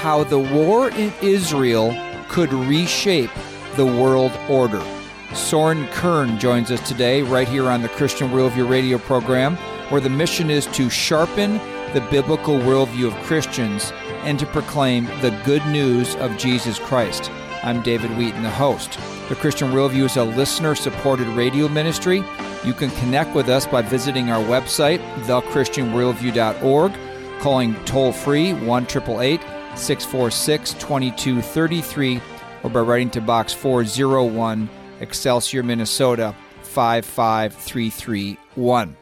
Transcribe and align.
how 0.00 0.24
the 0.24 0.38
war 0.38 0.88
in 0.88 1.12
Israel 1.20 1.94
could 2.30 2.50
reshape 2.54 3.30
the 3.76 3.84
world 3.84 4.32
order. 4.48 4.82
Soren 5.34 5.86
Kern 5.88 6.38
joins 6.38 6.70
us 6.70 6.80
today, 6.88 7.20
right 7.20 7.46
here 7.46 7.68
on 7.68 7.82
the 7.82 7.90
Christian 7.90 8.30
Worldview 8.30 8.66
radio 8.66 8.96
program, 8.96 9.56
where 9.90 10.00
the 10.00 10.08
mission 10.08 10.48
is 10.48 10.64
to 10.68 10.88
sharpen 10.88 11.58
the 11.92 12.06
biblical 12.10 12.58
worldview 12.60 13.08
of 13.08 13.24
Christians 13.24 13.92
and 14.22 14.38
to 14.38 14.46
proclaim 14.46 15.04
the 15.20 15.38
good 15.44 15.64
news 15.66 16.16
of 16.16 16.34
Jesus 16.38 16.78
Christ. 16.78 17.30
I'm 17.62 17.82
David 17.82 18.16
Wheaton, 18.16 18.42
the 18.42 18.48
host. 18.48 18.98
The 19.28 19.34
Christian 19.34 19.70
Worldview 19.70 20.06
is 20.06 20.16
a 20.16 20.24
listener 20.24 20.74
supported 20.74 21.28
radio 21.28 21.68
ministry. 21.68 22.24
You 22.64 22.72
can 22.72 22.90
connect 22.92 23.34
with 23.34 23.50
us 23.50 23.66
by 23.66 23.82
visiting 23.82 24.30
our 24.30 24.42
website, 24.42 25.00
thechristianworldview.org, 25.24 26.94
calling 27.40 27.74
toll 27.84 28.12
free 28.12 28.54
1 28.54 28.86
646 29.76 30.74
2233, 30.74 32.20
or 32.62 32.70
by 32.70 32.80
writing 32.80 33.10
to 33.10 33.20
Box 33.20 33.52
401, 33.52 34.68
Excelsior, 35.00 35.62
Minnesota 35.62 36.34
55331. 36.62 38.96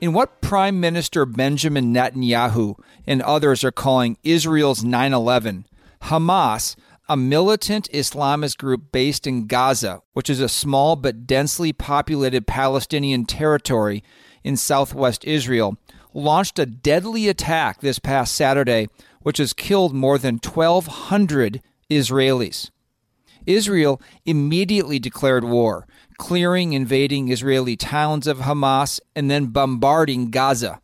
In 0.00 0.12
what 0.12 0.40
Prime 0.40 0.78
Minister 0.78 1.26
Benjamin 1.26 1.92
Netanyahu 1.92 2.78
and 3.06 3.20
others 3.22 3.64
are 3.64 3.72
calling 3.72 4.16
Israel's 4.22 4.84
9 4.84 5.12
11, 5.12 5.66
Hamas, 6.02 6.76
a 7.08 7.16
militant 7.16 7.88
Islamist 7.92 8.58
group 8.58 8.92
based 8.92 9.26
in 9.26 9.46
Gaza, 9.46 10.02
which 10.12 10.30
is 10.30 10.40
a 10.40 10.48
small 10.48 10.94
but 10.94 11.26
densely 11.26 11.72
populated 11.72 12.46
Palestinian 12.46 13.24
territory 13.24 14.04
in 14.44 14.56
southwest 14.56 15.24
Israel, 15.24 15.76
launched 16.14 16.58
a 16.58 16.66
deadly 16.66 17.28
attack 17.28 17.80
this 17.80 17.98
past 17.98 18.34
Saturday, 18.34 18.88
which 19.22 19.38
has 19.38 19.52
killed 19.52 19.94
more 19.94 20.18
than 20.18 20.40
1,200 20.42 21.62
Israelis. 21.90 22.70
Israel 23.46 24.00
immediately 24.26 24.98
declared 24.98 25.44
war, 25.44 25.86
clearing 26.18 26.72
invading 26.72 27.30
Israeli 27.30 27.76
towns 27.76 28.26
of 28.26 28.40
Hamas 28.40 29.00
and 29.16 29.30
then 29.30 29.46
bombarding 29.46 30.30
Gaza. 30.30 30.80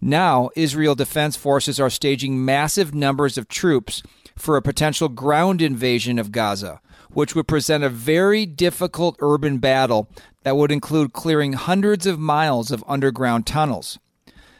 Now, 0.00 0.50
Israel 0.56 0.94
Defense 0.94 1.36
Forces 1.36 1.80
are 1.80 1.90
staging 1.90 2.44
massive 2.44 2.94
numbers 2.94 3.36
of 3.36 3.48
troops 3.48 4.02
for 4.36 4.56
a 4.56 4.62
potential 4.62 5.08
ground 5.08 5.60
invasion 5.60 6.18
of 6.18 6.32
Gaza, 6.32 6.80
which 7.10 7.34
would 7.34 7.48
present 7.48 7.82
a 7.84 7.88
very 7.88 8.46
difficult 8.46 9.16
urban 9.20 9.58
battle 9.58 10.08
that 10.42 10.56
would 10.56 10.70
include 10.70 11.12
clearing 11.12 11.54
hundreds 11.54 12.06
of 12.06 12.18
miles 12.18 12.70
of 12.70 12.84
underground 12.86 13.46
tunnels. 13.46 13.98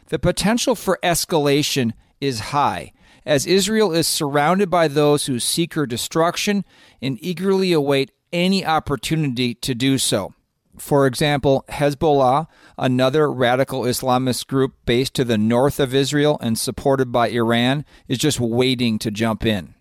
The 0.07 0.19
potential 0.19 0.75
for 0.75 0.99
escalation 1.03 1.93
is 2.19 2.39
high, 2.51 2.91
as 3.29 3.45
Israel 3.45 3.91
is 3.91 4.07
surrounded 4.07 4.71
by 4.71 4.87
those 4.87 5.27
who 5.27 5.39
seek 5.39 5.75
her 5.75 5.85
destruction 5.85 6.65
and 6.99 7.19
eagerly 7.21 7.71
await 7.71 8.09
any 8.33 8.65
opportunity 8.65 9.53
to 9.53 9.75
do 9.75 9.99
so. 9.99 10.33
For 10.79 11.05
example, 11.05 11.63
Hezbollah, 11.69 12.47
another 12.75 13.31
radical 13.31 13.83
Islamist 13.83 14.47
group 14.47 14.73
based 14.83 15.13
to 15.13 15.23
the 15.23 15.37
north 15.37 15.79
of 15.79 15.93
Israel 15.93 16.39
and 16.41 16.57
supported 16.57 17.11
by 17.11 17.29
Iran, 17.29 17.85
is 18.07 18.17
just 18.17 18.39
waiting 18.39 18.97
to 18.97 19.11
jump 19.11 19.45
in. 19.45 19.75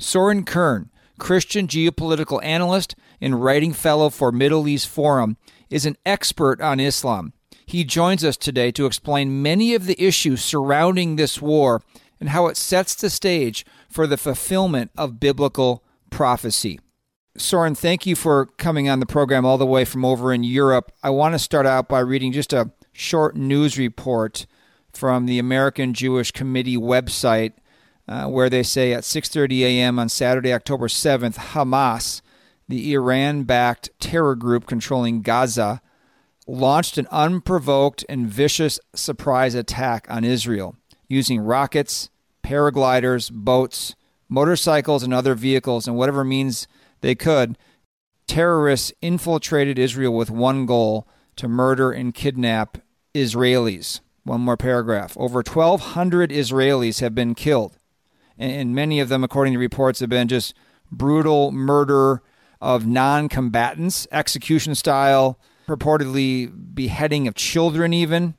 Soren 0.00 0.44
Kern, 0.44 0.90
Christian 1.20 1.68
geopolitical 1.68 2.42
analyst 2.42 2.96
and 3.20 3.40
writing 3.44 3.72
fellow 3.72 4.10
for 4.10 4.32
Middle 4.32 4.66
East 4.66 4.88
Forum, 4.88 5.36
is 5.70 5.86
an 5.86 5.96
expert 6.04 6.60
on 6.60 6.80
Islam. 6.80 7.32
He 7.64 7.84
joins 7.84 8.24
us 8.24 8.36
today 8.36 8.72
to 8.72 8.86
explain 8.86 9.40
many 9.40 9.74
of 9.74 9.86
the 9.86 10.02
issues 10.02 10.42
surrounding 10.42 11.14
this 11.14 11.40
war 11.40 11.80
and 12.20 12.30
how 12.30 12.46
it 12.46 12.56
sets 12.56 12.94
the 12.94 13.10
stage 13.10 13.64
for 13.88 14.06
the 14.06 14.16
fulfillment 14.16 14.90
of 14.96 15.20
biblical 15.20 15.84
prophecy. 16.10 16.80
Soren, 17.36 17.74
thank 17.74 18.04
you 18.04 18.16
for 18.16 18.46
coming 18.46 18.88
on 18.88 18.98
the 18.98 19.06
program 19.06 19.44
all 19.44 19.58
the 19.58 19.66
way 19.66 19.84
from 19.84 20.04
over 20.04 20.32
in 20.32 20.42
Europe. 20.42 20.90
I 21.02 21.10
want 21.10 21.34
to 21.34 21.38
start 21.38 21.66
out 21.66 21.88
by 21.88 22.00
reading 22.00 22.32
just 22.32 22.52
a 22.52 22.72
short 22.92 23.36
news 23.36 23.78
report 23.78 24.46
from 24.92 25.26
the 25.26 25.38
American 25.38 25.94
Jewish 25.94 26.32
Committee 26.32 26.76
website, 26.76 27.52
uh, 28.08 28.26
where 28.26 28.50
they 28.50 28.64
say 28.64 28.92
at 28.92 29.04
6:30 29.04 29.62
a.m. 29.62 29.98
on 30.00 30.08
Saturday, 30.08 30.52
October 30.52 30.88
7th, 30.88 31.36
Hamas, 31.36 32.22
the 32.68 32.92
Iran-backed 32.92 33.90
terror 34.00 34.34
group 34.34 34.66
controlling 34.66 35.22
Gaza, 35.22 35.80
launched 36.48 36.98
an 36.98 37.06
unprovoked 37.12 38.04
and 38.08 38.26
vicious 38.26 38.80
surprise 38.94 39.54
attack 39.54 40.06
on 40.10 40.24
Israel 40.24 40.74
using 41.08 41.40
rockets, 41.40 42.10
paragliders, 42.42 43.30
boats, 43.32 43.94
motorcycles, 44.28 45.02
and 45.02 45.12
other 45.12 45.34
vehicles, 45.34 45.86
and 45.86 45.96
whatever 45.96 46.24
means 46.24 46.68
they 47.00 47.14
could. 47.14 47.56
Terrorists 48.26 48.92
infiltrated 49.00 49.78
Israel 49.78 50.14
with 50.14 50.30
one 50.30 50.66
goal 50.66 51.08
to 51.36 51.48
murder 51.48 51.90
and 51.90 52.14
kidnap 52.14 52.78
Israelis. 53.14 54.00
One 54.24 54.42
more 54.42 54.58
paragraph. 54.58 55.16
Over 55.16 55.38
1,200 55.38 56.30
Israelis 56.30 57.00
have 57.00 57.14
been 57.14 57.34
killed, 57.34 57.78
and 58.36 58.74
many 58.74 59.00
of 59.00 59.08
them, 59.08 59.24
according 59.24 59.54
to 59.54 59.58
reports, 59.58 60.00
have 60.00 60.10
been 60.10 60.28
just 60.28 60.54
brutal 60.92 61.50
murder 61.50 62.22
of 62.60 62.86
non 62.86 63.28
combatants, 63.28 64.06
execution 64.12 64.74
style, 64.74 65.38
purportedly 65.66 66.74
beheading 66.74 67.26
of 67.26 67.34
children, 67.34 67.94
even 67.94 68.34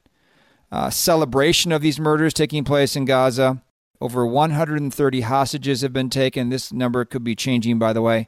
uh, 0.72 0.90
celebration 0.90 1.72
of 1.72 1.82
these 1.82 2.00
murders 2.00 2.34
taking 2.34 2.64
place 2.64 2.96
in 2.96 3.06
Gaza. 3.06 3.62
Over 4.02 4.26
130 4.26 5.22
hostages 5.22 5.82
have 5.82 5.92
been 5.92 6.10
taken. 6.10 6.50
This 6.50 6.72
number 6.72 7.04
could 7.06 7.24
be 7.24 7.36
changing, 7.36 7.80
by 7.80 7.94
the 7.94 8.02
way. 8.02 8.28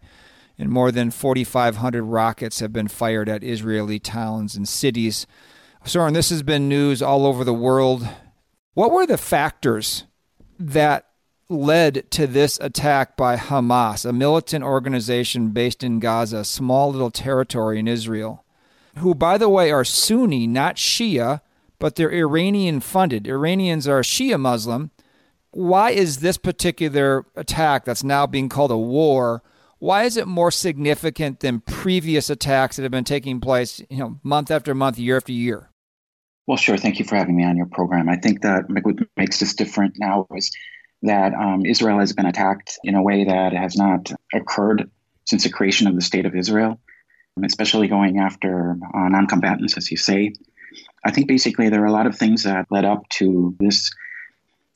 And 0.58 0.70
more 0.70 0.92
than 0.92 1.12
4,500 1.12 2.04
rockets 2.04 2.60
have 2.60 2.74
been 2.74 2.88
fired 2.88 3.30
at 3.30 3.44
Israeli 3.44 4.00
towns 4.00 4.56
and 4.56 4.68
cities. 4.68 5.26
Soren, 5.86 6.14
this 6.14 6.30
has 6.30 6.44
been 6.44 6.68
news 6.68 7.02
all 7.02 7.26
over 7.26 7.44
the 7.44 7.54
world. 7.54 8.08
What 8.74 8.92
were 8.92 9.06
the 9.06 9.18
factors 9.18 10.04
that 10.60 11.08
led 11.50 12.10
to 12.12 12.28
this 12.28 12.58
attack 12.62 13.18
by 13.18 13.36
Hamas, 13.36 14.06
a 14.06 14.14
militant 14.14 14.64
organization 14.64 15.50
based 15.50 15.84
in 15.84 16.00
Gaza, 16.00 16.38
a 16.38 16.46
small 16.46 16.92
little 16.92 17.12
territory 17.12 17.80
in 17.80 17.88
Israel, 17.88 18.46
who, 18.98 19.14
by 19.14 19.38
the 19.38 19.50
way, 19.50 19.72
are 19.72 19.84
Sunni, 19.84 20.48
not 20.48 20.76
Shia, 20.76 21.42
but 21.82 21.96
they're 21.96 22.14
Iranian 22.14 22.80
funded. 22.80 23.28
Iranians 23.28 23.88
are 23.88 24.02
Shia 24.02 24.40
Muslim. 24.40 24.92
Why 25.50 25.90
is 25.90 26.20
this 26.20 26.38
particular 26.38 27.26
attack 27.36 27.84
that's 27.84 28.04
now 28.04 28.26
being 28.28 28.50
called 28.50 28.72
a 28.72 28.78
war? 28.78 29.42
Why 29.80 30.04
is 30.04 30.16
it 30.16 30.28
more 30.28 30.52
significant 30.52 31.40
than 31.40 31.60
previous 31.60 32.30
attacks 32.30 32.76
that 32.76 32.84
have 32.84 32.92
been 32.92 33.04
taking 33.04 33.42
place, 33.42 33.82
you 33.90 33.98
know, 33.98 34.20
month 34.22 34.52
after 34.52 34.76
month, 34.76 35.00
year 35.00 35.18
after 35.18 35.32
year? 35.34 35.72
Well, 36.46 36.56
sure. 36.56 36.78
Thank 36.78 37.00
you 37.00 37.06
for 37.06 37.16
having 37.16 37.36
me 37.36 37.44
on 37.44 37.58
your 37.58 37.66
program. 37.66 38.08
I 38.08 38.16
think 38.16 38.42
that 38.44 38.66
what 38.70 38.96
makes 39.18 39.40
this 39.40 39.56
different 39.56 39.96
now 39.98 40.28
is 40.36 40.52
that 41.02 41.34
um, 41.34 41.66
Israel 41.66 41.98
has 41.98 42.14
been 42.14 42.28
attacked 42.28 42.78
in 42.84 42.94
a 42.94 43.02
way 43.02 43.26
that 43.26 43.54
has 43.54 43.76
not 43.76 44.12
occurred 44.34 44.90
since 45.26 45.44
the 45.44 45.50
creation 45.50 45.88
of 45.88 45.96
the 45.96 46.02
state 46.02 46.28
of 46.28 46.36
Israel, 46.36 46.80
especially 47.44 47.88
going 47.88 48.20
after 48.20 48.78
uh, 48.94 49.10
non 49.10 49.26
combatants, 49.26 49.78
as 49.78 49.90
you 49.90 49.98
say. 49.98 50.34
I 51.04 51.12
think 51.12 51.28
basically 51.28 51.70
there 51.70 51.84
are 51.84 51.88
a 51.88 51.92
lot 51.92 52.08
of 52.08 52.16
things 52.16 52.44
that 52.44 52.68
led 52.70 52.86
up 52.86 53.08
to 53.10 53.56
this. 53.60 53.92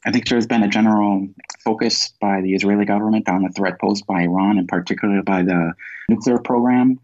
I 0.05 0.11
think 0.11 0.27
there's 0.27 0.47
been 0.47 0.63
a 0.63 0.67
general 0.67 1.27
focus 1.63 2.13
by 2.21 2.41
the 2.41 2.53
Israeli 2.53 2.85
government 2.85 3.27
on 3.29 3.43
the 3.43 3.49
threat 3.49 3.79
posed 3.79 4.05
by 4.05 4.21
Iran, 4.21 4.57
and 4.57 4.67
particularly 4.67 5.21
by 5.21 5.43
the 5.43 5.73
nuclear 6.09 6.39
program, 6.39 6.99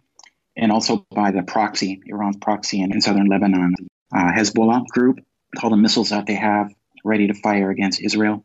and 0.56 0.72
also 0.72 1.06
by 1.12 1.32
the 1.32 1.44
proxy, 1.44 2.02
Iran's 2.06 2.38
proxy 2.38 2.82
in, 2.82 2.92
in 2.92 3.02
southern 3.02 3.28
Lebanon, 3.28 3.76
uh, 4.14 4.32
Hezbollah 4.32 4.86
group, 4.88 5.20
all 5.62 5.70
the 5.70 5.78
missiles 5.78 6.10
that 6.10 6.26
they 6.26 6.36
have 6.36 6.74
ready 7.04 7.28
to 7.28 7.34
fire 7.34 7.70
against 7.70 8.02
Israel. 8.02 8.44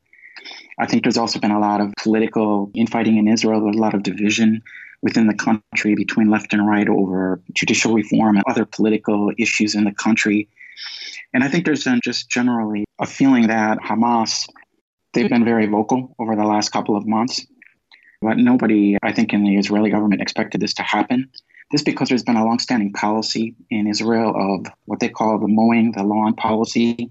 I 0.79 0.87
think 0.87 1.03
there's 1.03 1.17
also 1.17 1.39
been 1.39 1.51
a 1.51 1.59
lot 1.59 1.81
of 1.81 1.93
political 1.97 2.71
infighting 2.75 3.17
in 3.17 3.29
Israel, 3.29 3.69
a 3.69 3.71
lot 3.71 3.95
of 3.95 4.03
division 4.03 4.63
within 5.03 5.27
the 5.27 5.35
country 5.35 5.95
between 5.95 6.31
left 6.31 6.53
and 6.53 6.67
right 6.67 6.89
over 6.89 7.41
judicial 7.53 7.95
reform 7.95 8.37
and 8.37 8.45
other 8.49 8.65
political 8.65 9.31
issues 9.39 9.75
in 9.75 9.85
the 9.85 9.93
country. 9.93 10.49
And 11.35 11.45
I 11.45 11.49
think 11.49 11.65
there's 11.65 11.85
been 11.85 12.01
just 12.03 12.31
generally 12.31 12.85
a 12.99 13.07
feeling 13.07 13.49
that 13.49 13.79
Hamas, 13.79 14.49
they've 15.13 15.29
been 15.29 15.45
very 15.45 15.67
vocal 15.67 16.15
over 16.19 16.35
the 16.37 16.45
last 16.45 16.71
couple 16.71 16.97
of 16.97 17.07
months. 17.07 17.47
But 18.23 18.39
nobody, 18.39 18.97
I 19.03 19.13
think, 19.13 19.33
in 19.33 19.45
the 19.45 19.57
Israeli 19.57 19.91
government 19.91 20.23
expected 20.23 20.61
this 20.61 20.75
to 20.75 20.83
happen. 20.83 21.31
This 21.71 21.83
because 21.83 22.09
there's 22.09 22.23
been 22.23 22.37
a 22.37 22.45
longstanding 22.45 22.93
policy 22.93 23.55
in 23.71 23.87
Israel 23.87 24.33
of 24.35 24.73
what 24.85 25.01
they 25.01 25.09
call 25.09 25.39
the 25.39 25.49
mowing 25.49 25.93
the 25.93 26.05
lawn 26.05 26.35
policy. 26.35 27.11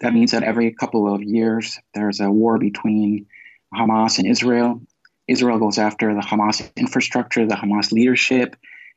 That 0.00 0.12
means 0.12 0.32
that 0.32 0.42
every 0.42 0.70
couple 0.72 1.12
of 1.12 1.22
years 1.22 1.78
there's 1.94 2.20
a 2.20 2.30
war 2.30 2.58
between 2.58 3.26
Hamas 3.74 4.18
and 4.18 4.26
Israel. 4.26 4.80
Israel 5.26 5.58
goes 5.58 5.78
after 5.78 6.14
the 6.14 6.20
Hamas 6.20 6.74
infrastructure, 6.76 7.46
the 7.46 7.54
Hamas 7.54 7.92
leadership, 7.92 8.56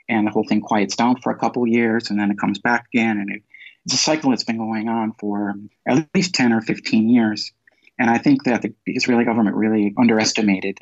and 0.09 0.27
the 0.27 0.31
whole 0.31 0.43
thing 0.47 0.61
quiets 0.61 0.95
down 0.95 1.21
for 1.21 1.31
a 1.31 1.37
couple 1.37 1.63
of 1.63 1.69
years, 1.69 2.09
and 2.09 2.19
then 2.19 2.31
it 2.31 2.37
comes 2.37 2.59
back 2.59 2.87
again, 2.93 3.17
and 3.17 3.31
it 3.31 3.43
it's 3.85 3.93
a 3.93 3.97
cycle 3.97 4.31
that's 4.31 4.43
been 4.43 4.57
going 4.57 4.89
on 4.89 5.13
for 5.19 5.53
at 5.87 6.07
least 6.13 6.33
10 6.33 6.53
or 6.53 6.61
15 6.61 7.09
years. 7.09 7.51
And 7.99 8.09
I 8.09 8.17
think 8.17 8.43
that 8.43 8.61
the 8.61 8.73
Israeli 8.85 9.23
government 9.23 9.55
really 9.55 9.93
underestimated 9.97 10.79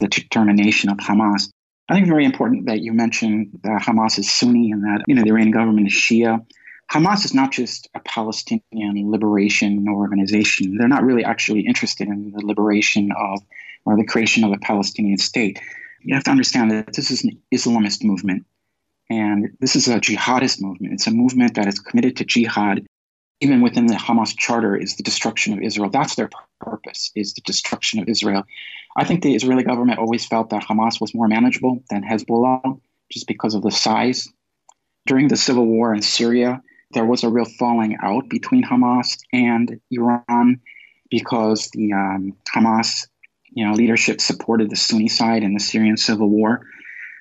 the 0.00 0.08
determination 0.08 0.90
of 0.90 0.98
Hamas. 0.98 1.50
I 1.88 1.94
think 1.94 2.04
it's 2.04 2.10
very 2.10 2.24
important 2.24 2.66
that 2.66 2.80
you 2.80 2.92
mentioned 2.92 3.60
that 3.62 3.82
Hamas 3.82 4.18
is 4.18 4.30
Sunni 4.30 4.70
and 4.72 4.82
that 4.82 5.04
you 5.06 5.14
know 5.14 5.22
the 5.22 5.30
Iranian 5.30 5.52
government 5.52 5.86
is 5.86 5.92
Shia. 5.92 6.44
Hamas 6.90 7.24
is 7.24 7.34
not 7.34 7.52
just 7.52 7.88
a 7.94 8.00
Palestinian 8.00 9.10
liberation 9.10 9.86
organization. 9.88 10.76
They're 10.76 10.88
not 10.88 11.04
really 11.04 11.24
actually 11.24 11.60
interested 11.60 12.08
in 12.08 12.32
the 12.32 12.44
liberation 12.44 13.10
of 13.12 13.40
or 13.84 13.96
the 13.96 14.04
creation 14.04 14.44
of 14.44 14.52
a 14.52 14.58
Palestinian 14.58 15.18
state. 15.18 15.60
You 16.00 16.14
have 16.14 16.24
to 16.24 16.30
understand 16.30 16.70
that 16.70 16.94
this 16.94 17.10
is 17.10 17.24
an 17.24 17.38
Islamist 17.52 18.04
movement. 18.04 18.44
And 19.10 19.50
this 19.60 19.74
is 19.74 19.88
a 19.88 19.98
jihadist 19.98 20.60
movement. 20.60 20.94
It's 20.94 21.06
a 21.06 21.10
movement 21.10 21.54
that 21.54 21.66
is 21.66 21.78
committed 21.78 22.16
to 22.16 22.24
jihad. 22.24 22.86
Even 23.40 23.60
within 23.60 23.86
the 23.86 23.94
Hamas 23.94 24.36
charter 24.36 24.76
is 24.76 24.96
the 24.96 25.02
destruction 25.02 25.52
of 25.52 25.62
Israel. 25.62 25.90
That's 25.90 26.16
their 26.16 26.28
purpose, 26.60 27.12
is 27.14 27.34
the 27.34 27.40
destruction 27.42 28.00
of 28.00 28.08
Israel. 28.08 28.44
I 28.96 29.04
think 29.04 29.22
the 29.22 29.34
Israeli 29.34 29.62
government 29.62 30.00
always 30.00 30.26
felt 30.26 30.50
that 30.50 30.64
Hamas 30.64 31.00
was 31.00 31.14
more 31.14 31.28
manageable 31.28 31.82
than 31.88 32.02
Hezbollah 32.02 32.80
just 33.10 33.28
because 33.28 33.54
of 33.54 33.62
the 33.62 33.70
size. 33.70 34.28
During 35.06 35.28
the 35.28 35.36
civil 35.36 35.66
war 35.66 35.94
in 35.94 36.02
Syria, 36.02 36.60
there 36.92 37.06
was 37.06 37.22
a 37.22 37.28
real 37.28 37.44
falling 37.44 37.96
out 38.02 38.28
between 38.28 38.64
Hamas 38.64 39.18
and 39.32 39.80
Iran 39.90 40.60
because 41.10 41.70
the 41.70 41.92
um, 41.92 42.34
Hamas 42.54 43.06
you 43.52 43.66
know, 43.66 43.72
leadership 43.72 44.20
supported 44.20 44.70
the 44.70 44.76
Sunni 44.76 45.08
side 45.08 45.42
in 45.42 45.54
the 45.54 45.60
Syrian 45.60 45.96
civil 45.96 46.28
war. 46.28 46.66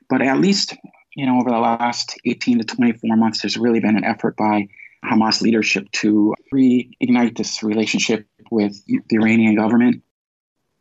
But 0.09 0.21
at 0.21 0.39
least, 0.39 0.75
you 1.17 1.25
know, 1.25 1.39
over 1.39 1.49
the 1.49 1.57
last 1.57 2.19
18 2.25 2.59
to 2.59 2.63
24 2.63 3.15
months, 3.15 3.41
there's 3.41 3.57
really 3.57 3.79
been 3.79 3.97
an 3.97 4.05
effort 4.05 4.37
by 4.37 4.67
Hamas 5.03 5.41
leadership 5.41 5.91
to 5.93 6.35
reignite 6.53 7.37
this 7.37 7.63
relationship 7.63 8.27
with 8.51 8.85
the 8.85 9.01
Iranian 9.11 9.55
government. 9.55 10.03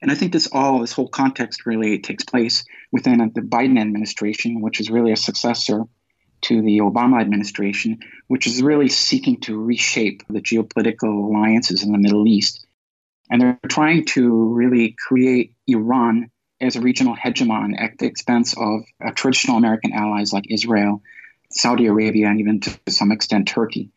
And 0.03 0.13
I 0.13 0.15
think 0.15 0.33
this 0.33 0.49
all, 0.53 0.81
this 0.81 0.93
whole 0.93 1.09
context 1.09 1.65
really 1.65 1.99
takes 1.99 2.25
place 2.25 2.65
within 2.93 3.19
the 3.35 3.41
Biden 3.41 3.81
administration, 3.81 4.61
which 4.61 4.79
is 4.79 4.91
really 4.91 5.13
a 5.13 5.17
successor 5.17 5.85
to 6.43 6.61
the 6.61 6.79
Obama 6.79 7.21
administration, 7.21 8.01
which 8.27 8.47
is 8.47 8.63
really 8.63 8.89
seeking 8.89 9.41
to 9.41 9.59
reshape 9.59 10.23
the 10.29 10.43
geopolitical 10.43 11.25
alliances 11.25 11.83
in 11.83 11.93
the 11.93 11.99
Middle 11.99 12.29
East 12.29 12.67
and 13.31 13.41
they're 13.41 13.59
trying 13.69 14.05
to 14.05 14.55
really 14.55 14.95
create 15.07 15.55
Iran 15.67 16.31
as 16.61 16.77
a 16.77 16.81
regional 16.81 17.15
hegemon 17.15 17.81
at 17.81 17.99
the 17.99 18.07
expense 18.07 18.55
of 18.57 18.85
uh, 19.05 19.11
traditional 19.13 19.57
American 19.57 19.93
allies 19.93 20.33
like 20.33 20.51
Israel, 20.51 21.03
Saudi 21.51 21.87
Arabia, 21.87 22.29
and 22.29 22.41
even 22.41 22.61
to 22.61 22.79
some 22.89 23.13
extent 23.13 23.49
Turkey. 23.49 23.91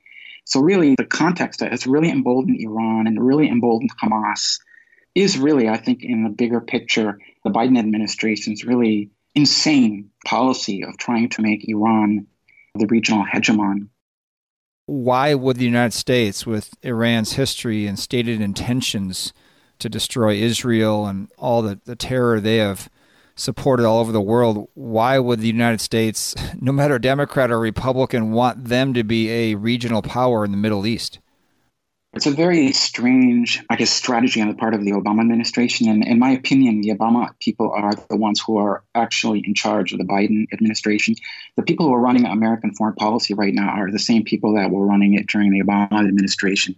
So, 0.46 0.60
really, 0.60 0.96
the 0.96 1.06
context 1.06 1.60
that 1.60 1.72
has 1.72 1.86
really 1.86 2.10
emboldened 2.10 2.60
Iran 2.60 3.08
and 3.08 3.26
really 3.26 3.50
emboldened 3.50 3.92
Hamas 4.02 4.60
is 5.16 5.38
really, 5.38 5.70
I 5.70 5.78
think, 5.78 6.04
in 6.04 6.24
the 6.24 6.30
bigger 6.30 6.60
picture, 6.62 7.20
the 7.44 7.50
Biden 7.50 7.78
administration's 7.78 8.64
really 8.64 9.12
insane 9.36 10.10
policy 10.26 10.84
of 10.84 10.98
trying 10.98 11.30
to 11.30 11.42
make 11.42 11.68
Iran 11.68 12.28
the 12.76 12.88
regional 12.88 13.26
hegemon 13.26 13.90
why 14.90 15.36
would 15.36 15.58
the 15.58 15.66
United 15.66 15.94
States, 15.94 16.48
with 16.48 16.74
Iran's 16.82 17.34
history 17.34 17.86
and 17.86 18.00
stated 18.00 18.42
intentions 18.42 19.34
to 19.80 19.90
destroy 19.90 20.36
Israel 20.36 21.06
and 21.06 21.30
all 21.38 21.62
the, 21.62 21.80
the 21.86 21.96
terror 21.96 22.40
they 22.40 22.58
have 22.58 22.90
supported 23.36 23.86
all 23.86 24.00
over 24.00 24.12
the 24.12 24.22
world, 24.22 24.68
why 24.74 25.18
would 25.18 25.40
the 25.40 25.48
United 25.48 25.82
States, 25.82 26.36
no 26.62 26.72
matter 26.72 27.00
Democrat 27.00 27.52
or 27.52 27.60
Republican, 27.60 28.32
want 28.32 28.66
them 28.66 28.94
to 28.94 29.04
be 29.04 29.30
a 29.30 29.56
regional 29.56 30.02
power 30.02 30.46
in 30.46 30.52
the 30.52 30.58
Middle 30.58 30.86
East? 30.86 31.20
It's 32.14 32.26
a 32.26 32.32
very 32.32 32.72
strange, 32.72 33.64
I 33.70 33.76
guess, 33.76 33.92
strategy 33.92 34.42
on 34.42 34.48
the 34.48 34.56
part 34.56 34.74
of 34.74 34.84
the 34.84 34.92
Obama 34.92 35.22
administration. 35.22 35.88
And 35.88 36.04
in 36.04 36.18
my 36.18 36.32
opinion, 36.32 36.82
the 36.82 36.90
Obama 36.90 37.30
people 37.40 37.72
are 37.72 37.94
the 38.10 38.18
ones 38.18 38.42
who 38.42 38.58
are 38.58 38.84
actually 38.96 39.44
in 39.46 39.54
charge 39.54 39.94
of 39.94 40.00
the 40.00 40.06
Biden 40.06 40.48
administration. 40.52 41.14
The 41.56 41.62
people 41.62 41.86
who 41.86 41.94
are 41.94 42.00
running 42.00 42.26
American 42.26 42.74
foreign 42.74 42.96
policy 42.96 43.36
right 43.36 43.54
now 43.54 43.70
are 43.70 43.92
the 43.92 44.00
same 44.00 44.24
people 44.24 44.56
that 44.56 44.72
were 44.72 44.88
running 44.88 45.14
it 45.14 45.28
during 45.28 45.52
the 45.52 45.62
Obama 45.62 46.08
administration. 46.08 46.76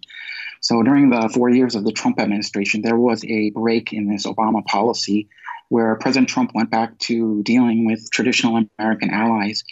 So 0.61 0.83
during 0.83 1.09
the 1.09 1.29
four 1.33 1.49
years 1.49 1.75
of 1.75 1.83
the 1.83 1.91
Trump 1.91 2.19
administration, 2.19 2.81
there 2.81 2.97
was 2.97 3.25
a 3.25 3.49
break 3.49 3.93
in 3.93 4.07
this 4.07 4.25
Obama 4.25 4.63
policy 4.65 5.27
where 5.69 5.95
President 5.95 6.29
Trump 6.29 6.51
went 6.53 6.69
back 6.69 6.97
to 6.99 7.41
dealing 7.43 7.85
with 7.85 8.09
traditional 8.11 8.63
American 8.77 9.09
allies. 9.09 9.63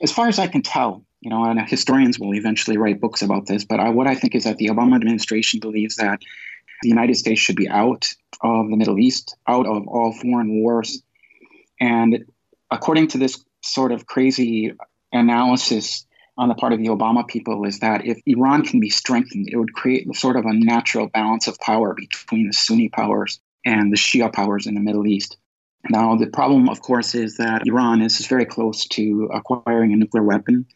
As 0.00 0.10
far 0.10 0.28
as 0.28 0.38
I 0.38 0.46
can 0.46 0.62
tell, 0.62 1.04
you 1.20 1.28
know, 1.28 1.44
and 1.44 1.60
historians 1.68 2.18
will 2.18 2.34
eventually 2.34 2.78
write 2.78 3.00
books 3.00 3.20
about 3.20 3.46
this. 3.46 3.64
But 3.64 3.80
I, 3.80 3.90
what 3.90 4.06
I 4.06 4.14
think 4.14 4.34
is 4.34 4.44
that 4.44 4.56
the 4.56 4.68
Obama 4.68 4.94
administration 4.94 5.60
believes 5.60 5.96
that 5.96 6.20
the 6.82 6.88
United 6.88 7.16
States 7.16 7.40
should 7.40 7.56
be 7.56 7.68
out 7.68 8.06
of 8.40 8.70
the 8.70 8.76
Middle 8.76 8.98
East, 8.98 9.36
out 9.46 9.66
of 9.66 9.86
all 9.88 10.12
foreign 10.12 10.62
wars. 10.62 11.02
And 11.80 12.24
according 12.70 13.08
to 13.08 13.18
this 13.18 13.44
sort 13.62 13.92
of 13.92 14.06
crazy 14.06 14.72
analysis 15.12 16.06
on 16.38 16.48
the 16.48 16.54
part 16.54 16.72
of 16.72 16.78
the 16.78 16.86
Obama 16.86 17.26
people, 17.26 17.64
is 17.64 17.80
that 17.80 18.06
if 18.06 18.20
Iran 18.26 18.64
can 18.64 18.80
be 18.80 18.88
strengthened, 18.88 19.48
it 19.50 19.56
would 19.56 19.74
create 19.74 20.14
sort 20.14 20.36
of 20.36 20.46
a 20.46 20.54
natural 20.54 21.08
balance 21.08 21.48
of 21.48 21.58
power 21.58 21.94
between 21.94 22.46
the 22.46 22.52
Sunni 22.52 22.88
powers 22.88 23.40
and 23.66 23.92
the 23.92 23.96
Shia 23.96 24.32
powers 24.32 24.66
in 24.66 24.74
the 24.74 24.80
Middle 24.80 25.06
East. 25.06 25.36
Now, 25.90 26.16
the 26.16 26.26
problem, 26.26 26.68
of 26.68 26.80
course, 26.80 27.14
is 27.14 27.36
that 27.36 27.66
Iran 27.66 28.02
is 28.02 28.24
very 28.26 28.44
close 28.44 28.86
to 28.88 29.28
acquiring 29.32 29.92
a 29.92 29.96
nuclear 29.96 30.22
weapon. 30.22 30.66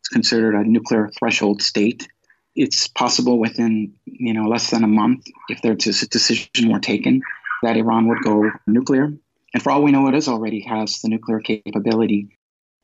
It's 0.00 0.08
considered 0.08 0.54
a 0.54 0.64
nuclear 0.64 1.10
threshold 1.18 1.62
state. 1.62 2.08
It's 2.54 2.88
possible 2.88 3.38
within 3.38 3.92
you 4.04 4.34
know 4.34 4.46
less 4.46 4.70
than 4.70 4.84
a 4.84 4.88
month, 4.88 5.26
if 5.48 5.62
there's 5.62 6.02
a 6.02 6.08
decision 6.08 6.70
were 6.70 6.80
taken, 6.80 7.22
that 7.62 7.76
Iran 7.76 8.08
would 8.08 8.22
go 8.22 8.50
nuclear. 8.66 9.12
And 9.54 9.62
for 9.62 9.70
all 9.70 9.82
we 9.82 9.92
know, 9.92 10.08
it 10.08 10.14
is 10.14 10.28
already 10.28 10.60
has 10.62 11.00
the 11.00 11.08
nuclear 11.08 11.40
capability. 11.40 12.36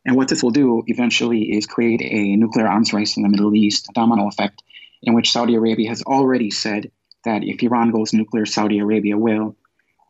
And 0.04 0.16
what 0.16 0.28
this 0.28 0.42
will 0.42 0.50
do 0.50 0.82
eventually 0.86 1.52
is 1.52 1.66
create 1.66 2.00
a 2.02 2.36
nuclear 2.36 2.66
arms 2.66 2.92
race 2.92 3.16
in 3.16 3.22
the 3.22 3.28
Middle 3.28 3.54
East, 3.54 3.88
a 3.88 3.92
domino 3.92 4.28
effect, 4.28 4.62
in 5.02 5.14
which 5.14 5.30
Saudi 5.30 5.54
Arabia 5.54 5.88
has 5.88 6.02
already 6.02 6.50
said 6.50 6.90
that 7.24 7.44
if 7.44 7.62
Iran 7.62 7.90
goes 7.90 8.12
nuclear, 8.12 8.46
Saudi 8.46 8.78
Arabia 8.78 9.18
will. 9.18 9.56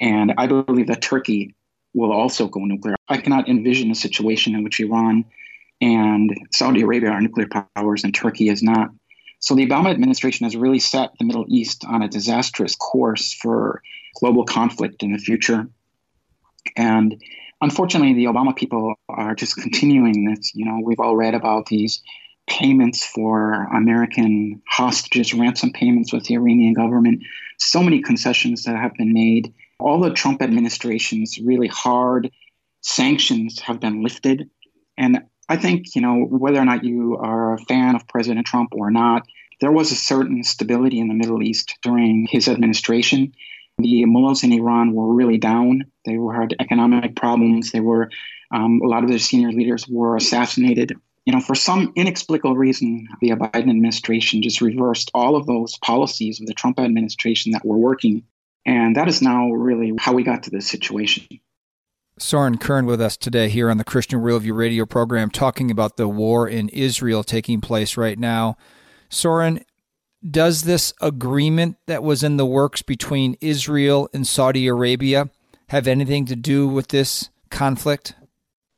And 0.00 0.34
I 0.38 0.46
believe 0.46 0.86
that 0.86 1.02
Turkey 1.02 1.54
will 1.94 2.12
also 2.12 2.46
go 2.46 2.60
nuclear. 2.60 2.94
I 3.08 3.18
cannot 3.18 3.48
envision 3.48 3.90
a 3.90 3.94
situation 3.94 4.54
in 4.54 4.62
which 4.62 4.78
Iran 4.78 5.24
and 5.80 6.36
Saudi 6.52 6.82
Arabia 6.82 7.10
are 7.10 7.20
nuclear 7.20 7.48
powers, 7.74 8.04
and 8.04 8.14
Turkey 8.14 8.48
is 8.48 8.62
not. 8.62 8.90
So 9.40 9.54
the 9.54 9.66
Obama 9.66 9.90
administration 9.90 10.44
has 10.44 10.56
really 10.56 10.80
set 10.80 11.10
the 11.18 11.24
Middle 11.24 11.46
East 11.48 11.84
on 11.86 12.02
a 12.02 12.08
disastrous 12.08 12.74
course 12.74 13.32
for 13.32 13.82
global 14.18 14.44
conflict 14.44 15.02
in 15.02 15.12
the 15.12 15.18
future. 15.18 15.68
And 16.76 17.22
unfortunately, 17.60 18.14
the 18.14 18.24
Obama 18.24 18.54
people 18.54 18.94
are 19.08 19.34
just 19.34 19.56
continuing 19.56 20.24
this. 20.24 20.54
You 20.54 20.64
know, 20.64 20.80
we've 20.82 21.00
all 21.00 21.16
read 21.16 21.34
about 21.34 21.66
these 21.66 22.02
payments 22.48 23.04
for 23.04 23.64
American 23.74 24.62
hostages, 24.66 25.34
ransom 25.34 25.70
payments 25.72 26.12
with 26.12 26.24
the 26.24 26.34
Iranian 26.34 26.74
government. 26.74 27.22
So 27.58 27.82
many 27.82 28.00
concessions 28.00 28.64
that 28.64 28.76
have 28.76 28.94
been 28.94 29.12
made. 29.12 29.52
All 29.80 30.00
the 30.00 30.12
Trump 30.12 30.42
administration's 30.42 31.38
really 31.38 31.68
hard 31.68 32.30
sanctions 32.80 33.60
have 33.60 33.80
been 33.80 34.02
lifted. 34.02 34.48
And 34.96 35.22
I 35.48 35.56
think, 35.56 35.94
you 35.94 36.02
know, 36.02 36.24
whether 36.24 36.58
or 36.58 36.64
not 36.64 36.84
you 36.84 37.16
are 37.16 37.54
a 37.54 37.58
fan 37.58 37.94
of 37.94 38.06
President 38.08 38.46
Trump 38.46 38.70
or 38.72 38.90
not, 38.90 39.26
there 39.60 39.72
was 39.72 39.90
a 39.90 39.96
certain 39.96 40.44
stability 40.44 41.00
in 41.00 41.08
the 41.08 41.14
Middle 41.14 41.42
East 41.42 41.78
during 41.82 42.26
his 42.30 42.48
administration. 42.48 43.32
The 43.78 44.04
mullahs 44.04 44.42
in 44.42 44.52
Iran 44.52 44.92
were 44.92 45.14
really 45.14 45.38
down. 45.38 45.84
They 46.04 46.18
were 46.18 46.34
had 46.34 46.54
economic 46.58 47.14
problems. 47.14 47.70
They 47.70 47.80
were 47.80 48.10
um, 48.50 48.80
a 48.82 48.88
lot 48.88 49.04
of 49.04 49.10
their 49.10 49.18
senior 49.18 49.52
leaders 49.52 49.86
were 49.88 50.16
assassinated. 50.16 50.94
You 51.26 51.34
know, 51.34 51.40
for 51.40 51.54
some 51.54 51.92
inexplicable 51.94 52.56
reason, 52.56 53.06
the 53.20 53.30
Biden 53.30 53.68
administration 53.68 54.42
just 54.42 54.60
reversed 54.60 55.10
all 55.14 55.36
of 55.36 55.46
those 55.46 55.76
policies 55.78 56.40
of 56.40 56.46
the 56.46 56.54
Trump 56.54 56.80
administration 56.80 57.52
that 57.52 57.64
were 57.64 57.76
working, 57.76 58.22
and 58.64 58.96
that 58.96 59.08
is 59.08 59.20
now 59.20 59.50
really 59.50 59.92
how 59.98 60.14
we 60.14 60.22
got 60.22 60.42
to 60.44 60.50
this 60.50 60.66
situation. 60.66 61.26
Soren 62.18 62.58
Kern 62.58 62.86
with 62.86 63.00
us 63.00 63.16
today 63.16 63.48
here 63.48 63.70
on 63.70 63.76
the 63.78 63.84
Christian 63.84 64.20
Worldview 64.20 64.56
radio 64.56 64.84
program 64.86 65.30
talking 65.30 65.70
about 65.70 65.96
the 65.96 66.08
war 66.08 66.48
in 66.48 66.68
Israel 66.70 67.22
taking 67.22 67.60
place 67.60 67.96
right 67.96 68.18
now. 68.18 68.56
Soren, 69.08 69.64
does 70.28 70.62
this 70.62 70.92
agreement 71.00 71.76
that 71.86 72.02
was 72.02 72.22
in 72.22 72.36
the 72.36 72.46
works 72.46 72.82
between 72.82 73.36
Israel 73.40 74.08
and 74.12 74.26
Saudi 74.26 74.66
Arabia 74.66 75.30
have 75.68 75.86
anything 75.86 76.26
to 76.26 76.36
do 76.36 76.66
with 76.66 76.88
this 76.88 77.30
conflict? 77.50 78.14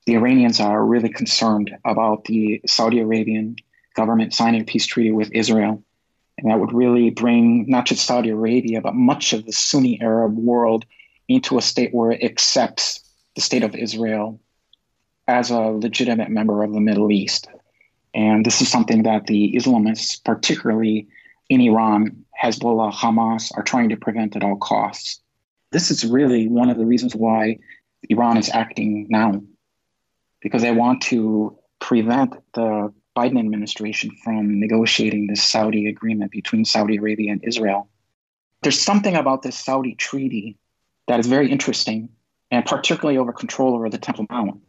The 0.06 0.16
Iranians 0.16 0.60
are 0.60 0.84
really 0.84 1.08
concerned 1.08 1.70
about 1.84 2.24
the 2.24 2.60
Saudi 2.66 3.00
Arabian 3.00 3.56
government 3.94 4.34
signing 4.34 4.62
a 4.62 4.64
peace 4.64 4.86
treaty 4.86 5.12
with 5.12 5.30
Israel. 5.32 5.82
And 6.38 6.50
that 6.50 6.58
would 6.58 6.72
really 6.72 7.10
bring 7.10 7.66
not 7.68 7.86
just 7.86 8.06
Saudi 8.06 8.30
Arabia, 8.30 8.80
but 8.80 8.94
much 8.94 9.32
of 9.32 9.44
the 9.44 9.52
Sunni 9.52 10.00
Arab 10.00 10.36
world 10.36 10.86
into 11.28 11.58
a 11.58 11.62
state 11.62 11.94
where 11.94 12.12
it 12.12 12.24
accepts 12.24 13.00
the 13.34 13.42
state 13.42 13.62
of 13.62 13.74
Israel 13.74 14.40
as 15.28 15.50
a 15.50 15.58
legitimate 15.58 16.30
member 16.30 16.64
of 16.64 16.72
the 16.72 16.80
Middle 16.80 17.12
East. 17.12 17.48
And 18.14 18.44
this 18.44 18.60
is 18.60 18.68
something 18.68 19.04
that 19.04 19.26
the 19.26 19.52
Islamists 19.54 20.22
particularly 20.24 21.06
in 21.50 21.60
Iran, 21.60 22.24
Hezbollah, 22.42 22.92
Hamas 22.94 23.50
are 23.56 23.64
trying 23.64 23.90
to 23.90 23.96
prevent 23.96 24.36
at 24.36 24.44
all 24.44 24.56
costs. 24.56 25.20
This 25.72 25.90
is 25.90 26.06
really 26.06 26.48
one 26.48 26.70
of 26.70 26.78
the 26.78 26.86
reasons 26.86 27.14
why 27.14 27.58
Iran 28.08 28.38
is 28.38 28.48
acting 28.48 29.06
now, 29.10 29.42
because 30.40 30.62
they 30.62 30.70
want 30.70 31.02
to 31.02 31.58
prevent 31.80 32.34
the 32.54 32.92
Biden 33.16 33.38
administration 33.38 34.10
from 34.22 34.60
negotiating 34.60 35.26
this 35.26 35.42
Saudi 35.42 35.88
agreement 35.88 36.30
between 36.30 36.64
Saudi 36.64 36.96
Arabia 36.96 37.32
and 37.32 37.44
Israel. 37.44 37.88
There's 38.62 38.80
something 38.80 39.16
about 39.16 39.42
this 39.42 39.56
Saudi 39.56 39.96
treaty 39.96 40.56
that 41.08 41.18
is 41.18 41.26
very 41.26 41.50
interesting, 41.50 42.10
and 42.52 42.64
particularly 42.64 43.18
over 43.18 43.32
control 43.32 43.74
over 43.74 43.90
the 43.90 43.98
Temple 43.98 44.26
Mount. 44.30 44.60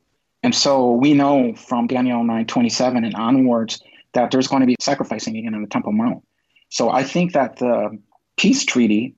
And 0.42 0.56
so 0.56 0.94
we 0.94 1.14
know 1.14 1.54
from 1.54 1.86
Daniel 1.86 2.24
9:27 2.24 3.06
and 3.06 3.14
onwards 3.14 3.84
that 4.14 4.32
there's 4.32 4.48
going 4.48 4.62
to 4.62 4.68
be 4.68 4.76
sacrificing 4.80 5.38
again 5.38 5.54
on 5.54 5.62
the 5.62 5.68
Temple 5.68 5.92
Mount. 5.92 6.24
So 6.72 6.90
I 6.90 7.04
think 7.04 7.34
that 7.34 7.58
the 7.58 8.00
peace 8.38 8.64
treaty 8.64 9.16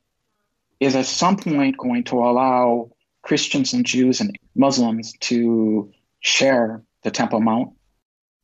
is 0.80 0.96
at 0.96 1.06
some 1.06 1.38
point 1.38 1.78
going 1.78 2.04
to 2.06 2.18
allow 2.18 2.90
Christians 3.22 3.74
and 3.74 3.86
Jews 3.86 4.20
and 4.20 4.38
Muslims 4.56 5.14
to 5.22 5.92
share 6.20 6.84
the 7.04 7.12
Temple 7.12 7.42
Mount. 7.42 7.70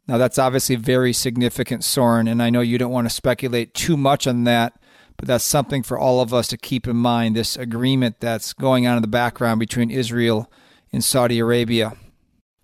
Now, 0.08 0.20
that's 0.20 0.38
obviously 0.38 0.75
very 0.75 1.12
significant, 1.12 1.84
Soren, 1.84 2.28
and 2.28 2.42
I 2.42 2.51
know 2.51 2.62
you 2.62 2.78
don't 2.78 2.92
want 2.92 3.10
to 3.10 3.13
speculate 3.13 3.74
too 3.74 3.98
much 3.98 4.28
on 4.28 4.44
that, 4.44 4.80
but 5.18 5.28
that's 5.28 5.44
something 5.44 5.82
for 5.82 5.98
all 5.98 6.22
of 6.22 6.32
us 6.32 6.48
to 6.50 6.58
keep 6.58 6.88
in 6.88 6.96
mind 6.96 7.36
this 7.36 7.58
agreement 7.58 8.20
that's 8.20 8.54
going 8.54 8.86
on 8.86 8.96
in 8.96 9.01
the 9.01 9.08
background 9.08 9.60
between 9.60 9.89
Israel 9.89 10.51
and 10.94 11.04
Saudi 11.04 11.39
Arabia. 11.39 11.94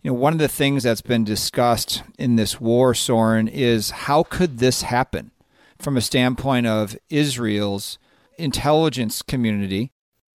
You 0.04 0.12
know, 0.12 0.16
one 0.16 0.34
of 0.34 0.40
the 0.40 0.48
things 0.48 0.84
that's 0.84 1.02
been 1.02 1.24
discussed 1.24 2.04
in 2.20 2.36
this 2.36 2.62
war, 2.62 2.94
Soren, 2.94 3.48
is 3.48 3.90
how 3.90 4.22
could 4.22 4.60
this 4.60 4.84
happen 4.84 5.32
from 5.86 5.98
a 5.98 6.01
standpoint 6.01 6.65
of 6.65 6.98
Israel's 7.12 8.00
intelligence 8.39 9.22
community, 9.22 9.92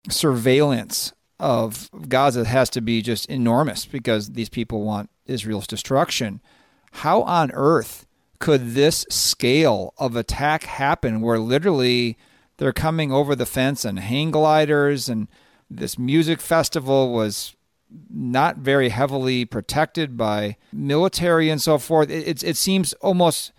surveillance 0.09 1.12
of 1.40 1.90
Gaza 2.09 2.45
has 2.45 2.71
to 2.71 2.80
be 2.80 3.02
just 3.02 3.26
enormous 3.26 3.85
because 3.85 4.28
these 4.28 4.49
people 4.49 4.85
want 4.85 5.11
Israel's 5.26 5.66
destruction. 5.66 6.40
How 6.92 7.23
on 7.23 7.50
earth 7.50 8.07
could 8.38 8.75
this 8.75 9.04
scale 9.11 9.92
of 9.99 10.14
attack 10.14 10.62
happen 10.62 11.21
where 11.21 11.40
literally 11.40 12.16
they're 12.59 12.73
coming 12.73 13.11
over 13.11 13.35
the 13.35 13.45
fence 13.45 13.85
and 13.85 13.99
hang 13.99 14.30
gliders 14.30 15.09
and 15.09 15.26
this 15.69 15.99
music 15.99 16.40
festival 16.40 17.12
was 17.12 17.57
not 18.09 18.59
very 18.59 18.90
heavily 18.90 19.45
protected 19.45 20.16
by 20.16 20.57
military 20.73 21.50
and 21.50 21.61
so 21.61 21.76
forth. 21.76 22.09
It, 22.09 22.28
it, 22.28 22.45
it 22.45 22.57
seems 22.57 22.92
almost 23.00 23.50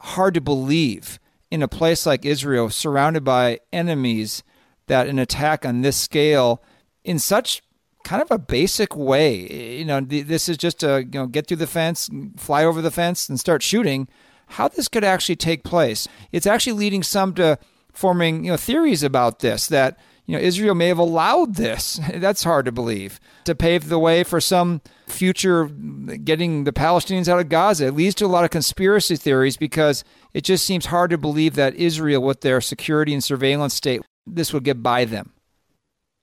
hard 0.00 0.34
to 0.34 0.40
believe 0.40 1.20
in 1.50 1.62
a 1.62 1.68
place 1.68 2.06
like 2.06 2.24
Israel, 2.24 2.70
surrounded 2.70 3.24
by 3.24 3.60
enemies, 3.72 4.42
that 4.86 5.08
an 5.08 5.18
attack 5.18 5.64
on 5.64 5.82
this 5.82 5.96
scale, 5.96 6.62
in 7.04 7.18
such 7.18 7.62
kind 8.04 8.22
of 8.22 8.30
a 8.30 8.38
basic 8.38 8.96
way, 8.96 9.78
you 9.78 9.84
know, 9.84 10.00
this 10.00 10.48
is 10.48 10.56
just 10.56 10.82
a 10.82 11.04
you 11.04 11.18
know 11.18 11.26
get 11.26 11.46
through 11.46 11.56
the 11.58 11.66
fence, 11.66 12.08
fly 12.36 12.64
over 12.64 12.80
the 12.80 12.90
fence, 12.90 13.28
and 13.28 13.38
start 13.38 13.62
shooting. 13.62 14.08
How 14.50 14.68
this 14.68 14.86
could 14.86 15.02
actually 15.02 15.36
take 15.36 15.64
place? 15.64 16.06
It's 16.30 16.46
actually 16.46 16.74
leading 16.74 17.02
some 17.02 17.34
to 17.34 17.58
forming 17.92 18.44
you 18.44 18.52
know 18.52 18.56
theories 18.56 19.02
about 19.02 19.40
this 19.40 19.66
that 19.68 19.98
you 20.26 20.36
know, 20.36 20.42
Israel 20.42 20.74
may 20.74 20.88
have 20.88 20.98
allowed 20.98 21.54
this. 21.54 22.00
That's 22.14 22.44
hard 22.44 22.66
to 22.66 22.72
believe 22.72 23.20
to 23.44 23.54
pave 23.54 23.88
the 23.88 23.98
way 23.98 24.24
for 24.24 24.40
some 24.40 24.80
future 25.06 25.66
getting 25.66 26.64
the 26.64 26.72
Palestinians 26.72 27.28
out 27.28 27.38
of 27.38 27.48
Gaza. 27.48 27.86
It 27.86 27.94
leads 27.94 28.14
to 28.16 28.26
a 28.26 28.28
lot 28.28 28.44
of 28.44 28.50
conspiracy 28.50 29.16
theories 29.16 29.56
because 29.56 30.04
it 30.34 30.42
just 30.42 30.64
seems 30.64 30.86
hard 30.86 31.10
to 31.10 31.18
believe 31.18 31.54
that 31.54 31.74
Israel, 31.76 32.22
with 32.22 32.40
their 32.40 32.60
security 32.60 33.14
and 33.14 33.22
surveillance 33.22 33.74
state, 33.74 34.02
this 34.26 34.52
would 34.52 34.64
get 34.64 34.82
by 34.82 35.04
them. 35.04 35.32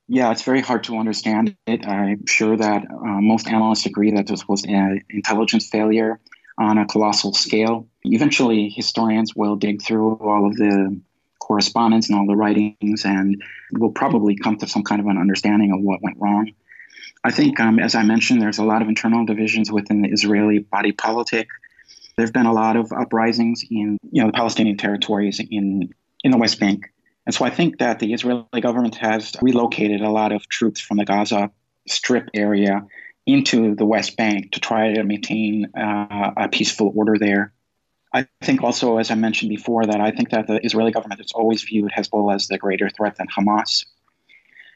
Yeah, 0.10 0.32
it's 0.32 0.44
very 0.44 0.60
hard 0.60 0.84
to 0.86 0.98
understand 0.98 1.56
it. 1.66 1.88
I'm 1.88 2.26
sure 2.26 2.58
that 2.58 2.84
uh, 2.84 3.22
most 3.22 3.48
analysts 3.48 3.86
agree 3.86 4.12
that 4.12 4.28
this 4.28 4.46
was 4.48 4.66
an 4.66 5.02
intelligence 5.10 5.70
failure 5.70 6.20
on 6.58 6.78
a 6.78 6.86
colossal 6.86 7.34
scale. 7.34 7.88
Eventually, 8.04 8.70
historians 8.70 9.34
will 9.34 9.56
dig 9.56 9.82
through 9.82 10.18
all 10.18 10.46
of 10.46 10.56
the 10.58 11.00
correspondence 11.44 12.10
and 12.10 12.18
all 12.18 12.26
the 12.26 12.36
writings, 12.36 13.06
and 13.06 13.42
we'll 13.74 13.92
probably 13.92 14.36
come 14.36 14.58
to 14.58 14.68
some 14.68 14.84
kind 14.84 15.02
of 15.02 15.08
an 15.08 15.18
understanding 15.18 15.72
of 15.72 15.82
what 15.82 16.02
went 16.02 16.18
wrong. 16.20 16.52
I 17.24 17.32
think, 17.32 17.60
um, 17.60 17.80
as 17.80 17.96
I 17.96 18.04
mentioned, 18.04 18.42
there's 18.42 18.60
a 18.60 18.66
lot 18.66 18.82
of 18.82 18.88
internal 18.88 19.26
divisions 19.26 19.72
within 19.72 20.02
the 20.02 20.10
Israeli 20.10 20.60
body 20.60 20.92
politic. 20.92 21.48
There 22.16 22.26
have 22.26 22.34
been 22.34 22.46
a 22.46 22.54
lot 22.54 22.76
of 22.76 22.92
uprisings 22.92 23.64
in, 23.70 23.98
you 24.12 24.22
know, 24.22 24.28
the 24.28 24.34
Palestinian 24.34 24.78
territories 24.78 25.40
in 25.40 25.94
in 26.24 26.32
the 26.32 26.38
West 26.38 26.60
Bank, 26.60 26.80
and 27.26 27.36
so 27.36 27.46
I 27.46 27.50
think 27.50 27.80
that 27.80 28.00
the 28.00 28.14
Israeli 28.14 28.62
government 28.62 28.96
has 28.96 29.36
relocated 29.42 30.02
a 30.02 30.10
lot 30.10 30.32
of 30.32 30.48
troops 30.48 30.80
from 30.80 30.98
the 30.98 31.06
Gaza 31.06 31.52
Strip 31.88 32.30
area 32.34 32.86
into 33.26 33.76
the 33.76 33.86
West 33.86 34.18
Bank 34.18 34.52
to 34.52 34.60
try 34.60 34.94
to 34.94 35.04
maintain 35.04 35.68
uh, 35.78 36.32
a 36.36 36.50
peaceful 36.50 36.92
order 36.96 37.16
there. 37.18 37.53
I 38.14 38.28
think 38.42 38.62
also, 38.62 38.98
as 39.00 39.10
I 39.10 39.16
mentioned 39.16 39.50
before, 39.50 39.86
that 39.86 40.00
I 40.00 40.12
think 40.12 40.30
that 40.30 40.48
the 40.48 40.64
Israeli 40.64 40.92
government 40.92 41.20
has 41.20 41.32
always 41.32 41.64
viewed 41.64 41.92
Hezbollah 41.92 42.36
as 42.36 42.48
the 42.48 42.58
greater 42.58 42.90
threat 42.90 43.18
than 43.18 43.28
Hamas. 43.28 43.86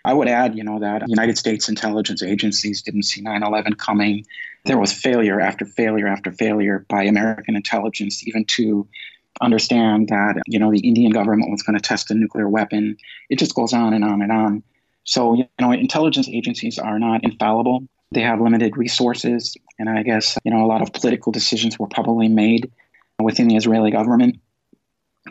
I 0.06 0.14
would 0.14 0.28
add, 0.28 0.56
you 0.56 0.64
know, 0.64 0.80
that 0.80 1.08
United 1.08 1.38
States 1.38 1.70
intelligence 1.70 2.24
agencies 2.24 2.82
didn't 2.82 3.04
see 3.04 3.22
9/11 3.22 3.78
coming. 3.78 4.26
There 4.66 4.78
was 4.78 4.92
failure 4.92 5.40
after 5.40 5.66
failure 5.66 6.08
after 6.08 6.32
failure 6.32 6.86
by 6.90 7.04
American 7.04 7.56
intelligence, 7.56 8.26
even 8.28 8.46
to 8.46 8.88
understand 9.42 10.08
that, 10.08 10.42
you 10.48 10.58
know, 10.58 10.72
the 10.72 10.80
Indian 10.80 11.12
government 11.12 11.52
was 11.52 11.62
going 11.62 11.78
to 11.78 11.82
test 11.82 12.10
a 12.10 12.16
nuclear 12.16 12.50
weapon. 12.50 12.98
It 13.30 13.38
just 13.38 13.54
goes 13.54 13.74
on 13.74 13.94
and 13.94 14.04
on 14.04 14.22
and 14.22 14.32
on. 14.32 14.64
So, 15.04 15.36
you 15.36 15.46
know, 15.60 15.72
intelligence 15.72 16.28
agencies 16.30 16.80
are 16.80 17.00
not 17.00 17.24
infallible. 17.24 17.84
They 18.12 18.22
have 18.22 18.42
limited 18.42 18.78
resources, 18.78 19.56
and 19.78 19.90
I 19.90 20.02
guess, 20.04 20.38
you 20.44 20.52
know, 20.52 20.64
a 20.64 20.68
lot 20.68 20.82
of 20.82 20.94
political 20.94 21.32
decisions 21.32 21.78
were 21.78 21.88
probably 21.88 22.30
made 22.30 22.72
within 23.20 23.48
the 23.48 23.56
Israeli 23.56 23.92
government 23.92 24.40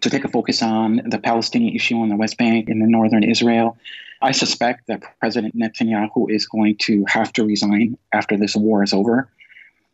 to 0.02 0.10
take 0.10 0.24
a 0.24 0.28
focus 0.28 0.62
on 0.62 1.02
the 1.06 1.18
Palestinian 1.18 1.74
issue 1.74 1.96
on 1.96 2.08
the 2.08 2.16
West 2.16 2.36
Bank 2.36 2.68
and 2.68 2.82
the 2.82 2.86
northern 2.86 3.22
Israel. 3.22 3.78
I 4.20 4.32
suspect 4.32 4.86
that 4.88 5.02
President 5.20 5.56
Netanyahu 5.56 6.30
is 6.30 6.46
going 6.46 6.76
to 6.78 7.04
have 7.08 7.32
to 7.34 7.44
resign 7.44 7.96
after 8.12 8.36
this 8.36 8.56
war 8.56 8.82
is 8.82 8.92
over. 8.92 9.30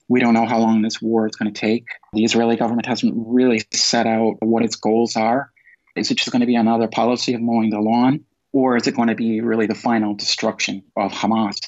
We 0.09 0.21
don't 0.21 0.35
know 0.35 0.47
how 0.47 0.59
long 0.59 0.83
this 0.83 1.01
war 1.01 1.27
is 1.27 1.37
going 1.37 1.53
to 1.53 1.61
take. 1.61 1.87
The 2.13 2.25
Israeli 2.25 2.57
government 2.57 2.87
hasn't 2.87 3.15
really 3.17 3.63
set 3.73 4.07
out 4.07 4.37
what 4.41 4.65
its 4.65 4.77
goals 4.77 5.17
are. 5.17 5.51
Is 5.97 6.11
it 6.11 6.17
just 6.17 6.33
going 6.33 6.41
to 6.41 6.47
be 6.47 6.55
another 6.55 6.89
policy 6.89 7.35
of 7.35 7.41
mowing 7.41 7.71
the 7.71 7.81
lawn? 7.81 8.25
Or 8.53 8.77
is 8.77 8.87
it 8.87 8.95
going 8.95 9.09
to 9.09 9.15
be 9.15 9.41
really 9.41 9.67
the 9.67 9.75
final 9.75 10.15
destruction 10.15 10.83
of 10.97 11.13
Hamas? 11.13 11.59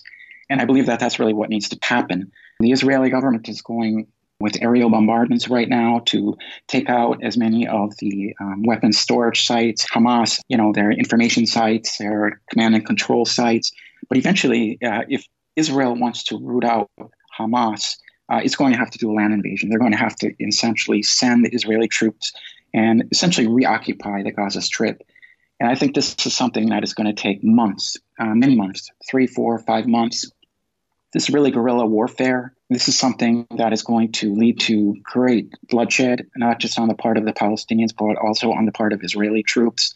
And 0.51 0.61
I 0.61 0.65
believe 0.65 0.87
that 0.87 1.01
that's 1.01 1.19
really 1.19 1.33
what 1.33 1.49
needs 1.49 1.69
to 1.71 1.79
happen. 1.83 2.31
The 2.61 2.73
Israeli 2.73 3.11
government 3.11 3.49
is 3.49 3.63
going 3.63 4.07
with 4.41 4.57
aerial 4.61 4.91
bombardments 4.91 5.49
right 5.49 5.69
now 5.69 6.03
to 6.07 6.37
take 6.67 6.89
out 6.89 7.23
as 7.23 7.37
many 7.37 7.67
of 7.67 7.97
the 7.99 8.35
um, 8.41 8.63
weapons 8.65 8.99
storage 8.99 9.47
sites, 9.47 9.87
Hamas, 9.91 10.41
you 10.49 10.57
know, 10.57 10.73
their 10.73 10.91
information 10.91 11.47
sites, 11.47 11.99
their 11.99 12.41
command 12.51 12.75
and 12.75 12.85
control 12.85 13.25
sites. 13.25 13.73
But 14.09 14.19
eventually, 14.19 14.79
uh, 14.83 15.03
if 15.09 15.27
Israel 15.57 15.95
wants 15.95 16.25
to 16.25 16.39
root 16.39 16.65
out 16.65 16.91
Hamas, 17.39 17.97
uh, 18.31 18.41
it's 18.43 18.57
going 18.57 18.73
to 18.73 18.79
have 18.79 18.91
to 18.91 18.99
do 18.99 19.11
a 19.11 19.15
land 19.15 19.33
invasion. 19.33 19.69
They're 19.69 19.79
going 19.79 19.93
to 19.93 19.99
have 19.99 20.17
to 20.17 20.33
essentially 20.41 21.03
send 21.03 21.45
the 21.45 21.51
Israeli 21.51 21.89
troops 21.89 22.33
and 22.73 23.05
essentially 23.13 23.47
reoccupy 23.47 24.23
the 24.23 24.33
Gaza 24.33 24.63
Strip. 24.63 25.03
And 25.61 25.71
I 25.71 25.75
think 25.75 25.95
this 25.95 26.17
is 26.27 26.35
something 26.35 26.71
that 26.71 26.83
is 26.83 26.95
going 26.95 27.07
to 27.07 27.23
take 27.23 27.45
months, 27.45 27.97
uh, 28.19 28.35
many 28.35 28.57
months, 28.57 28.91
three, 29.09 29.27
four, 29.27 29.59
five 29.61 29.87
months. 29.87 30.31
This 31.15 31.29
is 31.29 31.31
really 31.31 31.53
guerrilla 31.53 31.87
warfare. 31.87 32.53
This 32.71 32.89
is 32.89 32.99
something 32.99 33.47
that 33.57 33.73
is 33.73 33.85
going 33.85 34.11
to 34.13 34.35
lead 34.35 34.59
to 34.61 34.97
great 35.05 35.55
bloodshed, 35.71 36.27
not 36.37 36.59
just 36.59 36.77
on 36.77 36.89
the 36.89 36.95
part 36.95 37.17
of 37.17 37.25
the 37.25 37.33
Palestinians, 37.33 37.95
but 37.97 38.17
also 38.17 38.51
on 38.51 38.67
the 38.67 38.73
part 38.73 38.93
of 38.93 39.01
Israeli 39.05 39.45
troops. 39.45 39.95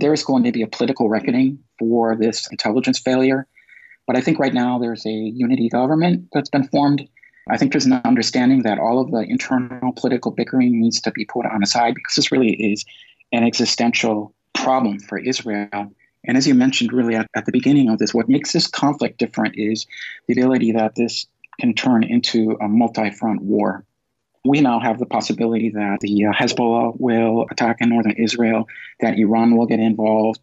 There 0.00 0.12
is 0.12 0.22
going 0.22 0.44
to 0.44 0.52
be 0.52 0.60
a 0.60 0.66
political 0.66 1.08
reckoning 1.08 1.60
for 1.78 2.14
this 2.14 2.46
intelligence 2.50 2.98
failure. 2.98 3.46
But 4.06 4.16
I 4.16 4.20
think 4.20 4.38
right 4.38 4.52
now 4.52 4.78
there's 4.78 5.06
a 5.06 5.10
unity 5.10 5.70
government 5.70 6.28
that's 6.34 6.50
been 6.50 6.68
formed. 6.68 7.08
I 7.48 7.56
think 7.56 7.72
there's 7.72 7.86
an 7.86 8.02
understanding 8.04 8.64
that 8.64 8.78
all 8.78 9.00
of 9.00 9.12
the 9.12 9.20
internal 9.20 9.92
political 9.96 10.30
bickering 10.30 10.78
needs 10.78 11.00
to 11.02 11.10
be 11.10 11.24
put 11.24 11.46
on 11.46 11.60
the 11.60 11.66
side 11.66 11.94
because 11.94 12.16
this 12.16 12.30
really 12.30 12.52
is 12.52 12.84
an 13.32 13.44
existential 13.44 14.34
problem 14.52 14.98
for 15.00 15.16
Israel. 15.16 15.90
And 16.26 16.36
as 16.36 16.46
you 16.46 16.54
mentioned, 16.54 16.92
really 16.92 17.14
at, 17.14 17.28
at 17.34 17.46
the 17.46 17.52
beginning 17.52 17.88
of 17.88 17.98
this, 17.98 18.14
what 18.14 18.28
makes 18.28 18.52
this 18.52 18.66
conflict 18.66 19.18
different 19.18 19.54
is 19.56 19.86
the 20.26 20.34
ability 20.34 20.72
that 20.72 20.94
this 20.94 21.26
can 21.60 21.74
turn 21.74 22.02
into 22.02 22.56
a 22.60 22.68
multi 22.68 23.10
front 23.10 23.42
war. 23.42 23.84
We 24.44 24.60
now 24.60 24.80
have 24.80 24.98
the 24.98 25.06
possibility 25.06 25.70
that 25.70 26.00
the 26.00 26.26
uh, 26.26 26.32
Hezbollah 26.32 27.00
will 27.00 27.46
attack 27.50 27.78
in 27.80 27.88
northern 27.88 28.12
Israel, 28.12 28.68
that 29.00 29.18
Iran 29.18 29.56
will 29.56 29.66
get 29.66 29.80
involved, 29.80 30.40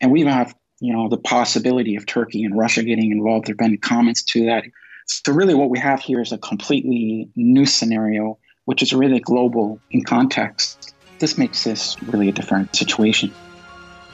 and 0.00 0.10
we 0.10 0.20
even 0.20 0.32
have 0.32 0.54
you 0.80 0.92
know 0.92 1.08
the 1.08 1.18
possibility 1.18 1.96
of 1.96 2.06
Turkey 2.06 2.44
and 2.44 2.56
Russia 2.56 2.82
getting 2.82 3.12
involved. 3.12 3.46
There 3.46 3.52
have 3.52 3.58
been 3.58 3.78
comments 3.78 4.22
to 4.24 4.46
that. 4.46 4.64
So 5.06 5.32
really, 5.32 5.54
what 5.54 5.68
we 5.68 5.78
have 5.78 6.00
here 6.00 6.20
is 6.20 6.32
a 6.32 6.38
completely 6.38 7.28
new 7.36 7.66
scenario, 7.66 8.38
which 8.64 8.82
is 8.82 8.94
really 8.94 9.20
global 9.20 9.78
in 9.90 10.04
context. 10.04 10.94
this 11.18 11.38
makes 11.38 11.62
this 11.62 11.96
really 12.02 12.28
a 12.28 12.32
different 12.32 12.74
situation. 12.74 13.32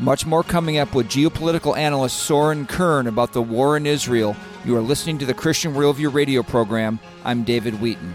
Much 0.00 0.24
more 0.24 0.44
coming 0.44 0.78
up 0.78 0.94
with 0.94 1.08
geopolitical 1.08 1.76
analyst 1.76 2.18
Soren 2.18 2.66
Kern 2.66 3.08
about 3.08 3.32
the 3.32 3.42
war 3.42 3.76
in 3.76 3.84
Israel. 3.84 4.36
You 4.64 4.76
are 4.76 4.80
listening 4.80 5.18
to 5.18 5.26
the 5.26 5.34
Christian 5.34 5.74
Worldview 5.74 6.14
radio 6.14 6.44
program. 6.44 7.00
I'm 7.24 7.42
David 7.42 7.80
Wheaton. 7.80 8.14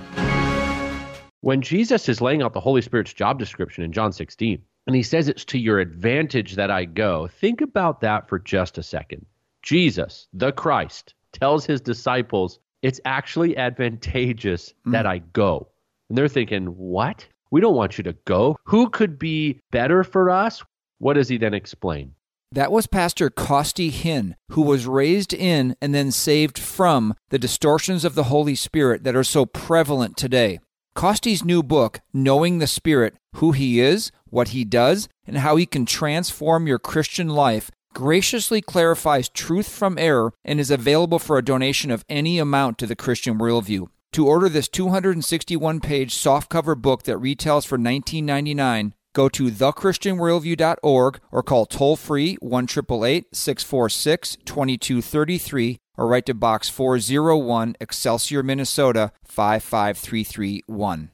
When 1.42 1.62
Jesus 1.62 2.08
is 2.08 2.22
laying 2.22 2.42
out 2.42 2.54
the 2.54 2.62
Holy 2.62 2.82
Spirit's 2.82 3.12
job 3.12 3.38
description 3.38 3.84
in 3.84 3.92
John 3.92 4.14
16, 4.14 4.62
and 4.88 4.96
he 4.96 5.04
says 5.04 5.28
it's 5.28 5.44
to 5.44 5.60
your 5.60 5.80
advantage 5.80 6.56
that 6.56 6.72
I 6.72 6.86
go, 6.86 7.28
think 7.28 7.60
about 7.60 8.00
that 8.00 8.30
for 8.30 8.40
just 8.40 8.78
a 8.78 8.84
second. 8.84 9.26
Jesus, 9.62 10.30
the 10.32 10.54
Christ, 10.54 11.16
tells 11.34 11.66
his 11.66 11.82
disciples, 11.82 12.60
it's 12.82 13.02
actually 13.04 13.58
advantageous 13.58 14.74
mm. 14.88 14.94
that 14.94 15.06
I 15.06 15.18
go. 15.18 15.68
And 16.08 16.18
they're 16.18 16.30
thinking, 16.30 16.68
what? 16.68 17.28
We 17.52 17.60
don't 17.60 17.76
want 17.76 17.98
you 17.98 18.06
to 18.06 18.14
go. 18.24 18.56
Who 18.64 18.90
could 18.90 19.20
be 19.20 19.60
better 19.70 20.06
for 20.06 20.30
us? 20.30 20.64
What 21.04 21.16
does 21.16 21.28
he 21.28 21.36
then 21.36 21.54
explain? 21.54 22.16
That 22.50 22.72
was 22.72 22.88
Pastor 22.88 23.30
Costi 23.30 23.92
Hinn, 23.92 24.36
who 24.52 24.62
was 24.62 24.88
raised 24.88 25.34
in 25.34 25.76
and 25.82 25.94
then 25.94 26.12
saved 26.12 26.58
from 26.58 27.14
the 27.30 27.38
distortions 27.38 28.06
of 28.06 28.16
the 28.16 28.26
Holy 28.32 28.56
Spirit 28.56 29.04
that 29.04 29.14
are 29.14 29.26
so 29.26 29.46
prevalent 29.46 30.16
today. 30.16 30.62
Costi's 30.96 31.44
new 31.44 31.62
book, 31.62 32.00
Knowing 32.14 32.60
the 32.60 32.68
Spirit 32.68 33.16
Who 33.36 33.52
He 33.52 33.82
Is, 33.82 34.14
What 34.30 34.50
He 34.50 34.64
Does, 34.64 35.10
and 35.28 35.40
How 35.40 35.58
He 35.58 35.66
Can 35.66 35.86
Transform 35.86 36.68
Your 36.68 36.80
Christian 36.80 37.28
Life, 37.28 37.70
graciously 37.94 38.62
clarifies 38.62 39.28
truth 39.28 39.68
from 39.68 39.98
error 39.98 40.32
and 40.46 40.58
is 40.58 40.72
available 40.72 41.20
for 41.20 41.38
a 41.38 41.44
donation 41.44 41.92
of 41.92 42.06
any 42.08 42.40
amount 42.40 42.78
to 42.78 42.88
the 42.88 42.96
Christian 42.96 43.38
Worldview. 43.38 43.88
To 44.14 44.26
order 44.26 44.48
this 44.48 44.70
261 44.70 45.82
page 45.82 46.16
softcover 46.16 46.82
book 46.82 47.04
that 47.04 47.18
retails 47.18 47.66
for 47.66 47.78
$19.99, 47.78 48.94
go 49.14 49.30
to 49.30 49.46
thechristianworldview.org 49.46 51.20
or 51.32 51.44
call 51.44 51.66
toll 51.66 51.96
free 51.96 52.36
1 52.36 52.68
646 52.68 54.38
2233 54.46 55.80
or 55.98 56.08
write 56.08 56.26
to 56.26 56.34
Box 56.34 56.70
401, 56.70 57.76
Excelsior, 57.80 58.44
Minnesota 58.44 59.12
55331. 59.26 61.12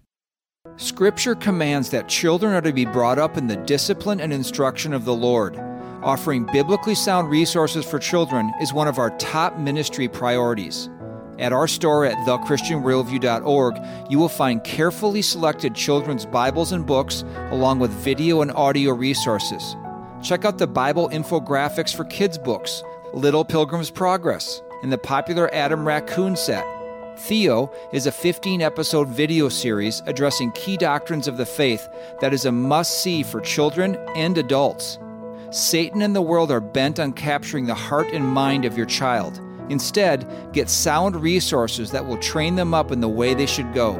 Scripture 0.77 1.36
commands 1.36 1.89
that 1.89 2.08
children 2.08 2.53
are 2.53 2.62
to 2.62 2.72
be 2.72 2.86
brought 2.86 3.20
up 3.20 3.38
in 3.38 3.48
the 3.48 3.58
discipline 3.58 4.22
and 4.22 4.32
instruction 4.32 4.94
of 4.94 5.03
the 5.03 5.13
Lord. 5.13 5.58
Offering 6.01 6.46
biblically 6.46 6.96
sound 6.96 7.29
resources 7.29 7.86
for 7.86 8.00
children 8.00 8.53
is 8.62 8.72
one 8.72 8.88
of 8.88 9.00
our 9.00 9.10
top 9.18 9.58
ministry 9.58 10.08
priorities. 10.08 10.89
At 11.39 11.53
our 11.53 11.69
store 11.69 12.03
at 12.03 12.17
thechristianworldview.org, 12.27 13.79
you 14.12 14.19
will 14.19 14.27
find 14.27 14.62
carefully 14.65 15.22
selected 15.22 15.74
children's 15.74 16.25
Bibles 16.25 16.74
and 16.74 16.86
books, 16.86 17.24
along 17.51 17.79
with 17.79 17.91
video 17.91 18.41
and 18.41 18.51
audio 18.51 18.91
resources. 18.91 19.77
Check 20.22 20.43
out 20.43 20.58
the 20.58 20.67
Bible 20.67 21.08
infographics 21.10 21.96
for 21.96 22.03
kids' 22.03 22.38
books, 22.38 22.84
Little 23.13 23.46
Pilgrim's 23.46 23.89
Progress, 23.89 24.62
and 24.84 24.91
the 24.91 24.98
popular 24.98 25.50
Adam 25.53 25.88
Raccoon 25.88 26.36
set. 26.36 26.65
Theo 27.17 27.72
is 27.93 28.05
a 28.05 28.12
15 28.12 28.62
episode 28.62 29.08
video 29.08 29.48
series 29.48 30.01
addressing 30.08 30.51
key 30.51 30.75
doctrines 30.75 31.27
of 31.27 31.38
the 31.38 31.46
faith 31.46 31.88
that 32.19 32.34
is 32.34 32.46
a 32.46 32.51
must 32.51 33.01
see 33.01 33.24
for 33.24 33.39
children 33.39 33.96
and 34.13 34.38
adults. 34.38 35.00
Satan 35.51 36.01
and 36.01 36.13
the 36.13 36.22
world 36.22 36.51
are 36.51 36.60
bent 36.60 37.00
on 37.00 37.13
capturing 37.13 37.65
the 37.65 37.74
heart 37.74 38.08
and 38.12 38.27
mind 38.27 38.65
of 38.65 38.75
your 38.77 38.86
child. 38.86 39.39
Instead, 39.70 40.28
get 40.54 40.70
sound 40.70 41.16
resources 41.16 41.90
that 41.92 42.06
will 42.06 42.18
train 42.18 42.56
them 42.56 42.74
up 42.74 42.92
in 42.92 43.00
the 43.00 43.08
way 43.08 43.34
they 43.34 43.46
should 43.46 43.74
go. 43.74 43.94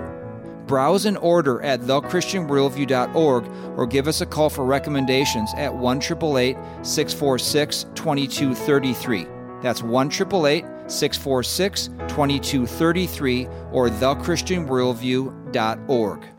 Browse 0.68 1.06
and 1.06 1.18
order 1.18 1.62
at 1.64 1.80
thechristianworldview.org 1.82 3.46
or 3.78 3.88
give 3.88 4.08
us 4.08 4.22
a 4.22 4.26
call 4.26 4.50
for 4.50 4.66
recommendations 4.66 5.54
at 5.56 5.74
1 5.74 6.02
646 6.02 7.86
2233. 7.96 9.28
That's 9.62 9.84
1 9.84 10.12
646 10.12 11.88
2233 11.88 13.48
or 13.72 13.90
thechristianworldview.org. 13.90 16.39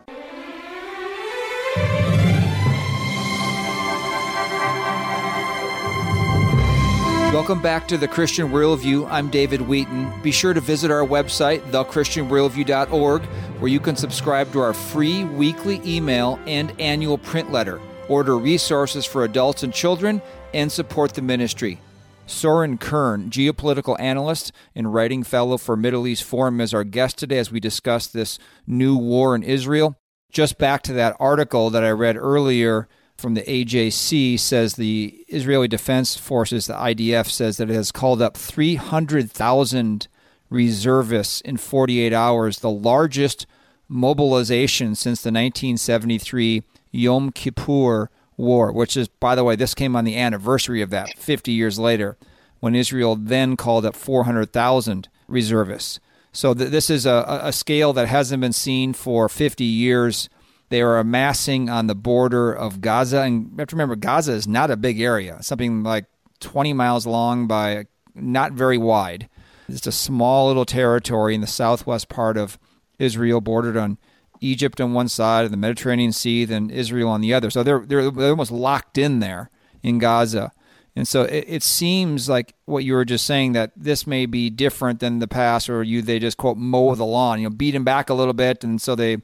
Welcome 7.33 7.63
back 7.63 7.87
to 7.87 7.97
the 7.97 8.09
Christian 8.09 8.49
Worldview. 8.49 9.09
I'm 9.09 9.31
David 9.31 9.61
Wheaton. 9.61 10.21
Be 10.21 10.33
sure 10.33 10.53
to 10.53 10.61
visit 10.61 10.91
our 10.91 11.07
website, 11.07 11.61
thechristianworldview.org, 11.71 13.23
where 13.23 13.71
you 13.71 13.79
can 13.79 13.95
subscribe 13.95 14.53
to 14.53 14.59
our 14.59 14.73
free 14.73 15.23
weekly 15.23 15.81
email 15.87 16.41
and 16.49 16.73
annual 16.81 17.17
print 17.17 17.53
letter, 17.53 17.81
order 18.09 18.37
resources 18.37 19.07
for 19.07 19.23
adults 19.23 19.63
and 19.63 19.73
children, 19.73 20.21
and 20.55 20.73
support 20.73 21.15
the 21.15 21.23
ministry. 21.23 21.81
Soren 22.27 22.77
Kern, 22.77 23.31
geopolitical 23.31 23.99
analyst 24.01 24.51
and 24.75 24.93
writing 24.93 25.23
fellow 25.23 25.57
for 25.57 25.77
Middle 25.77 26.09
East 26.09 26.25
Forum, 26.25 26.61
is 26.61 26.75
our 26.75 26.83
guest 26.83 27.17
today 27.17 27.39
as 27.39 27.53
we 27.53 27.61
discuss 27.61 28.09
this 28.09 28.41
new 28.67 28.97
war 28.97 29.37
in 29.37 29.45
Israel. 29.45 29.97
Just 30.33 30.59
back 30.59 30.83
to 30.83 30.93
that 30.95 31.15
article 31.21 31.71
that 31.71 31.85
I 31.85 31.91
read 31.91 32.17
earlier 32.17 32.89
from 33.21 33.35
the 33.35 33.43
AJC 33.43 34.41
says 34.41 34.75
the 34.75 35.25
Israeli 35.29 35.69
Defense 35.69 36.17
Forces, 36.17 36.67
the 36.67 36.75
IDF, 36.75 37.29
says 37.29 37.59
that 37.59 37.71
it 37.71 37.75
has 37.75 37.93
called 37.93 38.23
up 38.23 38.37
300,000 38.37 40.09
reservists 40.49 41.41
in 41.43 41.57
48 41.57 42.13
hours, 42.13 42.59
the 42.59 42.71
largest 42.71 43.47
mobilization 43.89 44.95
since 44.95 45.23
the 45.23 45.29
1973 45.29 46.63
Yom 46.91 47.31
Kippur 47.31 48.11
War, 48.37 48.73
which 48.73 48.97
is, 48.97 49.09
by 49.09 49.35
the 49.35 49.45
way, 49.45 49.55
this 49.55 49.75
came 49.75 49.95
on 49.95 50.05
the 50.05 50.17
anniversary 50.17 50.81
of 50.81 50.91
that 50.91 51.17
50 51.19 51.53
years 51.53 51.79
later, 51.79 52.17
when 52.61 52.75
Israel 52.75 53.17
then 53.17 53.57
called 53.57 53.85
up 53.85 53.95
400,000 53.95 55.09
reservists. 55.29 56.01
So 56.33 56.55
th- 56.55 56.71
this 56.71 56.91
is 56.91 57.07
a, 57.07 57.41
a 57.43 57.53
scale 57.53 57.93
that 57.93 58.09
hasn't 58.09 58.41
been 58.41 58.53
seen 58.53 58.93
for 58.93 59.29
50 59.29 59.65
years 59.65 60.29
they 60.71 60.81
are 60.81 60.99
amassing 60.99 61.69
on 61.69 61.89
the 61.89 61.95
border 61.95 62.53
of 62.53 62.81
Gaza. 62.81 63.21
And 63.23 63.51
you 63.51 63.57
have 63.59 63.69
to 63.69 63.77
remember, 63.77 63.97
Gaza 63.97 64.33
is 64.33 64.49
not 64.49 64.71
a 64.71 64.77
big 64.77 65.01
area, 65.01 65.43
something 65.43 65.83
like 65.83 66.07
20 66.41 66.73
miles 66.73 67.07
long 67.07 67.47
by 67.47 67.87
not 68.15 68.53
very 68.53 68.79
wide. 68.79 69.29
It's 69.69 69.87
a 69.87 69.93
small 69.93 70.49
little 70.49 70.65
territory 70.65 71.35
in 71.35 71.41
the 71.41 71.47
southwest 71.47 72.09
part 72.09 72.37
of 72.37 72.59
Israel, 72.99 73.41
bordered 73.41 73.77
on 73.77 73.99
Egypt 74.41 74.81
on 74.81 74.93
one 74.93 75.09
side 75.09 75.45
and 75.45 75.53
the 75.53 75.59
Mediterranean 75.59 76.13
Sea, 76.13 76.45
then 76.45 76.71
Israel 76.71 77.11
on 77.11 77.21
the 77.21 77.35
other. 77.35 77.51
So 77.51 77.63
they're, 77.63 77.85
they're, 77.85 78.11
they're 78.11 78.31
almost 78.31 78.53
locked 78.53 78.97
in 78.97 79.21
there 79.21 79.51
in 79.83 79.99
Gaza. 79.99 80.53
And 80.97 81.07
so 81.07 81.23
it, 81.23 81.45
it, 81.47 81.63
seems 81.63 82.29
like 82.29 82.55
what 82.65 82.85
you 82.85 82.95
were 82.95 83.05
just 83.05 83.25
saying 83.25 83.53
that 83.53 83.73
this 83.77 84.07
may 84.07 84.27
be 84.27 84.51
different 84.51 85.01
than 85.01 85.21
the 85.21 85.29
past, 85.29 85.71
or 85.71 85.83
you 85.83 86.03
they 86.03 86.19
just 86.19 86.37
quote 86.37 86.57
mow 86.57 86.95
the 86.95 87.07
lawn, 87.07 87.41
you 87.41 87.49
know, 87.49 87.55
beat 87.55 87.71
them 87.73 87.85
back 87.85 88.11
a 88.11 88.15
little 88.15 88.35
bit, 88.35 88.65
and 88.65 88.83
so 88.83 88.97
they 88.97 89.19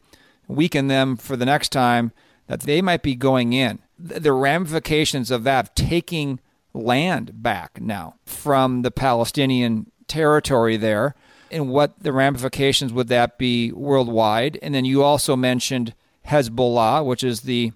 weaken 0.48 0.88
them 0.88 1.16
for 1.16 1.36
the 1.36 1.46
next 1.46 1.70
time, 1.70 2.12
that 2.46 2.60
they 2.60 2.80
might 2.80 3.02
be 3.02 3.14
going 3.14 3.52
in. 3.52 3.80
The 3.98 4.32
ramifications 4.32 5.30
of 5.30 5.44
that, 5.44 5.74
taking 5.74 6.40
land 6.72 7.42
back 7.42 7.80
now 7.80 8.16
from 8.24 8.82
the 8.82 8.90
Palestinian 8.90 9.90
territory 10.06 10.76
there, 10.76 11.14
and 11.50 11.70
what 11.70 11.98
the 12.00 12.12
ramifications 12.12 12.92
would 12.92 13.08
that 13.08 13.38
be 13.38 13.72
worldwide? 13.72 14.58
And 14.62 14.74
then 14.74 14.84
you 14.84 15.02
also 15.02 15.36
mentioned 15.36 15.94
Hezbollah, 16.26 17.04
which 17.04 17.24
is 17.24 17.42
the 17.42 17.72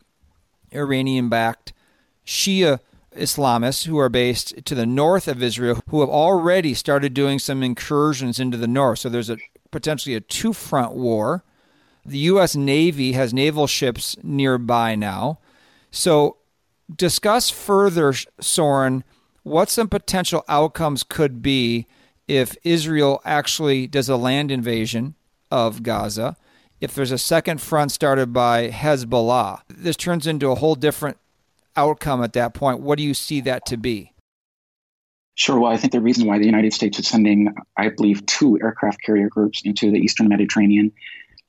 Iranian 0.73 1.29
backed 1.29 1.73
Shia 2.27 2.81
Islamists 3.17 3.87
who 3.87 3.99
are 3.99 4.09
based 4.09 4.65
to 4.65 4.75
the 4.75 4.87
north 4.87 5.27
of 5.27 5.43
Israel, 5.43 5.81
who 5.89 6.01
have 6.01 6.09
already 6.09 6.75
started 6.75 7.15
doing 7.15 7.39
some 7.39 7.63
incursions 7.63 8.39
into 8.39 8.57
the 8.57 8.69
north. 8.69 9.01
So 9.01 9.09
there's 9.09 9.31
a 9.31 9.39
potentially 9.71 10.15
a 10.15 10.21
two 10.21 10.53
front 10.53 10.93
war 10.93 11.45
the 12.05 12.19
U.S. 12.19 12.57
Navy 12.57 13.13
has 13.13 13.35
naval 13.35 13.67
ships 13.67 14.17
nearby 14.23 14.95
now. 14.95 15.39
So, 15.91 16.37
discuss 16.95 17.51
further, 17.51 18.15
Soren, 18.41 19.05
what 19.43 19.71
some 19.71 19.89
potential 19.89 20.45
outcomes 20.49 21.03
could 21.03 21.43
be 21.43 21.87
if 22.29 22.57
Israel 22.63 23.21
actually 23.25 23.87
does 23.87 24.09
a 24.09 24.17
land 24.17 24.51
invasion 24.51 25.15
of 25.51 25.83
Gaza, 25.83 26.37
if 26.81 26.95
there's 26.95 27.11
a 27.11 27.19
second 27.19 27.61
front 27.61 27.93
started 27.93 28.33
by 28.33 28.71
Hezbollah. 28.71 29.63
This 29.69 29.97
turns 29.97 30.27
into 30.27 30.51
a 30.51 30.55
whole 30.55 30.75
different 30.75 31.19
outcome 31.77 32.23
at 32.23 32.33
that 32.35 32.55
point. 32.55 32.81
What 32.81 32.99
do 32.99 33.05
you 33.05 33.15
see 33.15 33.41
that 33.43 33.67
to 33.67 33.77
be? 33.77 34.13
Sure. 35.35 35.59
Well, 35.59 35.73
I 35.73 35.77
think 35.77 35.93
the 35.93 36.01
reason 36.01 36.27
why 36.27 36.39
the 36.39 36.45
United 36.45 36.75
States 36.75 36.99
is 36.99 37.09
sending, 37.09 37.55
I 37.77 37.89
believe, 37.89 38.25
two 38.27 38.59
aircraft 38.63 39.03
carrier 39.03 39.29
groups 39.29 39.63
into 39.65 39.91
the 39.91 39.99
Eastern 39.99 40.29
Mediterranean 40.29 40.93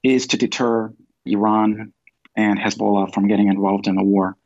is 0.03 0.27
to 0.27 0.37
deter 0.37 0.93
Iran 1.25 1.93
and 2.35 2.59
Hezbollah 2.59 3.13
from 3.13 3.27
getting 3.27 3.47
involved 3.47 3.87
in 3.87 3.95
the 3.95 4.03
war. 4.03 4.37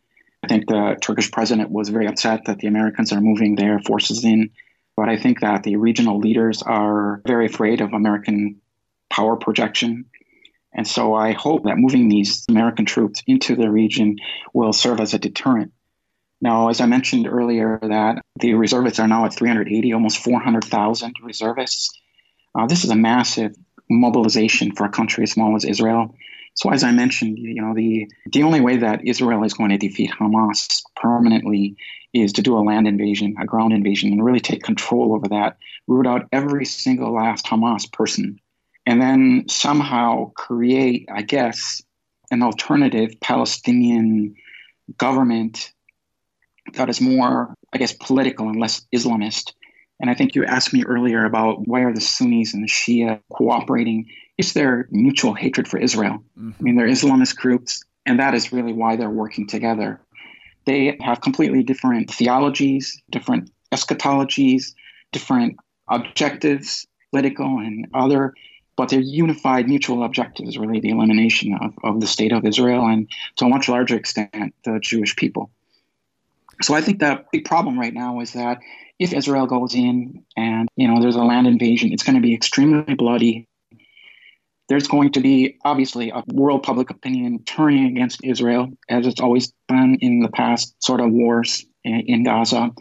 I 0.43 0.47
think 0.47 0.67
the 0.67 0.97
Turkish 1.01 1.31
president 1.31 1.71
was 1.71 1.89
very 1.89 2.07
upset 2.07 2.45
that 2.45 2.59
the 2.59 2.67
Americans 2.67 3.11
are 3.11 3.21
moving 3.21 3.55
their 3.55 3.79
forces 3.79 4.23
in, 4.23 4.51
but 4.95 5.09
I 5.09 5.17
think 5.17 5.41
that 5.41 5.63
the 5.63 5.77
regional 5.77 6.19
leaders 6.19 6.61
are 6.61 7.21
very 7.25 7.47
afraid 7.47 7.81
of 7.81 7.93
American 7.93 8.61
power 9.09 9.35
projection 9.37 10.05
And 10.73 10.87
so 10.87 11.13
I 11.15 11.31
hope 11.31 11.63
that 11.63 11.77
moving 11.77 12.09
these 12.09 12.45
American 12.49 12.85
troops 12.85 13.23
into 13.27 13.55
the 13.55 13.71
region 13.71 14.17
will 14.53 14.73
serve 14.73 14.99
as 14.99 15.13
a 15.13 15.19
deterrent. 15.19 15.71
Now, 16.41 16.69
as 16.69 16.81
I 16.81 16.85
mentioned 16.85 17.27
earlier, 17.27 17.79
that 17.81 18.21
the 18.39 18.55
reservists 18.55 18.99
are 18.99 19.07
now 19.07 19.25
at 19.25 19.33
380, 19.33 19.93
almost 19.93 20.17
400,000 20.19 21.15
reservists. 21.23 21.89
Uh, 22.53 22.67
this 22.67 22.83
is 22.83 22.91
a 22.91 22.95
massive 22.95 23.55
mobilization 23.89 24.71
for 24.71 24.85
a 24.85 24.89
country 24.89 25.23
as 25.23 25.31
small 25.31 25.55
as 25.55 25.65
Israel. 25.65 26.15
So, 26.55 26.71
as 26.71 26.83
I 26.83 26.91
mentioned, 26.91 27.37
you 27.37 27.61
know, 27.61 27.73
the 27.73 28.09
the 28.31 28.43
only 28.43 28.61
way 28.61 28.77
that 28.77 29.05
Israel 29.05 29.43
is 29.43 29.53
going 29.53 29.71
to 29.71 29.77
defeat 29.77 30.11
Hamas 30.11 30.81
permanently 30.95 31.75
is 32.13 32.31
to 32.33 32.41
do 32.41 32.57
a 32.57 32.63
land 32.63 32.87
invasion, 32.87 33.35
a 33.39 33.45
ground 33.45 33.73
invasion, 33.73 34.11
and 34.11 34.23
really 34.23 34.39
take 34.39 34.63
control 34.63 35.13
over 35.13 35.27
that, 35.27 35.57
root 35.87 36.07
out 36.07 36.27
every 36.31 36.65
single 36.65 37.13
last 37.13 37.45
Hamas 37.45 37.91
person 37.91 38.39
and 38.85 39.01
then 39.01 39.45
somehow 39.47 40.31
create, 40.35 41.07
I 41.11 41.23
guess, 41.23 41.81
an 42.31 42.43
alternative 42.43 43.19
Palestinian 43.19 44.35
government 44.97 45.71
that 46.73 46.89
is 46.89 47.01
more, 47.01 47.53
I 47.73 47.77
guess, 47.77 47.93
political 47.93 48.47
and 48.49 48.59
less 48.59 48.85
Islamist. 48.93 49.53
And 49.99 50.09
I 50.09 50.13
think 50.13 50.35
you 50.35 50.45
asked 50.45 50.73
me 50.73 50.83
earlier 50.83 51.25
about 51.25 51.67
why 51.67 51.81
are 51.81 51.93
the 51.93 52.01
Sunnis 52.01 52.53
and 52.53 52.63
the 52.63 52.67
Shia 52.67 53.21
cooperating? 53.31 54.09
It's 54.37 54.53
their 54.53 54.87
mutual 54.91 55.33
hatred 55.33 55.67
for 55.67 55.77
Israel. 55.77 56.23
Mm-hmm. 56.37 56.51
I 56.59 56.63
mean, 56.63 56.75
they're 56.75 56.87
Islamist 56.87 57.37
groups, 57.37 57.83
and 58.05 58.19
that 58.19 58.33
is 58.33 58.51
really 58.51 58.73
why 58.73 58.95
they're 58.95 59.09
working 59.09 59.47
together. 59.47 60.01
They 60.65 60.97
have 61.01 61.21
completely 61.21 61.63
different 61.63 62.11
theologies, 62.11 63.01
different 63.09 63.51
eschatologies, 63.71 64.73
different 65.11 65.57
objectives, 65.87 66.85
political 67.11 67.59
and 67.59 67.87
other 67.93 68.33
but 68.75 68.89
their 68.89 68.99
unified 68.99 69.67
mutual 69.67 70.03
objective 70.03 70.47
is 70.47 70.57
really 70.57 70.79
the 70.79 70.89
elimination 70.89 71.57
of, 71.61 71.73
of 71.83 72.01
the 72.01 72.07
state 72.07 72.31
of 72.31 72.45
Israel 72.45 72.85
and 72.85 73.09
to 73.37 73.45
a 73.45 73.49
much 73.49 73.69
larger 73.69 73.95
extent 73.95 74.53
the 74.63 74.79
Jewish 74.81 75.15
people. 75.15 75.49
So 76.61 76.73
I 76.73 76.81
think 76.81 76.99
the 76.99 77.23
big 77.31 77.45
problem 77.45 77.79
right 77.79 77.93
now 77.93 78.19
is 78.21 78.33
that 78.33 78.59
if 78.99 79.13
Israel 79.13 79.45
goes 79.45 79.75
in 79.75 80.23
and 80.37 80.69
you 80.75 80.87
know 80.87 81.01
there's 81.01 81.15
a 81.15 81.23
land 81.23 81.47
invasion, 81.47 81.91
it's 81.91 82.03
going 82.03 82.15
to 82.15 82.21
be 82.21 82.33
extremely 82.33 82.95
bloody. 82.95 83.47
There's 84.67 84.87
going 84.87 85.11
to 85.11 85.19
be 85.19 85.57
obviously 85.63 86.09
a 86.09 86.23
world 86.33 86.63
public 86.63 86.89
opinion 86.89 87.43
turning 87.45 87.85
against 87.85 88.23
Israel, 88.23 88.69
as 88.89 89.05
it's 89.05 89.21
always 89.21 89.53
been 89.67 89.97
in 90.01 90.21
the 90.21 90.29
past 90.29 90.75
sort 90.81 91.01
of 91.01 91.11
wars 91.11 91.65
in 91.83 92.23
Gaza. 92.23 92.71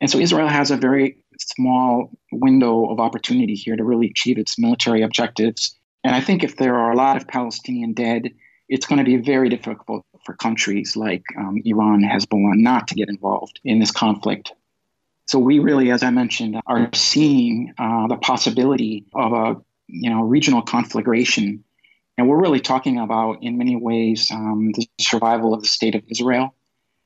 And 0.00 0.08
so 0.10 0.18
Israel 0.18 0.48
has 0.48 0.70
a 0.70 0.76
very 0.76 1.18
small 1.40 2.10
window 2.30 2.90
of 2.90 3.00
opportunity 3.00 3.54
here 3.54 3.74
to 3.74 3.82
really 3.82 4.08
achieve 4.08 4.38
its 4.38 4.56
military 4.58 5.02
objectives. 5.02 5.76
And 6.04 6.14
I 6.14 6.20
think 6.20 6.44
if 6.44 6.56
there 6.56 6.76
are 6.76 6.92
a 6.92 6.96
lot 6.96 7.16
of 7.16 7.26
Palestinian 7.26 7.92
dead, 7.92 8.30
it's 8.68 8.86
going 8.86 8.98
to 8.98 9.04
be 9.04 9.16
very 9.16 9.48
difficult 9.48 10.04
for 10.24 10.34
countries 10.34 10.96
like 10.96 11.24
um, 11.36 11.60
Iran, 11.64 12.02
Hezbollah, 12.02 12.56
not 12.56 12.88
to 12.88 12.94
get 12.94 13.08
involved 13.08 13.60
in 13.64 13.78
this 13.78 13.90
conflict. 13.90 14.52
So 15.26 15.38
we 15.38 15.58
really, 15.58 15.90
as 15.90 16.02
I 16.02 16.10
mentioned, 16.10 16.60
are 16.66 16.90
seeing 16.94 17.72
uh, 17.78 18.06
the 18.08 18.16
possibility 18.16 19.04
of 19.14 19.32
a 19.32 19.56
you 19.86 20.10
know 20.10 20.22
regional 20.22 20.62
conflagration, 20.62 21.64
and 22.18 22.28
we're 22.28 22.40
really 22.40 22.60
talking 22.60 22.98
about, 22.98 23.42
in 23.42 23.56
many 23.56 23.76
ways, 23.76 24.30
um, 24.30 24.72
the 24.72 24.86
survival 25.00 25.54
of 25.54 25.62
the 25.62 25.68
state 25.68 25.94
of 25.94 26.02
Israel. 26.08 26.54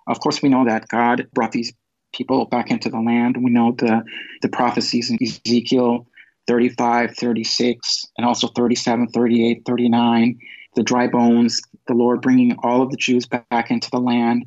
Of 0.06 0.20
course, 0.20 0.42
we 0.42 0.48
know 0.48 0.64
that 0.64 0.88
God 0.88 1.28
brought 1.32 1.52
these 1.52 1.72
people 2.12 2.46
back 2.46 2.70
into 2.70 2.88
the 2.88 3.00
land. 3.00 3.42
We 3.42 3.50
know 3.50 3.72
the, 3.72 4.02
the 4.42 4.48
prophecies 4.48 5.10
in 5.10 5.18
Ezekiel 5.22 6.06
35, 6.46 7.16
36, 7.16 8.06
and 8.16 8.26
also 8.26 8.48
37, 8.48 9.08
38, 9.08 9.62
39, 9.66 10.38
the 10.76 10.82
dry 10.82 11.08
bones, 11.08 11.60
the 11.88 11.94
Lord 11.94 12.22
bringing 12.22 12.56
all 12.62 12.82
of 12.82 12.90
the 12.90 12.96
Jews 12.96 13.26
back 13.26 13.70
into 13.70 13.90
the 13.90 13.98
land. 13.98 14.46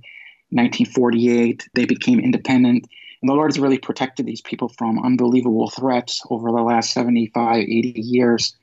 1948, 0.52 1.68
they 1.74 1.86
became 1.86 2.20
independent. 2.20 2.88
And 3.22 3.30
the 3.30 3.34
Lord 3.34 3.52
has 3.52 3.60
really 3.60 3.78
protected 3.78 4.26
these 4.26 4.42
people 4.42 4.70
from 4.70 5.04
unbelievable 5.04 5.70
threats 5.70 6.24
over 6.30 6.52
the 6.52 6.62
last 6.62 6.94
75, 6.94 7.58
80 7.58 7.94
years. 8.02 8.56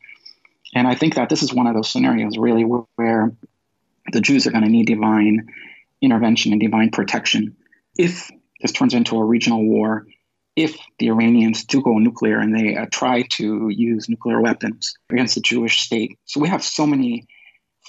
And 0.74 0.88
I 0.88 0.94
think 0.94 1.14
that 1.14 1.29
this 1.29 1.42
is 1.42 1.52
one 1.52 1.66
of 1.66 1.74
those 1.74 1.90
scenarios 1.90 2.38
really 2.38 2.64
where 2.64 3.33
the 4.12 4.20
Jews 4.20 4.46
are 4.46 4.50
going 4.50 4.64
to 4.64 4.70
need 4.70 4.87
divine 4.87 5.46
intervention 6.00 6.52
and 6.52 6.61
divine 6.61 6.90
protection. 6.90 7.57
If 7.98 8.31
this 8.62 8.72
turns 8.72 8.94
into 8.94 9.16
a 9.16 9.24
regional 9.24 9.64
war 9.64 10.07
if 10.57 10.79
the 10.98 11.09
Iranians 11.09 11.64
do 11.64 11.83
go 11.83 11.98
nuclear 11.98 12.38
and 12.38 12.57
they 12.57 12.76
uh, 12.76 12.87
try 12.90 13.22
to 13.33 13.68
use 13.68 14.09
nuclear 14.09 14.40
weapons 14.40 14.96
against 15.11 15.35
the 15.35 15.42
Jewish 15.42 15.81
state. 15.81 16.18
So 16.24 16.40
we 16.40 16.48
have 16.48 16.64
so 16.64 16.87
many 16.87 17.26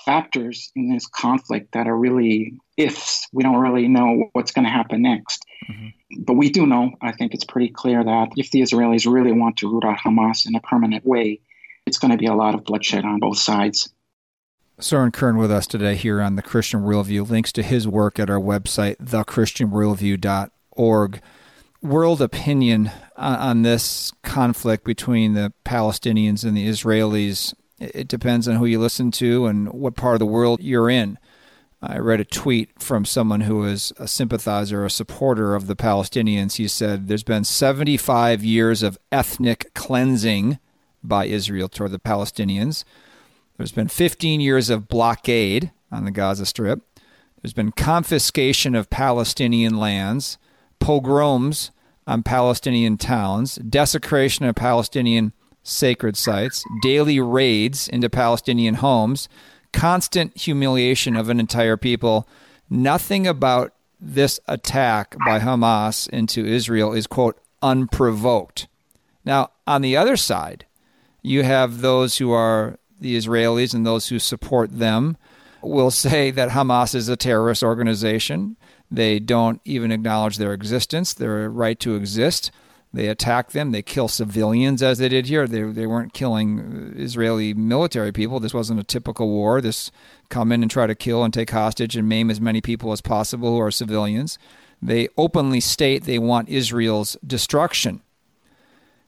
factors 0.08 0.72
in 0.76 0.92
this 0.92 1.06
conflict 1.06 1.74
that 1.74 1.88
are 1.88 1.96
really 1.96 2.60
ifs. 2.78 3.28
We 3.32 3.44
don't 3.44 3.58
really 3.58 3.88
know 3.88 4.30
what's 4.34 4.52
going 4.52 4.66
to 4.66 4.72
happen 4.72 5.04
next. 5.04 5.46
Mm-hmm. 5.70 6.24
But 6.24 6.34
we 6.34 6.50
do 6.50 6.66
know, 6.66 6.92
I 7.02 7.12
think 7.12 7.36
it's 7.36 7.44
pretty 7.44 7.70
clear 7.70 8.04
that 8.04 8.30
if 8.38 8.50
the 8.50 8.62
Israelis 8.62 9.12
really 9.12 9.34
want 9.34 9.58
to 9.58 9.72
root 9.72 9.84
out 9.84 10.00
Hamas 10.00 10.48
in 10.48 10.56
a 10.56 10.62
permanent 10.62 11.06
way, 11.06 11.42
it's 11.86 12.00
going 12.00 12.12
to 12.12 12.18
be 12.18 12.26
a 12.26 12.34
lot 12.34 12.56
of 12.56 12.64
bloodshed 12.64 13.06
on 13.06 13.20
both 13.20 13.38
sides. 13.38 13.90
Soren 14.80 15.12
Kern 15.12 15.38
with 15.38 15.52
us 15.52 15.68
today 15.68 15.96
here 15.96 16.22
on 16.22 16.36
the 16.36 16.42
Christian 16.42 16.82
Worldview. 16.82 17.30
Links 17.30 17.52
to 17.54 17.64
his 17.64 17.88
work 17.88 18.20
at 18.20 18.30
our 18.30 18.40
website, 18.40 18.98
thechristianworldview.org 18.98 20.52
org 20.78 21.22
world 21.82 22.22
opinion 22.22 22.92
on, 23.16 23.64
this 23.64 24.12
conflict 24.24 24.84
between 24.84 25.34
the 25.34 25.54
Palestinians 25.66 26.46
and 26.46 26.56
the 26.56 26.68
Israelis. 26.68 27.54
It 27.80 28.08
depends 28.08 28.48
on 28.48 28.56
who 28.56 28.66
you 28.66 28.80
listen 28.80 29.12
to 29.12 29.46
and 29.46 29.72
what 29.72 29.96
part 29.96 30.16
of 30.16 30.20
the 30.20 30.26
world 30.26 30.62
you're 30.62 30.90
in. 30.90 31.20
I 31.82 32.00
read 32.00 32.20
a 32.20 32.26
tweet 32.26 32.82
from 32.82 33.06
someone 33.06 33.42
who 33.42 33.64
is 33.64 33.94
a 33.98 34.08
sympathizer, 34.08 34.84
a 34.84 34.90
supporter 34.90 35.54
of 35.54 35.68
the 35.68 35.76
Palestinians. 35.76 36.56
He 36.56 36.68
said, 36.68 37.08
There's 37.08 37.24
been 37.24 37.44
75 37.44 38.44
years 38.44 38.82
of 38.82 38.98
ethnic 39.12 39.72
cleansing 39.76 40.58
by 41.04 41.26
Israel 41.26 41.70
toward 41.70 41.92
the 41.92 42.00
Palestinians. 42.00 42.84
There's 43.58 43.72
been 43.72 43.88
15 43.88 44.42
years 44.42 44.72
of 44.72 44.88
blockade 44.88 45.72
on 45.92 46.06
the 46.06 46.12
Gaza 46.12 46.48
Strip. 46.48 46.82
There's 47.42 47.54
been 47.54 47.72
confiscation 47.72 48.74
of 48.74 48.90
Palestinian 48.90 49.78
lands 49.78 50.40
pogroms 50.80 51.72
on 52.06 52.24
Palestinian 52.24 52.98
towns, 52.98 53.56
desecration 53.56 54.46
of 54.46 54.56
Palestinian 54.56 55.34
sacred 55.68 56.16
sites, 56.16 56.64
daily 56.82 57.20
raids 57.20 57.88
into 57.88 58.10
Palestinian 58.10 58.76
homes, 58.76 59.28
constant 59.74 60.36
humiliation 60.38 61.16
of 61.16 61.30
an 61.30 61.40
entire 61.40 61.78
people. 61.78 62.28
Nothing 62.70 63.28
about 63.28 63.74
this 64.00 64.40
attack 64.48 65.16
by 65.26 65.40
Hamas 65.40 66.08
into 66.10 66.46
Israel 66.46 66.94
is, 66.94 67.08
quote, 67.08 67.40
unprovoked. 67.62 68.68
Now, 69.26 69.52
on 69.66 69.82
the 69.82 69.98
other 69.98 70.16
side, 70.16 70.66
you 71.22 71.44
have 71.44 71.82
those 71.82 72.18
who 72.18 72.32
are 72.32 72.80
the 73.00 73.18
Israelis 73.18 73.74
and 73.74 73.86
those 73.86 74.08
who 74.08 74.20
support 74.20 74.80
them 74.80 75.18
will 75.62 75.92
say 75.92 76.32
that 76.32 76.52
Hamas 76.52 76.96
is 76.96 77.10
a 77.10 77.18
terrorist 77.18 77.64
organization. 77.64 78.56
They 78.90 79.20
don't 79.20 79.60
even 79.66 79.92
acknowledge 79.92 80.38
their 80.38 80.54
existence, 80.54 81.14
their 81.14 81.50
right 81.50 81.80
to 81.82 81.96
exist. 81.96 82.52
They 82.94 83.08
attack 83.08 83.52
them. 83.52 83.72
They 83.72 83.82
kill 83.82 84.08
civilians 84.08 84.82
as 84.82 84.98
they 84.98 85.10
did 85.10 85.28
here. 85.28 85.46
They, 85.46 85.62
they 85.64 85.86
weren't 85.86 86.14
killing 86.14 86.94
Israeli 86.96 87.54
military 87.54 88.12
people. 88.12 88.40
This 88.40 88.54
wasn't 88.54 88.80
a 88.80 88.84
typical 88.84 89.28
war. 89.28 89.62
This 89.62 89.92
come 90.30 90.52
in 90.52 90.62
and 90.62 90.72
try 90.72 90.88
to 90.88 90.96
kill 90.96 91.24
and 91.24 91.34
take 91.34 91.52
hostage 91.52 91.96
and 91.96 92.08
maim 92.08 92.30
as 92.30 92.42
many 92.42 92.62
people 92.62 92.92
as 92.92 93.02
possible 93.02 93.52
who 93.52 93.62
are 93.62 93.72
civilians. 93.72 94.40
They 94.82 95.10
openly 95.18 95.60
state 95.60 96.04
they 96.04 96.20
want 96.20 96.50
Israel's 96.50 97.18
destruction. 97.26 98.02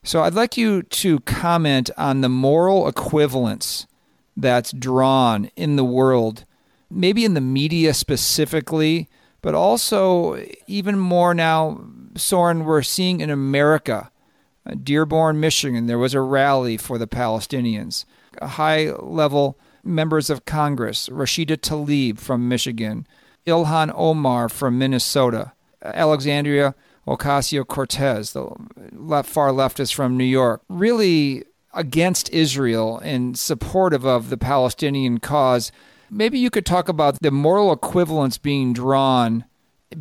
So 0.04 0.24
I'd 0.24 0.34
like 0.34 0.58
you 0.58 0.84
to 0.84 1.20
comment 1.22 1.89
on 1.98 2.22
the 2.22 2.30
moral 2.30 2.88
equivalence 2.88 3.86
that's 4.36 4.72
drawn 4.72 5.52
in 5.56 5.76
the 5.76 5.84
world, 5.84 6.46
maybe 6.89 7.26
in 7.26 7.34
the 7.34 7.42
media 7.42 7.94
specifically, 7.94 9.10
but 9.41 9.56
also 9.56 10.43
even 10.67 10.97
more 10.97 11.34
now, 11.34 11.82
Soren, 12.15 12.65
we're 12.65 12.82
seeing 12.82 13.21
in 13.21 13.30
America, 13.30 14.12
uh, 14.65 14.75
Dearborn, 14.82 15.39
Michigan, 15.39 15.88
there 15.88 15.97
was 15.97 16.13
a 16.13 16.21
rally 16.21 16.78
for 16.78 16.97
the 16.97 17.08
Palestinians. 17.08 18.06
High 18.41 18.91
level 18.91 19.58
members 19.84 20.30
of 20.30 20.45
Congress, 20.45 21.10
Rashida 21.10 21.58
Tlaib 21.58 22.19
from 22.19 22.47
Michigan, 22.47 23.08
Ilhan 23.45 23.91
Omar 23.95 24.49
from 24.49 24.78
Minnesota, 24.78 25.54
Alexandria 25.82 26.75
Ocasio 27.08 27.65
Cortez, 27.65 28.34
the 28.34 28.49
left, 28.91 29.30
far 29.30 29.49
leftist 29.49 29.93
from 29.93 30.15
New 30.15 30.23
York, 30.23 30.62
really 30.69 31.43
against 31.73 32.30
Israel 32.32 32.99
and 32.99 33.38
supportive 33.38 34.06
of 34.06 34.30
the 34.30 34.38
Palestinian 34.38 35.19
cause 35.19 35.71
Maybe 36.12 36.39
you 36.39 36.50
could 36.50 36.65
talk 36.65 36.89
about 36.89 37.22
the 37.22 37.32
moral 37.32 37.72
equivalence 37.72 38.38
being 38.38 38.74
drawn 38.74 39.45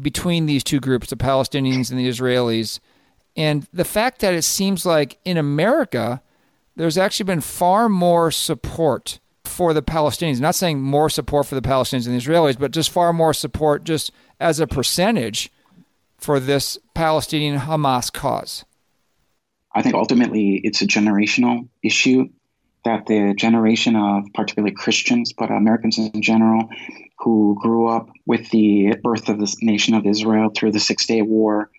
between 0.01 0.47
these 0.47 0.64
two 0.64 0.81
groups, 0.81 1.11
the 1.11 1.16
Palestinians 1.16 1.90
and 1.90 1.99
the 1.99 2.09
Israelis, 2.09 2.81
and 3.37 3.66
the 3.73 3.85
fact 3.85 4.21
that 4.21 4.35
it 4.35 4.42
seems 4.42 4.85
like 4.85 5.18
in 5.25 5.37
America, 5.37 6.23
there's 6.77 6.99
actually 6.99 7.25
been 7.25 7.40
far 7.40 7.88
more 7.88 8.31
support 8.31 9.21
for 9.44 9.73
the 9.73 9.83
Palestinians. 9.83 10.37
I'm 10.37 10.42
not 10.42 10.55
saying 10.55 10.81
more 10.81 11.09
support 11.09 11.47
for 11.47 11.55
the 11.55 11.62
Palestinians 11.62 12.07
and 12.07 12.18
the 12.18 12.21
Israelis, 12.21 12.59
but 12.59 12.71
just 12.71 12.90
far 12.90 13.12
more 13.12 13.35
support, 13.35 13.85
just 13.85 14.12
as 14.40 14.61
a 14.61 14.66
percentage, 14.66 15.51
for 16.16 16.40
this 16.40 16.79
Palestinian 16.94 17.61
Hamas 17.61 18.12
cause. 18.12 18.64
I 19.75 19.83
think 19.83 19.94
ultimately 19.94 20.61
it's 20.64 20.83
a 20.83 20.87
generational 20.87 21.68
issue 21.83 22.29
that 22.85 23.07
the 23.07 23.35
generation 23.35 23.97
of 23.97 24.25
particularly 24.35 24.75
Christians, 24.75 25.33
but 25.33 25.51
Americans 25.51 25.99
in 25.99 26.23
general, 26.23 26.69
who 27.19 27.59
grew 27.61 27.88
up 27.88 28.09
with 28.27 28.51
the 28.51 28.95
birth 29.03 29.29
of 29.29 29.38
the 29.38 29.57
nation 29.61 29.95
of 29.95 30.07
Israel 30.07 30.51
through 30.55 30.73
the 30.73 30.81
Six 30.81 31.07
Day 31.07 31.23
War, 31.23 31.71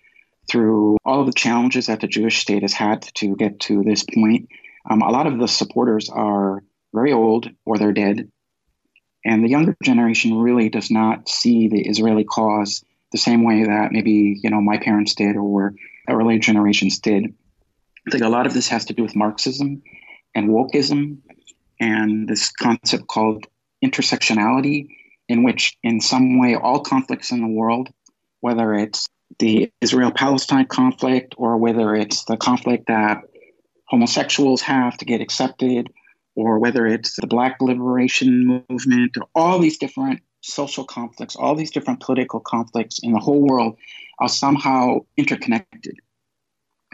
through 0.48 0.96
all 1.04 1.20
of 1.20 1.26
the 1.26 1.32
challenges 1.32 1.86
that 1.86 2.00
the 2.00 2.06
Jewish 2.06 2.38
state 2.38 2.62
has 2.62 2.72
had 2.72 3.02
to 3.14 3.36
get 3.36 3.60
to 3.60 3.82
this 3.82 4.04
point. 4.04 4.48
Um, 4.88 5.02
a 5.02 5.10
lot 5.10 5.26
of 5.26 5.38
the 5.38 5.48
supporters 5.48 6.08
are 6.10 6.62
very 6.92 7.12
old 7.12 7.48
or 7.64 7.78
they're 7.78 7.92
dead. 7.92 8.30
And 9.24 9.44
the 9.44 9.50
younger 9.50 9.76
generation 9.82 10.38
really 10.38 10.68
does 10.68 10.90
not 10.90 11.28
see 11.28 11.68
the 11.68 11.86
Israeli 11.86 12.24
cause 12.24 12.84
the 13.12 13.18
same 13.18 13.44
way 13.44 13.64
that 13.64 13.92
maybe, 13.92 14.40
you 14.42 14.50
know, 14.50 14.60
my 14.60 14.78
parents 14.78 15.14
did 15.14 15.36
or 15.36 15.74
earlier 16.08 16.38
generations 16.38 16.98
did. 16.98 17.34
I 18.06 18.10
think 18.10 18.24
a 18.24 18.28
lot 18.28 18.46
of 18.46 18.54
this 18.54 18.68
has 18.68 18.86
to 18.86 18.94
do 18.94 19.02
with 19.02 19.14
Marxism 19.14 19.82
and 20.34 20.50
wokeism 20.50 21.18
and 21.80 22.28
this 22.28 22.50
concept 22.50 23.06
called 23.08 23.46
intersectionality, 23.84 24.88
in 25.28 25.42
which, 25.42 25.76
in 25.82 26.00
some 26.00 26.38
way, 26.38 26.54
all 26.54 26.80
conflicts 26.80 27.30
in 27.30 27.40
the 27.40 27.48
world, 27.48 27.88
whether 28.40 28.74
it's 28.74 29.06
the 29.38 29.70
Israel 29.80 30.10
Palestine 30.10 30.66
conflict 30.66 31.34
or 31.38 31.56
whether 31.56 31.94
it's 31.94 32.24
the 32.24 32.36
conflict 32.36 32.86
that 32.88 33.22
homosexuals 33.86 34.60
have 34.62 34.96
to 34.98 35.04
get 35.04 35.20
accepted 35.20 35.88
or 36.34 36.58
whether 36.58 36.86
it's 36.86 37.16
the 37.16 37.26
Black 37.26 37.56
liberation 37.60 38.64
movement 38.68 39.16
or 39.16 39.26
all 39.34 39.58
these 39.58 39.78
different 39.78 40.20
social 40.42 40.84
conflicts, 40.84 41.36
all 41.36 41.54
these 41.54 41.70
different 41.70 42.00
political 42.00 42.40
conflicts 42.40 42.98
in 43.02 43.12
the 43.12 43.18
whole 43.18 43.40
world 43.40 43.76
are 44.18 44.28
somehow 44.28 44.98
interconnected. 45.16 45.96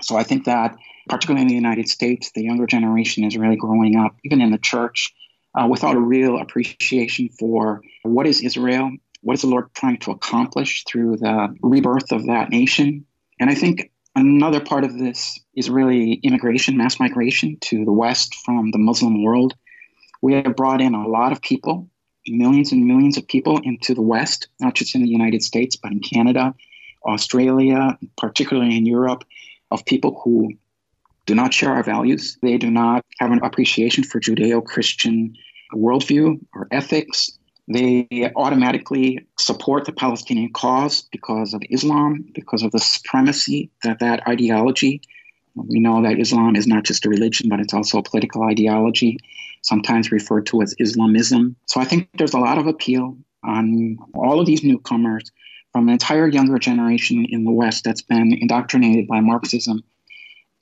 So 0.03 0.17
I 0.17 0.23
think 0.23 0.45
that, 0.45 0.77
particularly 1.09 1.43
in 1.43 1.49
the 1.49 1.55
United 1.55 1.89
States, 1.89 2.31
the 2.35 2.43
younger 2.43 2.67
generation 2.67 3.25
is 3.25 3.37
really 3.37 3.57
growing 3.57 3.97
up, 3.97 4.17
even 4.25 4.41
in 4.41 4.51
the 4.51 4.59
church, 4.59 5.15
uh, 5.55 5.67
without 5.67 5.97
a 5.97 6.01
real 6.01 6.39
appreciation 6.39 7.29
for 7.31 7.81
what 8.03 8.27
is 8.27 8.43
Israel, 8.43 8.93
what 9.23 9.35
is 9.35 9.43
the 9.43 9.49
Lord 9.49 9.73
trying 9.75 9.99
to 9.99 10.11
accomplish 10.11 10.85
through 10.85 11.17
the 11.17 11.55
rebirth 11.63 12.13
of 12.13 12.27
that 12.27 12.51
nation. 12.51 13.05
And 13.41 13.49
I 13.49 13.55
think 13.55 13.91
another 14.15 14.61
part 14.61 14.85
of 14.85 14.99
this 14.99 15.39
is 15.55 15.71
really 15.71 16.15
immigration, 16.23 16.77
mass 16.77 17.01
migration 17.01 17.57
to 17.63 17.85
the 17.85 17.93
West 17.93 18.35
from 18.45 18.71
the 18.71 18.79
Muslim 18.79 19.23
world. 19.23 19.55
We 20.21 20.35
have 20.35 20.57
brought 20.57 20.81
in 20.81 20.95
a 20.95 21.09
lot 21.09 21.33
of 21.33 21.41
people, 21.41 21.89
millions 22.27 22.73
and 22.73 22.87
millions 22.87 23.17
of 23.17 23.27
people 23.27 23.61
into 23.65 23.95
the 23.95 24.03
West, 24.03 24.49
not 24.61 24.75
just 24.75 24.95
in 24.95 25.03
the 25.03 25.09
United 25.09 25.43
States, 25.43 25.77
but 25.77 25.93
in 25.93 26.01
Canada, 26.01 26.55
Australia, 27.05 27.99
particularly 28.17 28.77
in 28.77 28.85
Europe 28.85 29.25
of 29.71 29.85
people 29.85 30.21
who 30.23 30.53
do 31.27 31.35
not 31.35 31.53
share 31.53 31.71
our 31.73 31.83
values. 31.83 32.39
They 32.43 32.57
do 32.57 32.71
not 32.71 33.05
have 33.19 33.33
an 33.33 33.41
appreciation 33.43 34.05
for 34.05 34.21
Judeo 34.21 34.65
Christian 34.65 35.35
worldview 35.75 36.39
or 36.55 36.69
ethics. 36.71 37.37
They 37.69 38.31
automatically 38.37 39.27
support 39.39 39.85
the 39.85 39.93
Palestinian 39.93 40.53
cause 40.53 41.03
because 41.11 41.53
of 41.53 41.63
Islam, 41.69 42.25
because 42.33 42.63
of 42.63 42.71
the 42.71 42.79
supremacy 42.79 43.71
that 43.83 43.99
that 43.99 44.27
ideology. 44.29 45.01
We 45.57 45.81
know 45.81 46.01
that 46.03 46.21
Islam 46.21 46.55
is 46.55 46.67
not 46.67 46.85
just 46.85 47.07
a 47.07 47.09
religion, 47.09 47.49
but 47.49 47.61
it's 47.61 47.75
also 47.75 47.99
a 47.99 48.03
political 48.03 48.43
ideology, 48.43 49.19
sometimes 49.63 50.13
referred 50.13 50.47
to 50.47 50.63
as 50.63 50.77
Islamism. 50.79 51.57
So 51.67 51.81
I 51.81 51.85
think 51.85 52.09
there's 52.19 52.35
a 52.35 52.39
lot 52.39 52.59
of 52.59 52.67
appeal 52.69 53.17
on 53.43 53.97
all 54.15 54.39
of 54.39 54.47
these 54.47 54.63
newcomers 54.63 55.33
from 55.77 55.89
an 55.89 55.93
entire 55.93 56.27
younger 56.27 56.59
generation 56.59 57.27
in 57.29 57.45
the 57.45 57.53
West 57.53 57.85
that's 57.85 58.01
been 58.01 58.33
indoctrinated 58.41 59.07
by 59.07 59.21
Marxism, 59.21 59.85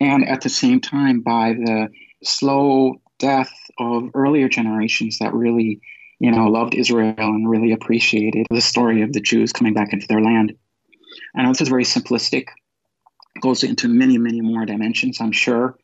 and 0.00 0.29
at 0.29 0.40
the 0.40 0.48
same 0.48 0.81
time 0.81 1.20
by 1.20 1.53
the 1.53 1.88
slow 2.24 3.00
death 3.20 3.53
of 3.79 4.11
earlier 4.14 4.48
generations 4.48 5.18
that 5.20 5.33
really, 5.33 5.81
you 6.18 6.33
know, 6.33 6.48
loved 6.48 6.74
Israel 6.74 7.14
and 7.16 7.48
really 7.48 7.70
appreciated 7.70 8.44
the 8.50 8.61
story 8.61 9.03
of 9.03 9.12
the 9.12 9.20
Jews 9.20 9.53
coming 9.53 9.72
back 9.72 9.92
into 9.92 10.09
their 10.09 10.20
land. 10.20 10.53
I 11.37 11.44
know 11.44 11.50
this 11.50 11.61
is 11.61 11.68
very 11.68 11.85
simplistic, 11.85 12.48
goes 13.40 13.62
into 13.62 13.87
many, 13.87 14.18
many 14.18 14.40
more 14.40 14.66
dimensions, 14.66 15.20
I'm 15.20 15.31
sure, 15.31 15.79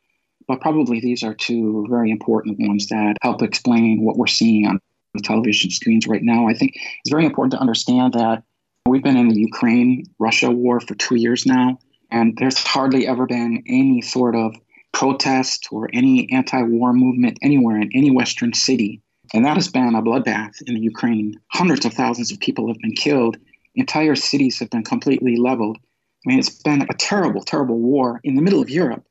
but 0.49 0.61
probably 0.61 0.99
these 0.99 1.23
are 1.23 1.35
two 1.35 1.87
very 1.89 2.11
important 2.11 2.59
ones 2.59 2.89
that 2.89 3.15
help 3.23 3.43
explain 3.43 4.03
what 4.03 4.17
we're 4.17 4.27
seeing 4.27 4.67
on 4.67 4.81
the 5.15 5.23
television 5.23 5.71
screens 5.71 6.09
right 6.09 6.25
now. 6.25 6.49
I 6.49 6.55
think 6.55 6.73
it's 6.75 7.11
very 7.11 7.27
important 7.27 7.53
to 7.53 7.61
understand 7.61 8.15
that 8.15 8.43
We've 8.87 9.03
been 9.03 9.17
in 9.17 9.29
the 9.29 9.41
Ukraine 9.41 10.05
Russia 10.19 10.51
war 10.51 10.81
for 10.81 10.95
two 10.95 11.17
years 11.17 11.45
now, 11.47 11.79
and 12.11 12.37
there's 12.39 12.59
hardly 12.59 13.07
ever 13.07 13.27
been 13.27 13.63
any 13.67 14.01
sort 14.01 14.35
of 14.35 14.57
protest 14.93 15.69
or 15.71 15.91
any 15.93 16.31
anti 16.33 16.63
war 16.63 16.93
movement 16.93 17.39
anywhere 17.43 17.79
in 17.79 17.91
any 17.95 18.11
Western 18.11 18.53
city. 18.53 19.03
And 19.33 19.45
that 19.45 19.57
has 19.57 19.69
been 19.69 19.95
a 19.95 20.03
bloodbath 20.03 20.61
in 20.67 20.75
the 20.75 20.81
Ukraine. 20.81 21.39
Hundreds 21.49 21.85
of 21.85 21.93
thousands 21.93 22.33
of 22.33 22.41
people 22.41 22.69
have 22.69 22.79
been 22.79 22.95
killed. 22.95 23.37
Entire 23.75 24.17
cities 24.17 24.59
have 24.59 24.71
been 24.71 24.83
completely 24.83 25.37
leveled. 25.37 25.79
I 25.79 26.29
mean, 26.29 26.39
it's 26.39 26.51
been 26.63 26.83
a 26.83 26.95
terrible, 26.95 27.43
terrible 27.43 27.79
war 27.79 28.21
in 28.25 28.35
the 28.35 28.43
middle 28.43 28.61
of 28.61 28.71
Europe 28.71 29.05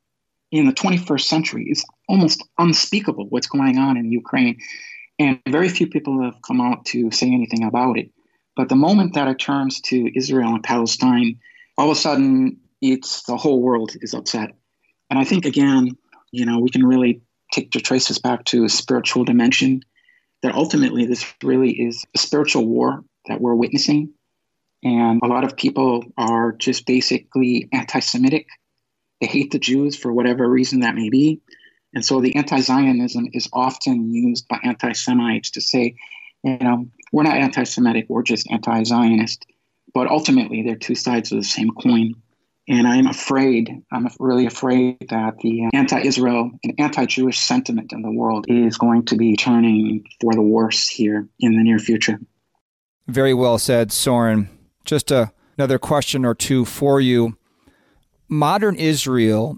in 0.51 0.65
the 0.65 0.73
21st 0.73 1.21
century. 1.21 1.65
It's 1.69 1.85
almost 2.07 2.43
unspeakable 2.57 3.27
what's 3.29 3.47
going 3.47 3.77
on 3.77 3.97
in 3.97 4.11
Ukraine. 4.11 4.57
And 5.19 5.39
very 5.47 5.69
few 5.69 5.87
people 5.87 6.21
have 6.23 6.41
come 6.41 6.59
out 6.59 6.85
to 6.87 7.11
say 7.11 7.27
anything 7.27 7.63
about 7.63 7.97
it. 7.97 8.11
But 8.59 8.67
the 8.67 8.75
moment 8.75 9.13
that 9.13 9.29
it 9.29 9.39
turns 9.39 9.79
to 9.83 10.11
Israel 10.17 10.53
and 10.53 10.61
Palestine, 10.61 11.39
all 11.77 11.89
of 11.89 11.95
a 11.95 11.99
sudden 11.99 12.57
it's 12.81 13.23
the 13.23 13.37
whole 13.37 13.61
world 13.61 13.93
is 14.01 14.13
upset. 14.13 14.49
And 15.09 15.17
I 15.17 15.23
think 15.23 15.45
again, 15.45 15.95
you 16.33 16.45
know, 16.45 16.59
we 16.59 16.69
can 16.69 16.85
really 16.85 17.21
take 17.53 17.71
the 17.71 17.79
traces 17.79 18.19
back 18.19 18.43
to 18.47 18.65
a 18.65 18.69
spiritual 18.69 19.23
dimension. 19.23 19.79
That 20.43 20.55
ultimately 20.55 21.05
this 21.05 21.25
really 21.41 21.71
is 21.71 22.03
a 22.13 22.17
spiritual 22.17 22.65
war 22.65 23.05
that 23.27 23.39
we're 23.39 23.55
witnessing. 23.55 24.11
And 24.83 25.21
a 25.23 25.27
lot 25.27 25.45
of 25.45 25.55
people 25.55 26.03
are 26.17 26.51
just 26.51 26.85
basically 26.85 27.69
anti 27.71 28.01
Semitic. 28.01 28.47
They 29.21 29.27
hate 29.27 29.51
the 29.51 29.59
Jews 29.59 29.95
for 29.95 30.11
whatever 30.11 30.49
reason 30.49 30.81
that 30.81 30.95
may 30.95 31.07
be. 31.07 31.39
And 31.93 32.03
so 32.03 32.19
the 32.19 32.35
anti 32.35 32.59
Zionism 32.59 33.29
is 33.31 33.47
often 33.53 34.13
used 34.13 34.49
by 34.49 34.59
anti 34.65 34.91
Semites 34.91 35.51
to 35.51 35.61
say, 35.61 35.95
you 36.43 36.57
know, 36.57 36.89
we're 37.11 37.23
not 37.23 37.37
anti 37.37 37.63
Semitic, 37.63 38.05
we're 38.09 38.23
just 38.23 38.49
anti 38.51 38.83
Zionist. 38.83 39.45
But 39.93 40.07
ultimately, 40.07 40.63
they're 40.63 40.75
two 40.75 40.95
sides 40.95 41.31
of 41.31 41.39
the 41.39 41.43
same 41.43 41.71
coin. 41.71 42.15
And 42.67 42.87
I'm 42.87 43.07
afraid, 43.07 43.81
I'm 43.91 44.07
really 44.19 44.45
afraid 44.45 45.07
that 45.09 45.39
the 45.39 45.69
anti 45.73 46.01
Israel 46.01 46.51
and 46.63 46.73
anti 46.77 47.05
Jewish 47.05 47.39
sentiment 47.39 47.91
in 47.91 48.03
the 48.03 48.11
world 48.11 48.45
is 48.47 48.77
going 48.77 49.05
to 49.05 49.15
be 49.15 49.35
turning 49.35 50.05
for 50.21 50.33
the 50.33 50.41
worse 50.41 50.87
here 50.87 51.27
in 51.39 51.53
the 51.53 51.63
near 51.63 51.79
future. 51.79 52.19
Very 53.07 53.33
well 53.33 53.57
said, 53.57 53.91
Soren. 53.91 54.49
Just 54.85 55.09
a, 55.09 55.31
another 55.57 55.79
question 55.79 56.25
or 56.25 56.35
two 56.35 56.63
for 56.63 57.01
you. 57.01 57.37
Modern 58.27 58.75
Israel 58.75 59.57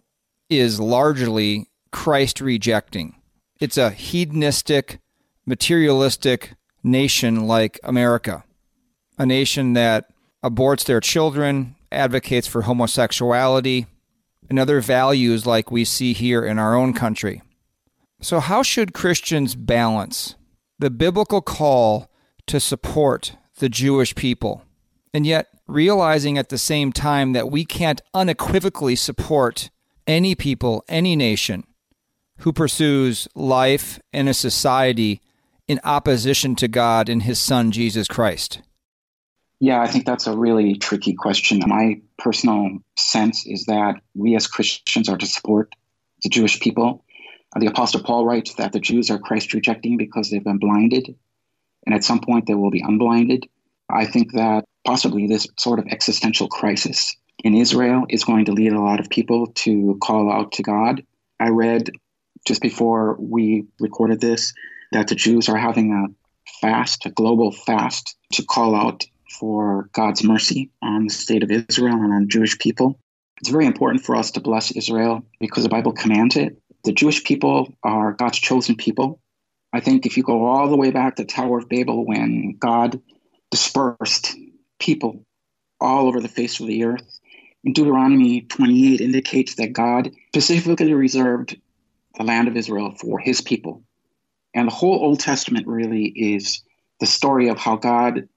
is 0.50 0.80
largely 0.80 1.68
Christ 1.92 2.40
rejecting, 2.40 3.16
it's 3.60 3.78
a 3.78 3.92
hedonistic, 3.92 5.00
materialistic, 5.46 6.54
nation 6.84 7.48
like 7.48 7.80
America, 7.84 8.44
a 9.17 9.26
nation 9.26 9.74
that 9.74 10.10
aborts 10.44 10.86
their 10.86 11.00
children, 11.00 11.76
advocates 11.91 12.48
for 12.48 12.63
homosexuality, 12.63 13.86
and 14.50 14.60
other 14.60 14.82
values 14.82 15.46
like 15.46 15.72
we 15.72 15.86
see 15.86 16.13
here 16.13 16.44
in 16.46 16.60
our 16.60 16.76
own 16.76 16.94
country. 16.94 17.41
So, 18.22 18.39
how 18.39 18.63
should 18.63 18.94
Christians 18.94 19.56
balance 19.56 20.36
the 20.80 20.89
biblical 20.89 21.41
call 21.41 22.12
to 22.48 22.60
support 22.60 23.36
the 23.60 23.70
Jewish 23.70 24.15
people, 24.15 24.63
and 25.13 25.26
yet 25.26 25.48
realizing 25.67 26.38
at 26.38 26.50
the 26.50 26.58
same 26.58 26.91
time 26.91 27.34
that 27.34 27.50
we 27.50 27.63
can't 27.63 28.02
unequivocally 28.13 28.96
support 28.96 29.70
any 30.08 30.36
people, 30.36 30.84
any 30.89 31.15
nation 31.15 31.63
who 32.39 32.52
pursues 32.52 33.28
life 33.36 34.00
in 34.12 34.28
a 34.28 34.34
society 34.34 35.22
in 35.72 35.80
opposition 35.86 36.54
to 36.54 36.68
God 36.68 37.08
and 37.08 37.24
his 37.24 37.40
son, 37.40 37.72
Jesus 37.72 38.06
Christ? 38.06 38.62
Yeah, 39.62 39.80
I 39.80 39.88
think 39.88 40.06
that's 40.06 40.28
a 40.28 40.36
really 40.36 40.76
tricky 40.76 41.14
question. 41.14 41.62
My 41.66 42.02
personal 42.18 42.80
sense 42.98 43.46
is 43.48 43.64
that 43.68 44.02
we 44.14 44.36
as 44.36 44.48
Christians 44.48 45.08
are 45.08 45.18
to 45.18 45.26
support 45.26 45.74
the 46.24 46.30
Jewish 46.30 46.60
people. 46.60 47.06
Uh, 47.56 47.62
the 47.62 47.68
Apostle 47.68 48.04
Paul 48.04 48.26
writes 48.26 48.56
that 48.56 48.74
the 48.74 48.82
Jews 48.82 49.10
are 49.10 49.18
Christ 49.18 49.54
rejecting 49.54 49.96
because 49.96 50.30
they've 50.30 50.44
been 50.44 50.58
blinded, 50.58 51.16
and 51.86 51.96
at 51.96 52.04
some 52.04 52.20
point 52.20 52.48
they 52.48 52.56
will 52.56 52.72
be 52.72 52.84
unblinded. 52.86 53.48
I 53.90 54.06
think 54.06 54.34
that 54.34 54.66
possibly 54.86 55.26
this 55.26 55.48
sort 55.58 55.80
of 55.80 55.88
existential 55.88 56.50
crisis 56.50 57.16
in 57.46 57.56
Israel 57.56 58.06
is 58.10 58.26
going 58.26 58.44
to 58.46 58.52
lead 58.52 58.74
a 58.74 58.82
lot 58.82 59.00
of 59.00 59.10
people 59.10 59.48
to 59.64 59.98
call 60.04 60.30
out 60.30 60.52
to 60.54 60.64
God. 60.64 61.02
I 61.40 61.48
read 61.48 61.92
just 62.46 62.62
before 62.62 63.16
we 63.20 63.64
recorded 63.80 64.20
this 64.20 64.54
that 64.92 65.08
the 65.08 65.16
Jews 65.16 65.50
are 65.50 65.58
having 65.58 65.94
a 65.94 66.08
fast, 66.60 67.06
a 67.06 67.10
global 67.10 67.52
fast, 67.52 68.16
to 68.34 68.44
call 68.44 68.76
out 68.76 69.06
for 69.40 69.90
God's 69.94 70.24
mercy 70.24 70.70
on 70.82 71.06
the 71.08 71.14
state 71.14 71.44
of 71.44 71.52
Israel 71.52 71.96
and 71.96 72.14
on 72.14 72.30
Jewish 72.30 72.58
people. 72.60 73.00
It's 73.38 73.50
very 73.50 73.66
important 73.66 74.04
for 74.04 74.16
us 74.16 74.32
to 74.32 74.40
bless 74.40 74.72
Israel 74.72 75.24
because 75.40 75.64
the 75.64 75.70
Bible 75.70 75.94
commands 75.94 76.36
it. 76.36 76.58
The 76.84 76.92
Jewish 76.92 77.24
people 77.24 77.74
are 77.84 78.14
God's 78.14 78.40
chosen 78.40 78.76
people. 78.76 79.20
I 79.74 79.80
think 79.80 80.06
if 80.06 80.18
you 80.18 80.24
go 80.24 80.46
all 80.46 80.70
the 80.70 80.76
way 80.76 80.92
back 80.92 81.16
to 81.16 81.26
Tower 81.26 81.60
of 81.60 81.70
Babel 81.70 82.06
when 82.06 82.58
God 82.60 83.02
dispersed 83.50 84.36
people 84.80 85.26
all 85.80 86.08
over 86.08 86.20
the 86.20 86.28
face 86.28 86.60
of 86.60 86.68
the 86.68 86.84
earth, 86.84 87.20
in 87.64 87.74
Deuteronomy 87.74 88.42
28 88.42 89.02
indicates 89.02 89.56
that 89.56 89.74
God 89.74 90.12
specifically 90.30 90.94
reserved 90.94 91.60
the 92.18 92.24
land 92.24 92.48
of 92.48 92.58
Israel 92.58 92.94
for 93.00 93.20
his 93.20 93.42
people. 93.42 93.84
And 94.54 94.68
the 94.68 94.74
whole 94.74 95.00
Old 95.00 95.20
Testament 95.20 95.68
really 95.68 96.08
is 96.08 96.62
the 97.00 97.06
story 97.06 97.48
of 97.48 97.58
how 97.58 97.78
God 97.78 98.28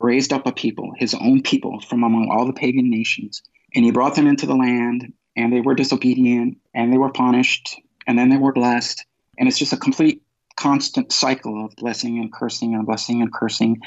raised 0.00 0.32
up 0.32 0.46
a 0.46 0.52
people, 0.52 0.92
his 0.96 1.14
own 1.14 1.42
people, 1.42 1.80
from 1.80 2.04
among 2.04 2.28
all 2.30 2.46
the 2.46 2.52
pagan 2.52 2.90
nations. 2.90 3.42
And 3.74 3.84
he 3.84 3.90
brought 3.90 4.14
them 4.14 4.26
into 4.26 4.46
the 4.46 4.54
land, 4.54 5.12
and 5.34 5.52
they 5.52 5.60
were 5.60 5.74
disobedient, 5.74 6.58
and 6.74 6.92
they 6.92 6.98
were 6.98 7.10
punished, 7.10 7.80
and 8.06 8.18
then 8.18 8.28
they 8.28 8.36
were 8.36 8.52
blessed. 8.52 9.04
And 9.38 9.48
it's 9.48 9.58
just 9.58 9.72
a 9.72 9.76
complete, 9.76 10.22
constant 10.56 11.12
cycle 11.12 11.64
of 11.64 11.74
blessing 11.76 12.18
and 12.18 12.32
cursing 12.32 12.74
and 12.74 12.86
blessing 12.86 13.20
and 13.20 13.32
cursing. 13.32 13.80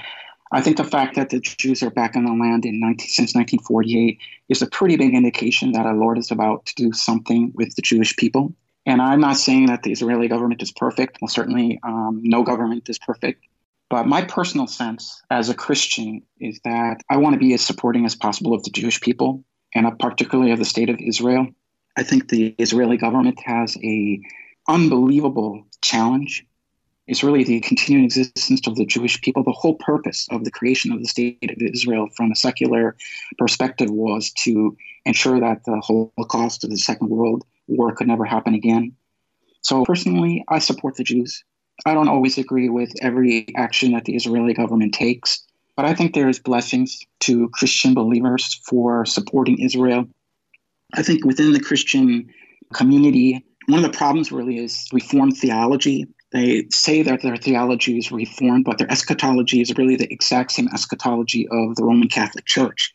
I 0.52 0.62
think 0.62 0.78
the 0.78 0.84
fact 0.84 1.16
that 1.16 1.30
the 1.30 1.40
Jews 1.40 1.84
are 1.84 1.92
back 1.92 2.16
in 2.16 2.26
the 2.26 2.32
land 2.32 2.66
in 2.66 2.80
19, 2.80 3.08
since 3.08 3.36
1948 3.36 4.20
is 4.50 4.62
a 4.62 4.68
pretty 4.68 4.98
big 4.98 5.14
indication 5.14 5.72
that 5.74 5.86
our 5.86 5.96
Lord 5.96 6.18
is 6.18 6.32
about 6.32 6.66
to 6.66 6.76
do 6.76 6.92
something 6.92 7.52
with 7.56 7.76
the 7.76 7.82
Jewish 7.82 8.16
people. 8.16 8.54
And 8.86 9.02
I'm 9.02 9.20
not 9.20 9.38
saying 9.38 9.68
that 9.68 9.84
the 9.84 9.92
Israeli 9.92 10.28
government 10.28 10.62
is 10.62 10.72
perfect. 10.72 11.18
Well, 11.22 11.28
certainly 11.28 11.80
um, 11.84 12.22
no 12.24 12.44
government 12.44 12.90
is 12.90 12.98
perfect. 12.98 13.46
But 13.90 14.08
my 14.08 14.22
personal 14.22 14.68
sense 14.68 15.22
as 15.32 15.50
a 15.50 15.56
Christian 15.56 16.22
is 16.40 16.60
that 16.64 17.02
I 17.10 17.18
want 17.18 17.34
to 17.34 17.40
be 17.40 17.54
as 17.54 17.62
supporting 17.62 18.06
as 18.06 18.16
possible 18.16 18.54
of 18.54 18.64
the 18.64 18.70
Jewish 18.70 19.02
people 19.02 19.44
and 19.74 19.88
particularly 20.00 20.52
of 20.52 20.60
the 20.60 20.66
state 20.66 20.90
of 20.90 21.00
Israel. 21.00 21.48
I 21.98 22.04
think 22.04 22.30
the 22.30 22.56
Israeli 22.60 22.98
government 22.98 23.40
has 23.46 23.76
a 23.84 24.22
unbelievable 24.68 25.66
challenge. 25.82 26.46
It's 27.08 27.24
really 27.24 27.44
the 27.44 27.60
continuing 27.62 28.06
existence 28.06 28.68
of 28.68 28.76
the 28.76 28.86
Jewish 28.86 29.20
people. 29.22 29.44
The 29.44 29.52
whole 29.52 29.76
purpose 29.76 30.28
of 30.30 30.44
the 30.44 30.52
creation 30.52 30.92
of 30.92 31.00
the 31.00 31.08
state 31.08 31.38
of 31.42 31.58
Israel 31.60 32.08
from 32.16 32.32
a 32.32 32.36
secular 32.36 32.96
perspective 33.40 33.90
was 33.90 34.32
to 34.44 34.78
ensure 35.06 35.40
that 35.40 35.64
the 35.66 35.80
Holocaust 35.82 36.64
of 36.64 36.70
the 36.70 36.78
Second 36.78 37.10
World 37.10 37.44
War 37.70 37.94
could 37.94 38.08
never 38.08 38.26
happen 38.26 38.54
again. 38.54 38.96
So 39.62 39.86
personally, 39.86 40.44
I 40.50 40.60
support 40.60 40.96
the 40.96 41.04
Jews. 41.04 41.44
I 41.86 41.94
don't 41.94 42.10
always 42.10 42.38
agree 42.38 42.70
with 42.70 42.92
every 43.02 43.48
action 43.56 43.92
that 43.94 44.06
the 44.06 44.16
Israeli 44.16 44.54
government 44.54 44.94
takes, 44.94 45.46
but 45.76 45.86
I 45.86 45.94
think 45.94 46.14
there 46.14 46.28
is 46.28 46.40
blessings 46.40 47.00
to 47.22 47.50
Christian 47.50 47.94
believers 47.94 48.60
for 48.68 49.06
supporting 49.06 49.60
Israel. 49.60 50.08
I 50.96 51.04
think 51.04 51.24
within 51.24 51.54
the 51.54 51.60
Christian 51.60 52.30
community, 52.74 53.46
one 53.68 53.84
of 53.84 53.92
the 53.92 53.98
problems 53.98 54.32
really 54.32 54.58
is 54.58 54.90
reformed 54.92 55.38
theology. 55.38 56.08
They 56.32 56.66
say 56.72 57.02
that 57.04 57.22
their 57.22 57.38
theology 57.38 57.98
is 57.98 58.12
reformed, 58.12 58.66
but 58.66 58.78
their 58.78 58.92
eschatology 58.92 59.62
is 59.62 59.74
really 59.78 59.96
the 59.96 60.12
exact 60.12 60.52
same 60.52 60.68
eschatology 60.74 61.48
of 61.50 61.76
the 61.76 61.84
Roman 61.84 62.08
Catholic 62.08 62.46
Church. 62.46 62.94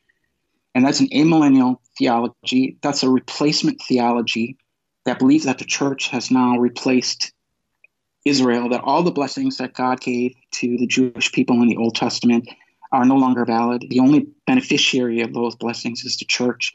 And 0.74 0.84
that's 0.84 1.00
an 1.00 1.08
amillennial 1.08 1.76
theology. 1.96 2.76
That's 2.82 3.02
a 3.02 3.08
replacement 3.08 3.80
theology 3.82 4.56
that 5.04 5.18
believes 5.18 5.44
that 5.44 5.58
the 5.58 5.64
church 5.64 6.08
has 6.08 6.30
now 6.30 6.58
replaced 6.58 7.32
Israel, 8.24 8.68
that 8.70 8.80
all 8.82 9.02
the 9.02 9.10
blessings 9.10 9.58
that 9.58 9.74
God 9.74 10.00
gave 10.00 10.34
to 10.52 10.76
the 10.78 10.86
Jewish 10.86 11.30
people 11.32 11.60
in 11.60 11.68
the 11.68 11.76
Old 11.76 11.94
Testament 11.94 12.48
are 12.90 13.04
no 13.04 13.16
longer 13.16 13.44
valid. 13.44 13.84
The 13.90 14.00
only 14.00 14.26
beneficiary 14.46 15.20
of 15.20 15.34
those 15.34 15.54
blessings 15.56 16.04
is 16.04 16.16
the 16.16 16.24
church. 16.24 16.72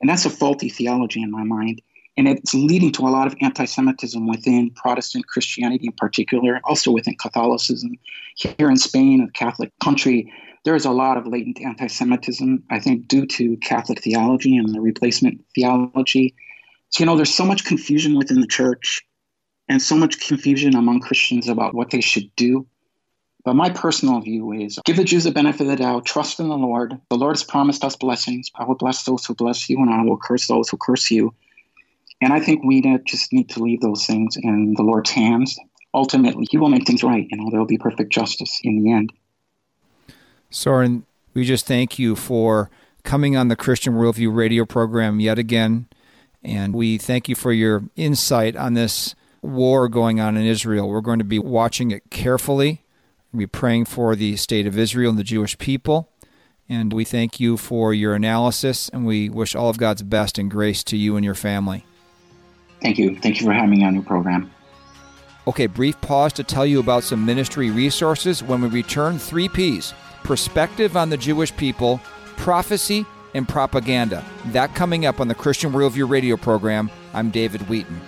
And 0.00 0.08
that's 0.08 0.24
a 0.24 0.30
faulty 0.30 0.68
theology 0.68 1.22
in 1.22 1.30
my 1.30 1.42
mind. 1.42 1.80
And 2.16 2.28
it's 2.28 2.54
leading 2.54 2.92
to 2.92 3.02
a 3.02 3.10
lot 3.10 3.26
of 3.26 3.34
anti 3.40 3.64
Semitism 3.64 4.26
within 4.28 4.70
Protestant 4.70 5.26
Christianity 5.26 5.86
in 5.86 5.92
particular, 5.92 6.60
also 6.64 6.92
within 6.92 7.16
Catholicism. 7.16 7.92
Here 8.36 8.70
in 8.70 8.76
Spain, 8.76 9.20
a 9.20 9.30
Catholic 9.32 9.72
country, 9.82 10.32
there 10.64 10.76
is 10.76 10.84
a 10.84 10.90
lot 10.90 11.16
of 11.16 11.26
latent 11.26 11.60
anti 11.60 11.88
Semitism, 11.88 12.62
I 12.70 12.78
think, 12.78 13.08
due 13.08 13.26
to 13.26 13.56
Catholic 13.56 14.02
theology 14.02 14.56
and 14.56 14.72
the 14.72 14.80
replacement 14.80 15.44
theology. 15.54 16.34
So, 16.94 17.02
you 17.02 17.06
know, 17.06 17.16
there's 17.16 17.34
so 17.34 17.44
much 17.44 17.64
confusion 17.64 18.16
within 18.16 18.40
the 18.40 18.46
church 18.46 19.04
and 19.68 19.82
so 19.82 19.96
much 19.96 20.20
confusion 20.24 20.76
among 20.76 21.00
Christians 21.00 21.48
about 21.48 21.74
what 21.74 21.90
they 21.90 22.00
should 22.00 22.30
do. 22.36 22.68
But 23.44 23.54
my 23.54 23.68
personal 23.68 24.20
view 24.20 24.52
is 24.52 24.78
give 24.84 24.96
the 24.96 25.02
Jews 25.02 25.24
the 25.24 25.32
benefit 25.32 25.62
of 25.62 25.66
the 25.66 25.76
doubt, 25.76 26.06
trust 26.06 26.38
in 26.38 26.48
the 26.48 26.56
Lord. 26.56 26.96
The 27.10 27.16
Lord 27.16 27.34
has 27.34 27.42
promised 27.42 27.82
us 27.82 27.96
blessings. 27.96 28.48
I 28.54 28.64
will 28.64 28.76
bless 28.76 29.02
those 29.02 29.26
who 29.26 29.34
bless 29.34 29.68
you, 29.68 29.78
and 29.78 29.90
I 29.90 30.04
will 30.04 30.16
curse 30.16 30.46
those 30.46 30.68
who 30.68 30.76
curse 30.76 31.10
you. 31.10 31.34
And 32.20 32.32
I 32.32 32.38
think 32.38 32.64
we 32.64 32.80
just 33.04 33.32
need 33.32 33.48
to 33.50 33.60
leave 33.60 33.80
those 33.80 34.06
things 34.06 34.36
in 34.40 34.74
the 34.76 34.84
Lord's 34.84 35.10
hands. 35.10 35.58
Ultimately, 35.94 36.46
He 36.48 36.58
will 36.58 36.68
make 36.68 36.86
things 36.86 37.02
right. 37.02 37.26
You 37.28 37.38
know, 37.38 37.50
there 37.50 37.58
will 37.58 37.66
be 37.66 37.76
perfect 37.76 38.12
justice 38.12 38.60
in 38.62 38.84
the 38.84 38.92
end. 38.92 39.12
Soren, 40.48 41.06
we 41.34 41.44
just 41.44 41.66
thank 41.66 41.98
you 41.98 42.14
for 42.14 42.70
coming 43.02 43.36
on 43.36 43.48
the 43.48 43.56
Christian 43.56 43.94
Worldview 43.94 44.32
radio 44.32 44.64
program 44.64 45.18
yet 45.18 45.40
again. 45.40 45.88
And 46.44 46.74
we 46.74 46.98
thank 46.98 47.28
you 47.28 47.34
for 47.34 47.52
your 47.52 47.84
insight 47.96 48.54
on 48.54 48.74
this 48.74 49.14
war 49.40 49.88
going 49.88 50.20
on 50.20 50.36
in 50.36 50.44
Israel. 50.44 50.88
We're 50.88 51.00
going 51.00 51.18
to 51.18 51.24
be 51.24 51.38
watching 51.38 51.90
it 51.90 52.10
carefully. 52.10 52.84
We'll 53.32 53.40
be 53.40 53.46
praying 53.46 53.86
for 53.86 54.14
the 54.14 54.36
state 54.36 54.66
of 54.66 54.78
Israel 54.78 55.10
and 55.10 55.18
the 55.18 55.24
Jewish 55.24 55.56
people. 55.58 56.10
And 56.68 56.92
we 56.92 57.04
thank 57.04 57.40
you 57.40 57.56
for 57.56 57.92
your 57.92 58.14
analysis, 58.14 58.88
and 58.88 59.04
we 59.04 59.28
wish 59.28 59.54
all 59.54 59.68
of 59.68 59.76
God's 59.76 60.02
best 60.02 60.38
and 60.38 60.50
grace 60.50 60.82
to 60.84 60.96
you 60.96 61.16
and 61.16 61.24
your 61.24 61.34
family. 61.34 61.84
Thank 62.80 62.98
you. 62.98 63.18
Thank 63.20 63.40
you 63.40 63.46
for 63.46 63.52
having 63.52 63.70
me 63.70 63.84
on 63.84 63.94
your 63.94 64.02
program. 64.02 64.50
Okay, 65.46 65.66
brief 65.66 66.00
pause 66.00 66.32
to 66.34 66.42
tell 66.42 66.64
you 66.64 66.80
about 66.80 67.02
some 67.02 67.26
ministry 67.26 67.70
resources. 67.70 68.42
When 68.42 68.62
we 68.62 68.68
return, 68.68 69.18
three 69.18 69.48
P's 69.48 69.92
perspective 70.22 70.96
on 70.96 71.10
the 71.10 71.18
Jewish 71.18 71.54
people, 71.54 72.00
prophecy, 72.36 73.04
and 73.34 73.48
propaganda. 73.48 74.24
That 74.46 74.74
coming 74.74 75.04
up 75.04 75.20
on 75.20 75.28
the 75.28 75.34
Christian 75.34 75.72
Worldview 75.72 76.08
radio 76.08 76.36
program. 76.36 76.90
I'm 77.12 77.30
David 77.30 77.68
Wheaton. 77.68 78.00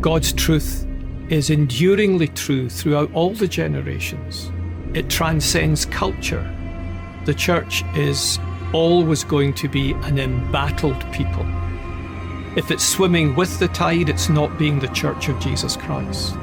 God's 0.00 0.32
truth 0.32 0.86
is 1.30 1.48
enduringly 1.48 2.28
true 2.28 2.68
throughout 2.68 3.10
all 3.14 3.30
the 3.30 3.48
generations. 3.48 4.50
It 4.92 5.08
transcends 5.08 5.86
culture. 5.86 6.44
The 7.24 7.34
church 7.34 7.82
is 7.96 8.38
always 8.74 9.24
going 9.24 9.54
to 9.54 9.68
be 9.68 9.92
an 9.92 10.18
embattled 10.18 11.10
people. 11.12 11.46
If 12.56 12.70
it's 12.70 12.84
swimming 12.84 13.34
with 13.34 13.58
the 13.58 13.68
tide, 13.68 14.08
it's 14.08 14.28
not 14.28 14.58
being 14.58 14.78
the 14.78 14.88
church 14.88 15.28
of 15.28 15.40
Jesus 15.40 15.76
Christ. 15.76 16.36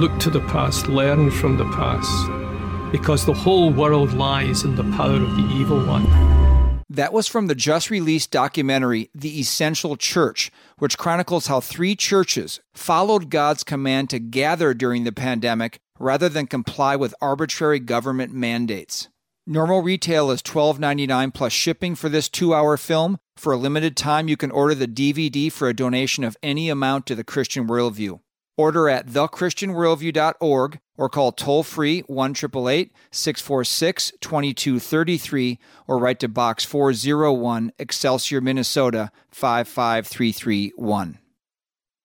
Look 0.00 0.18
to 0.20 0.30
the 0.30 0.40
past, 0.48 0.88
learn 0.88 1.30
from 1.30 1.58
the 1.58 1.64
past, 1.66 2.30
because 2.90 3.24
the 3.24 3.34
whole 3.34 3.72
world 3.72 4.12
lies 4.14 4.64
in 4.64 4.76
the 4.76 4.84
power 4.96 5.14
of 5.14 5.36
the 5.36 5.48
evil 5.54 5.84
one. 5.84 6.06
That 6.90 7.12
was 7.12 7.28
from 7.28 7.46
the 7.46 7.54
just 7.54 7.90
released 7.90 8.30
documentary, 8.30 9.10
The 9.14 9.38
Essential 9.40 9.96
Church, 9.96 10.50
which 10.78 10.96
chronicles 10.96 11.46
how 11.46 11.60
three 11.60 11.94
churches 11.94 12.60
followed 12.72 13.28
God's 13.28 13.62
command 13.62 14.08
to 14.10 14.18
gather 14.18 14.72
during 14.72 15.04
the 15.04 15.12
pandemic 15.12 15.78
rather 15.98 16.30
than 16.30 16.46
comply 16.46 16.96
with 16.96 17.14
arbitrary 17.20 17.78
government 17.78 18.32
mandates. 18.32 19.08
Normal 19.46 19.82
retail 19.82 20.30
is 20.30 20.42
$12.99 20.42 21.32
plus 21.34 21.52
shipping 21.52 21.94
for 21.94 22.08
this 22.08 22.28
two 22.28 22.54
hour 22.54 22.76
film. 22.76 23.18
For 23.36 23.52
a 23.52 23.56
limited 23.56 23.96
time, 23.96 24.28
you 24.28 24.36
can 24.36 24.50
order 24.50 24.74
the 24.74 24.88
DVD 24.88 25.50
for 25.52 25.68
a 25.68 25.74
donation 25.74 26.24
of 26.24 26.36
any 26.42 26.68
amount 26.68 27.06
to 27.06 27.14
the 27.14 27.24
Christian 27.24 27.66
Worldview. 27.66 28.20
Order 28.56 28.88
at 28.88 29.06
thechristianworldview.org 29.06 30.80
or 30.98 31.08
call 31.08 31.32
toll 31.32 31.62
free 31.62 32.00
1 32.00 32.34
646 32.34 34.12
2233 34.20 35.58
or 35.86 35.98
write 35.98 36.20
to 36.20 36.28
Box 36.28 36.66
401, 36.66 37.72
Excelsior, 37.78 38.42
Minnesota 38.42 39.10
55331. 39.30 41.18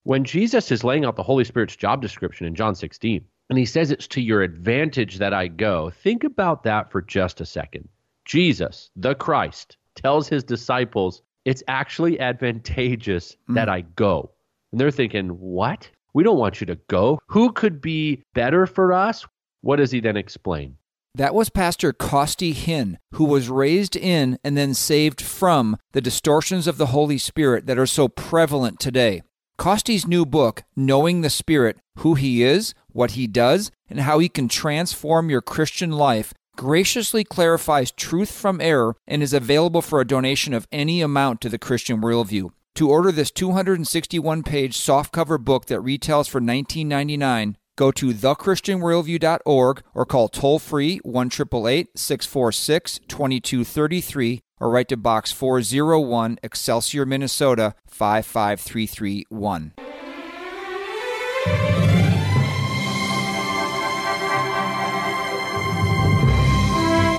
When 0.04 0.24
Jesus 0.24 0.72
is 0.72 0.84
laying 0.84 1.04
out 1.04 1.16
the 1.16 1.24
Holy 1.24 1.44
Spirit's 1.44 1.76
job 1.76 2.02
description 2.02 2.46
in 2.46 2.56
John 2.56 2.76
16, 2.76 3.26
and 3.50 3.58
he 3.58 3.66
says 3.66 3.92
it's 3.92 4.08
to 4.08 4.22
your 4.22 4.42
advantage 4.42 5.18
that 5.18 5.34
I 5.34 5.48
go, 5.48 5.90
think 5.90 6.24
about 6.24 6.64
that 6.64 6.92
for 6.92 7.02
just 7.02 7.42
a 7.42 7.46
second. 7.46 7.90
Jesus, 8.26 8.90
the 8.96 9.16
Christ, 9.16 9.78
tells 9.96 10.28
his 10.28 10.44
disciples 10.44 11.22
it's 11.46 11.64
actually 11.68 12.20
advantageous 12.20 13.36
mm. 13.50 13.56
that 13.56 13.70
I 13.70 13.82
go. 13.82 14.32
And 14.72 14.80
they're 14.80 14.92
thinking, 14.92 15.30
what? 15.30 15.90
We 16.14 16.24
don't 16.24 16.38
want 16.38 16.62
you 16.62 16.68
to 16.68 16.76
go. 16.88 17.20
Who 17.28 17.52
could 17.52 17.82
be 17.82 18.24
better 18.34 18.68
for 18.68 18.94
us? 18.94 19.26
What 19.62 19.78
does 19.78 19.92
he 19.92 20.00
then 20.00 20.18
explain? 20.18 20.78
That 21.16 21.36
was 21.36 21.50
Pastor 21.50 21.94
Costi 21.94 22.54
Hinn, 22.54 22.98
who 23.14 23.26
was 23.26 23.50
raised 23.50 23.96
in 23.96 24.40
and 24.44 24.58
then 24.58 24.74
saved 24.74 25.22
from 25.22 25.78
the 25.92 26.02
distortions 26.02 26.68
of 26.68 26.78
the 26.78 26.88
Holy 26.88 27.18
Spirit 27.18 27.68
that 27.68 27.78
are 27.78 27.86
so 27.86 28.08
prevalent 28.08 28.80
today. 28.80 29.22
Costi's 29.58 30.08
new 30.08 30.26
book, 30.26 30.64
Knowing 30.76 31.22
the 31.22 31.30
Spirit 31.30 31.78
Who 32.00 32.16
He 32.16 32.42
Is, 32.42 32.74
What 32.92 33.12
He 33.12 33.28
Does, 33.28 33.70
and 33.88 34.02
How 34.02 34.18
He 34.18 34.28
Can 34.28 34.48
Transform 34.48 35.30
Your 35.30 35.42
Christian 35.42 35.92
Life, 35.92 36.34
graciously 36.58 37.24
clarifies 37.24 37.92
truth 37.92 38.32
from 38.32 38.60
error 38.60 38.96
and 39.08 39.22
is 39.22 39.34
available 39.34 39.82
for 39.82 40.02
a 40.02 40.08
donation 40.08 40.54
of 40.54 40.68
any 40.72 41.02
amount 41.02 41.42
to 41.42 41.50
the 41.50 41.60
Christian 41.60 42.02
Worldview. 42.02 42.50
To 42.76 42.90
order 42.90 43.12
this 43.12 43.30
261 43.30 44.42
page 44.42 44.78
softcover 44.78 45.40
book 45.40 45.68
that 45.68 45.80
retails 45.80 46.28
for 46.28 46.42
$19.99, 46.42 47.54
go 47.76 47.92
to 47.92 48.08
thechristianworldview.org 48.14 49.84
or 49.94 50.06
call 50.08 50.28
toll 50.28 50.58
free 50.58 50.98
1 51.04 51.30
646 51.30 53.00
2233 53.08 54.42
or 54.60 54.70
write 54.72 54.88
to 54.88 54.98
Box 54.98 55.32
401, 55.32 56.40
Excelsior, 56.42 57.06
Minnesota 57.06 57.76
55331. 57.86 59.74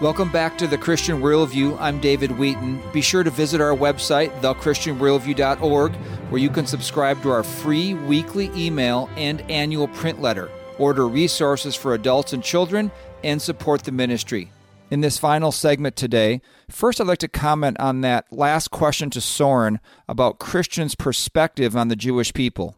Welcome 0.05 0.31
back 0.31 0.59
to 0.59 0.67
the 0.67 0.77
Christian 0.77 1.23
Worldview. 1.23 1.79
I'm 1.81 1.99
David 1.99 2.33
Wheaton. 2.33 2.79
Be 2.93 3.01
sure 3.01 3.23
to 3.23 3.31
visit 3.31 3.63
our 3.63 3.75
website, 3.75 4.39
thechristianworldview.org, 4.43 5.95
where 6.29 6.43
you 6.43 6.51
can 6.51 6.67
subscribe 6.67 7.23
to 7.23 7.31
our 7.31 7.43
free 7.43 7.95
weekly 7.95 8.51
email 8.55 9.09
and 9.17 9.41
annual 9.51 9.89
print 9.89 10.21
letter, 10.21 10.51
order 10.79 11.09
resources 11.09 11.75
for 11.75 11.95
adults 11.95 12.35
and 12.35 12.45
children, 12.45 12.91
and 13.23 13.41
support 13.41 13.85
the 13.85 13.93
ministry. 13.93 14.53
In 14.91 15.01
this 15.01 15.17
final 15.17 15.51
segment 15.51 15.97
today, 15.97 16.43
first 16.69 17.01
I'd 17.01 17.07
like 17.07 17.17
to 17.21 17.27
comment 17.27 17.81
on 17.81 18.03
that 18.03 18.31
last 18.31 18.71
question 18.71 19.09
to 19.09 19.23
Soren 19.23 19.81
about 20.07 20.39
Christians' 20.39 20.95
perspective 20.95 21.75
on 21.75 21.89
the 21.89 21.97
Jewish 21.97 22.35
people. 22.35 22.77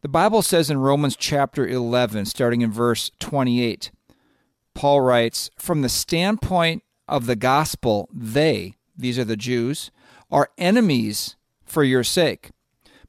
The 0.00 0.08
Bible 0.08 0.42
says 0.42 0.70
in 0.70 0.78
Romans 0.78 1.14
chapter 1.14 1.68
11, 1.68 2.24
starting 2.24 2.62
in 2.62 2.72
verse 2.72 3.12
28, 3.20 3.92
Paul 4.74 5.00
writes, 5.00 5.50
From 5.58 5.82
the 5.82 5.88
standpoint 5.88 6.82
of 7.08 7.26
the 7.26 7.36
gospel, 7.36 8.08
they, 8.12 8.76
these 8.96 9.18
are 9.18 9.24
the 9.24 9.36
Jews, 9.36 9.90
are 10.30 10.50
enemies 10.58 11.36
for 11.64 11.84
your 11.84 12.04
sake. 12.04 12.50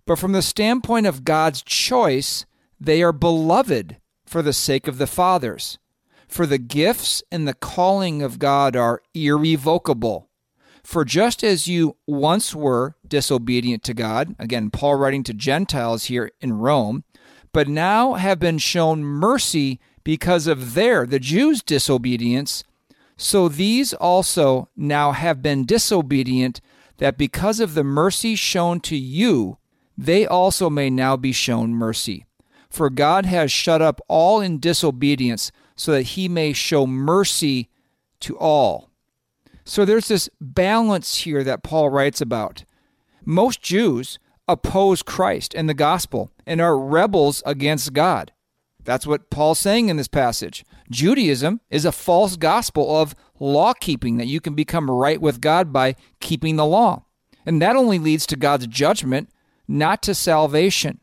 But 0.05 0.19
from 0.19 0.31
the 0.31 0.41
standpoint 0.41 1.07
of 1.07 1.25
God's 1.25 1.61
choice, 1.61 2.45
they 2.79 3.01
are 3.01 3.11
beloved 3.11 3.97
for 4.25 4.41
the 4.41 4.53
sake 4.53 4.87
of 4.87 4.97
the 4.97 5.07
fathers. 5.07 5.79
For 6.27 6.45
the 6.45 6.57
gifts 6.57 7.23
and 7.31 7.47
the 7.47 7.53
calling 7.53 8.21
of 8.21 8.39
God 8.39 8.75
are 8.75 9.01
irrevocable. 9.13 10.29
For 10.83 11.03
just 11.03 11.43
as 11.43 11.67
you 11.67 11.97
once 12.05 12.53
were 12.53 12.95
disobedient 13.07 13.83
to 13.83 13.93
God, 13.93 14.35
again, 14.37 14.69
Paul 14.69 14.95
writing 14.95 15.23
to 15.23 15.33
Gentiles 15.33 16.05
here 16.05 16.31
in 16.41 16.53
Rome, 16.53 17.03
but 17.51 17.67
now 17.67 18.13
have 18.13 18.39
been 18.39 18.59
shown 18.59 19.03
mercy 19.03 19.79
because 20.05 20.45
of 20.45 20.75
their, 20.75 21.05
the 21.05 21.19
Jews' 21.19 21.61
disobedience, 21.61 22.63
so 23.17 23.49
these 23.49 23.93
also 23.93 24.69
now 24.77 25.11
have 25.11 25.41
been 25.41 25.65
disobedient, 25.65 26.61
that 26.97 27.17
because 27.17 27.59
of 27.59 27.73
the 27.73 27.83
mercy 27.83 28.35
shown 28.35 28.79
to 28.81 28.95
you, 28.95 29.57
they 29.97 30.25
also 30.25 30.69
may 30.69 30.89
now 30.89 31.17
be 31.17 31.31
shown 31.31 31.73
mercy. 31.73 32.25
For 32.69 32.89
God 32.89 33.25
has 33.25 33.51
shut 33.51 33.81
up 33.81 33.99
all 34.07 34.39
in 34.39 34.59
disobedience, 34.59 35.51
so 35.75 35.91
that 35.91 36.03
he 36.03 36.29
may 36.29 36.53
show 36.53 36.85
mercy 36.85 37.69
to 38.21 38.37
all. 38.37 38.91
So 39.65 39.83
there's 39.85 40.07
this 40.07 40.29
balance 40.39 41.15
here 41.17 41.43
that 41.43 41.63
Paul 41.63 41.89
writes 41.89 42.21
about. 42.21 42.63
Most 43.25 43.61
Jews 43.61 44.19
oppose 44.47 45.01
Christ 45.01 45.55
and 45.55 45.67
the 45.67 45.73
gospel 45.73 46.31
and 46.45 46.61
are 46.61 46.77
rebels 46.77 47.41
against 47.45 47.93
God. 47.93 48.31
That's 48.85 49.07
what 49.07 49.29
Paul's 49.29 49.59
saying 49.59 49.89
in 49.89 49.97
this 49.97 50.07
passage. 50.07 50.63
Judaism 50.89 51.59
is 51.69 51.85
a 51.85 51.91
false 51.91 52.37
gospel 52.37 52.97
of 53.01 53.15
law 53.39 53.73
keeping, 53.73 54.17
that 54.17 54.27
you 54.27 54.39
can 54.39 54.53
become 54.53 54.89
right 54.89 55.19
with 55.19 55.41
God 55.41 55.73
by 55.73 55.95
keeping 56.21 56.55
the 56.55 56.65
law. 56.65 57.03
And 57.45 57.61
that 57.61 57.75
only 57.75 57.99
leads 57.99 58.25
to 58.27 58.35
God's 58.35 58.67
judgment, 58.67 59.29
not 59.67 60.01
to 60.03 60.13
salvation. 60.15 60.99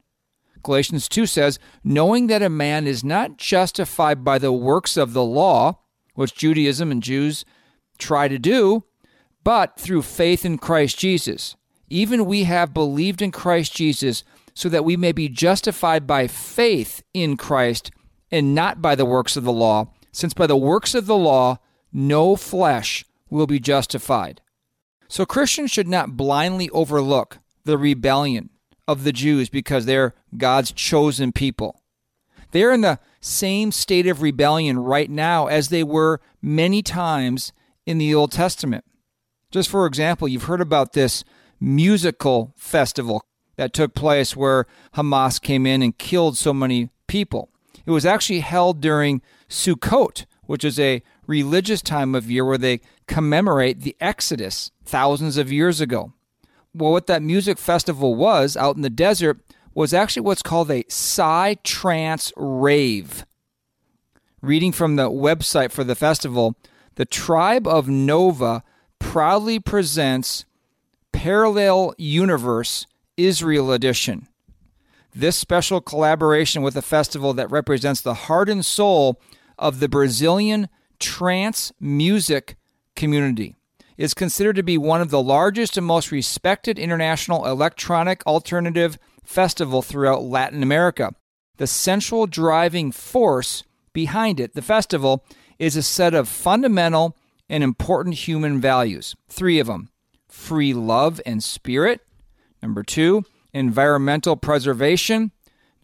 Galatians 0.62 1.08
2 1.08 1.26
says, 1.26 1.58
knowing 1.82 2.28
that 2.28 2.42
a 2.42 2.48
man 2.48 2.86
is 2.86 3.02
not 3.02 3.36
justified 3.36 4.24
by 4.24 4.38
the 4.38 4.52
works 4.52 4.96
of 4.96 5.12
the 5.12 5.24
law, 5.24 5.80
which 6.14 6.34
Judaism 6.34 6.92
and 6.92 7.02
Jews 7.02 7.44
try 7.98 8.28
to 8.28 8.38
do, 8.38 8.84
but 9.42 9.78
through 9.78 10.02
faith 10.02 10.44
in 10.44 10.58
Christ 10.58 10.98
Jesus. 10.98 11.56
Even 11.88 12.26
we 12.26 12.44
have 12.44 12.72
believed 12.72 13.20
in 13.20 13.32
Christ 13.32 13.74
Jesus 13.74 14.22
so 14.54 14.68
that 14.68 14.84
we 14.84 14.96
may 14.96 15.12
be 15.12 15.28
justified 15.28 16.06
by 16.06 16.26
faith 16.26 17.02
in 17.14 17.36
Christ 17.36 17.90
and 18.30 18.54
not 18.54 18.80
by 18.82 18.94
the 18.94 19.04
works 19.04 19.36
of 19.36 19.44
the 19.44 19.52
law, 19.52 19.88
since 20.12 20.34
by 20.34 20.46
the 20.46 20.56
works 20.56 20.94
of 20.94 21.06
the 21.06 21.16
law 21.16 21.58
no 21.92 22.36
flesh 22.36 23.04
will 23.30 23.46
be 23.46 23.60
justified. 23.60 24.40
So 25.08 25.26
Christians 25.26 25.70
should 25.70 25.88
not 25.88 26.16
blindly 26.16 26.70
overlook 26.70 27.38
the 27.64 27.78
rebellion 27.78 28.50
of 28.88 29.04
the 29.04 29.12
Jews 29.12 29.48
because 29.48 29.86
they're 29.86 30.14
God's 30.36 30.72
chosen 30.72 31.32
people. 31.32 31.82
They're 32.50 32.72
in 32.72 32.80
the 32.80 32.98
same 33.20 33.72
state 33.72 34.06
of 34.06 34.22
rebellion 34.22 34.78
right 34.78 35.10
now 35.10 35.46
as 35.46 35.68
they 35.68 35.82
were 35.82 36.20
many 36.40 36.82
times 36.82 37.52
in 37.86 37.98
the 37.98 38.14
Old 38.14 38.32
Testament. 38.32 38.84
Just 39.50 39.68
for 39.68 39.86
example, 39.86 40.28
you've 40.28 40.44
heard 40.44 40.60
about 40.60 40.92
this 40.92 41.24
musical 41.60 42.54
festival 42.56 43.22
that 43.62 43.72
took 43.72 43.94
place 43.94 44.34
where 44.34 44.66
Hamas 44.96 45.40
came 45.40 45.66
in 45.66 45.82
and 45.82 45.96
killed 45.96 46.36
so 46.36 46.52
many 46.52 46.90
people. 47.06 47.48
It 47.86 47.92
was 47.92 48.04
actually 48.04 48.40
held 48.40 48.80
during 48.80 49.22
Sukkot, 49.48 50.26
which 50.46 50.64
is 50.64 50.80
a 50.80 51.02
religious 51.28 51.80
time 51.80 52.16
of 52.16 52.28
year 52.28 52.44
where 52.44 52.58
they 52.58 52.80
commemorate 53.06 53.80
the 53.80 53.96
Exodus 54.00 54.72
thousands 54.84 55.36
of 55.36 55.52
years 55.52 55.80
ago. 55.80 56.12
Well, 56.74 56.90
what 56.90 57.06
that 57.06 57.22
music 57.22 57.56
festival 57.56 58.16
was 58.16 58.56
out 58.56 58.74
in 58.74 58.82
the 58.82 58.90
desert 58.90 59.38
was 59.74 59.94
actually 59.94 60.22
what's 60.22 60.42
called 60.42 60.70
a 60.70 60.84
Psy 60.88 61.54
Trance 61.62 62.32
Rave. 62.36 63.24
Reading 64.40 64.72
from 64.72 64.96
the 64.96 65.08
website 65.08 65.70
for 65.70 65.84
the 65.84 65.94
festival, 65.94 66.56
the 66.96 67.04
tribe 67.04 67.68
of 67.68 67.88
Nova 67.88 68.64
proudly 68.98 69.60
presents 69.60 70.46
Parallel 71.12 71.94
Universe 71.96 72.86
Israel 73.16 73.72
Edition. 73.72 74.28
This 75.14 75.36
special 75.36 75.80
collaboration 75.80 76.62
with 76.62 76.76
a 76.76 76.82
festival 76.82 77.34
that 77.34 77.50
represents 77.50 78.00
the 78.00 78.14
heart 78.14 78.48
and 78.48 78.64
soul 78.64 79.20
of 79.58 79.80
the 79.80 79.88
Brazilian 79.88 80.68
trance 80.98 81.72
music 81.78 82.56
community 82.96 83.54
is 83.98 84.14
considered 84.14 84.56
to 84.56 84.62
be 84.62 84.78
one 84.78 85.00
of 85.00 85.10
the 85.10 85.22
largest 85.22 85.76
and 85.76 85.86
most 85.86 86.10
respected 86.10 86.78
international 86.78 87.46
electronic 87.46 88.26
alternative 88.26 88.98
festival 89.22 89.82
throughout 89.82 90.22
Latin 90.22 90.62
America. 90.62 91.14
The 91.58 91.66
central 91.66 92.26
driving 92.26 92.90
force 92.90 93.64
behind 93.92 94.40
it, 94.40 94.54
the 94.54 94.62
festival, 94.62 95.24
is 95.58 95.76
a 95.76 95.82
set 95.82 96.14
of 96.14 96.28
fundamental 96.28 97.16
and 97.48 97.62
important 97.62 98.14
human 98.14 98.60
values. 98.60 99.14
Three 99.28 99.58
of 99.58 99.66
them 99.66 99.90
free 100.28 100.72
love 100.72 101.20
and 101.26 101.44
spirit, 101.44 102.00
Number 102.62 102.82
two, 102.82 103.24
environmental 103.52 104.36
preservation. 104.36 105.32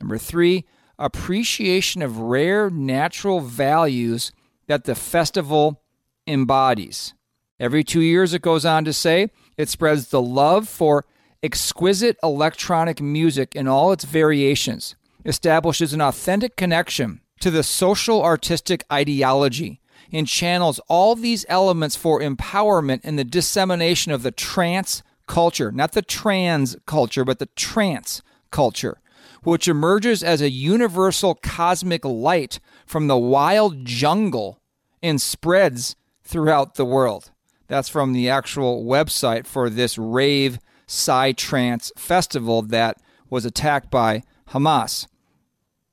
Number 0.00 0.16
three, 0.16 0.64
appreciation 0.98 2.02
of 2.02 2.18
rare 2.18 2.70
natural 2.70 3.40
values 3.40 4.32
that 4.68 4.84
the 4.84 4.94
festival 4.94 5.82
embodies. 6.26 7.14
Every 7.58 7.82
two 7.82 8.00
years, 8.00 8.32
it 8.32 8.42
goes 8.42 8.64
on 8.64 8.84
to 8.84 8.92
say, 8.92 9.30
it 9.56 9.68
spreads 9.68 10.08
the 10.08 10.22
love 10.22 10.68
for 10.68 11.04
exquisite 11.42 12.16
electronic 12.22 13.00
music 13.00 13.56
in 13.56 13.66
all 13.66 13.92
its 13.92 14.04
variations, 14.04 14.94
establishes 15.24 15.92
an 15.92 16.00
authentic 16.00 16.56
connection 16.56 17.20
to 17.40 17.50
the 17.50 17.62
social 17.62 18.22
artistic 18.22 18.84
ideology, 18.92 19.80
and 20.12 20.26
channels 20.26 20.80
all 20.88 21.14
these 21.14 21.44
elements 21.48 21.96
for 21.96 22.20
empowerment 22.20 23.00
and 23.04 23.18
the 23.18 23.24
dissemination 23.24 24.12
of 24.12 24.22
the 24.22 24.30
trance 24.30 25.02
culture, 25.28 25.70
not 25.70 25.92
the 25.92 26.02
trans 26.02 26.76
culture, 26.86 27.24
but 27.24 27.38
the 27.38 27.46
trance 27.54 28.22
culture, 28.50 29.00
which 29.44 29.68
emerges 29.68 30.22
as 30.24 30.40
a 30.40 30.50
universal 30.50 31.36
cosmic 31.36 32.04
light 32.04 32.58
from 32.86 33.06
the 33.06 33.16
wild 33.16 33.84
jungle 33.84 34.60
and 35.02 35.20
spreads 35.20 35.94
throughout 36.24 36.74
the 36.74 36.84
world. 36.84 37.30
That's 37.68 37.88
from 37.88 38.12
the 38.12 38.28
actual 38.28 38.84
website 38.84 39.46
for 39.46 39.70
this 39.70 39.96
rave 39.96 40.58
Psy 40.86 41.32
Trance 41.32 41.92
festival 41.96 42.62
that 42.62 42.96
was 43.30 43.44
attacked 43.44 43.90
by 43.90 44.22
Hamas. 44.50 45.06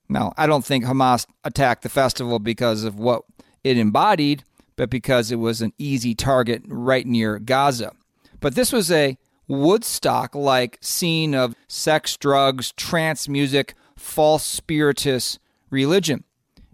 Now, 0.08 0.34
I 0.38 0.48
don't 0.48 0.64
think 0.64 0.86
Hamas 0.86 1.26
attacked 1.44 1.84
the 1.84 1.90
festival 1.90 2.40
because 2.40 2.84
of 2.84 2.98
what 2.98 3.24
it 3.64 3.78
embodied, 3.78 4.44
but 4.76 4.90
because 4.90 5.32
it 5.32 5.38
was 5.38 5.62
an 5.62 5.74
easy 5.78 6.16
target 6.16 6.64
right 6.68 7.06
near 7.06 7.40
Gaza. 7.40 7.92
But 8.40 8.56
this 8.56 8.72
was 8.72 8.92
a 8.92 9.18
Woodstock 9.48 10.34
like 10.36 10.78
scene 10.82 11.36
of 11.36 11.56
sex, 11.68 12.18
drugs, 12.18 12.72
trance 12.74 13.28
music, 13.28 13.76
false 13.96 14.46
spiritist 14.46 15.40
religion. 15.70 16.24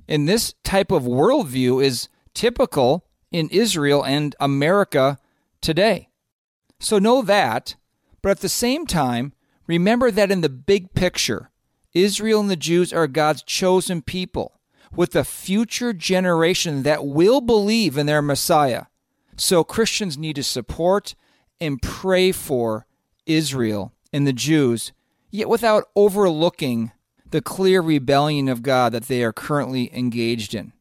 And 0.07 0.27
this 0.27 0.53
type 0.63 0.91
of 0.91 1.03
worldview 1.03 1.83
is 1.83 2.09
typical 2.33 3.05
in 3.31 3.49
Israel 3.49 4.03
and 4.03 4.35
America 4.39 5.17
today. 5.61 6.09
So 6.79 6.99
know 6.99 7.21
that, 7.21 7.75
but 8.21 8.29
at 8.29 8.39
the 8.39 8.49
same 8.49 8.85
time, 8.85 9.33
remember 9.67 10.11
that 10.11 10.31
in 10.31 10.41
the 10.41 10.49
big 10.49 10.93
picture, 10.93 11.51
Israel 11.93 12.41
and 12.41 12.49
the 12.49 12.55
Jews 12.55 12.91
are 12.93 13.07
God's 13.07 13.43
chosen 13.43 14.01
people 14.01 14.59
with 14.93 15.15
a 15.15 15.23
future 15.23 15.93
generation 15.93 16.83
that 16.83 17.05
will 17.05 17.41
believe 17.41 17.97
in 17.97 18.05
their 18.05 18.21
Messiah. 18.21 18.85
So 19.37 19.63
Christians 19.63 20.17
need 20.17 20.35
to 20.35 20.43
support 20.43 21.15
and 21.61 21.81
pray 21.81 22.33
for 22.33 22.85
Israel 23.25 23.93
and 24.11 24.27
the 24.27 24.33
Jews, 24.33 24.91
yet 25.29 25.47
without 25.47 25.85
overlooking 25.95 26.91
the 27.29 27.41
clear 27.41 27.81
rebellion 27.81 28.49
of 28.49 28.63
God 28.63 28.91
that 28.91 29.03
they 29.03 29.23
are 29.23 29.31
currently 29.31 29.89
engaged 29.95 30.53
in. 30.53 30.73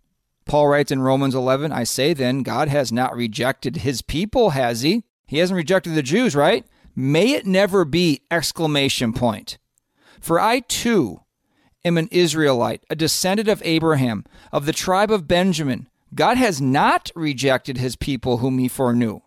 Paul 0.47 0.67
writes 0.67 0.91
in 0.91 1.03
Romans 1.03 1.35
11, 1.35 1.71
I 1.71 1.85
say 1.85 2.13
then, 2.13 2.43
God 2.43 2.67
has 2.69 2.91
not 2.91 3.15
rejected 3.15 3.77
his 3.77 4.03
people, 4.03 4.51
has 4.51 4.81
he? 4.81 5.05
He 5.27 5.39
hasn't 5.39 5.57
rejected 5.57 5.95
the 5.95 6.03
Jews, 6.03 6.35
right? 6.35 6.67
May 6.97 7.35
it 7.35 7.47
never 7.47 7.85
be! 7.85 8.23
Exclamation 8.33 9.13
point. 9.13 9.59
For 10.21 10.41
I 10.41 10.61
too 10.61 11.21
am 11.85 11.97
an 11.97 12.09
Israelite, 12.11 12.83
a 12.91 12.97
descendant 12.97 13.49
of 13.49 13.63
Abraham, 13.65 14.25
of 14.51 14.67
the 14.67 14.73
tribe 14.73 15.13
of 15.13 15.29
Benjamin. 15.29 15.89
God 16.15 16.37
has 16.37 16.61
not 16.61 17.13
rejected 17.15 17.79
his 17.79 17.95
people 17.95 18.39
whom 18.39 18.59
he 18.59 18.67
foreknew. 18.67 19.21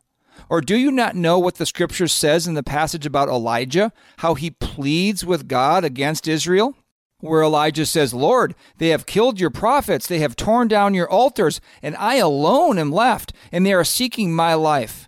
Or 0.49 0.61
do 0.61 0.77
you 0.77 0.91
not 0.91 1.15
know 1.15 1.39
what 1.39 1.55
the 1.55 1.65
scripture 1.65 2.07
says 2.07 2.47
in 2.47 2.53
the 2.53 2.63
passage 2.63 3.05
about 3.05 3.29
Elijah, 3.29 3.91
how 4.17 4.33
he 4.35 4.51
pleads 4.51 5.25
with 5.25 5.47
God 5.47 5.83
against 5.83 6.27
Israel? 6.27 6.75
Where 7.19 7.41
Elijah 7.41 7.85
says, 7.85 8.13
Lord, 8.13 8.53
they 8.77 8.89
have 8.89 9.05
killed 9.05 9.39
your 9.39 9.49
prophets, 9.49 10.07
they 10.07 10.19
have 10.19 10.35
torn 10.35 10.67
down 10.67 10.93
your 10.93 11.09
altars, 11.09 11.61
and 11.81 11.95
I 11.95 12.15
alone 12.15 12.77
am 12.77 12.91
left, 12.91 13.31
and 13.51 13.65
they 13.65 13.73
are 13.73 13.85
seeking 13.85 14.35
my 14.35 14.53
life. 14.55 15.07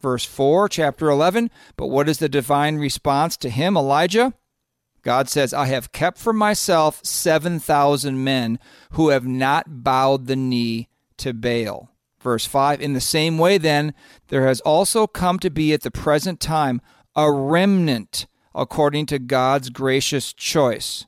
Verse 0.00 0.24
4, 0.24 0.68
chapter 0.68 1.10
11. 1.10 1.50
But 1.76 1.88
what 1.88 2.08
is 2.08 2.18
the 2.18 2.28
divine 2.28 2.76
response 2.76 3.36
to 3.38 3.50
him, 3.50 3.76
Elijah? 3.76 4.34
God 5.02 5.28
says, 5.28 5.52
I 5.52 5.66
have 5.66 5.92
kept 5.92 6.18
for 6.18 6.32
myself 6.32 7.00
7,000 7.04 8.22
men 8.22 8.58
who 8.92 9.08
have 9.08 9.26
not 9.26 9.82
bowed 9.82 10.26
the 10.26 10.36
knee 10.36 10.88
to 11.16 11.32
Baal. 11.32 11.90
Verse 12.26 12.44
5 12.44 12.80
In 12.80 12.92
the 12.92 13.00
same 13.00 13.38
way, 13.38 13.56
then, 13.56 13.94
there 14.30 14.48
has 14.48 14.60
also 14.62 15.06
come 15.06 15.38
to 15.38 15.48
be 15.48 15.72
at 15.72 15.82
the 15.82 15.92
present 15.92 16.40
time 16.40 16.80
a 17.14 17.30
remnant 17.30 18.26
according 18.52 19.06
to 19.06 19.20
God's 19.20 19.70
gracious 19.70 20.32
choice. 20.32 21.06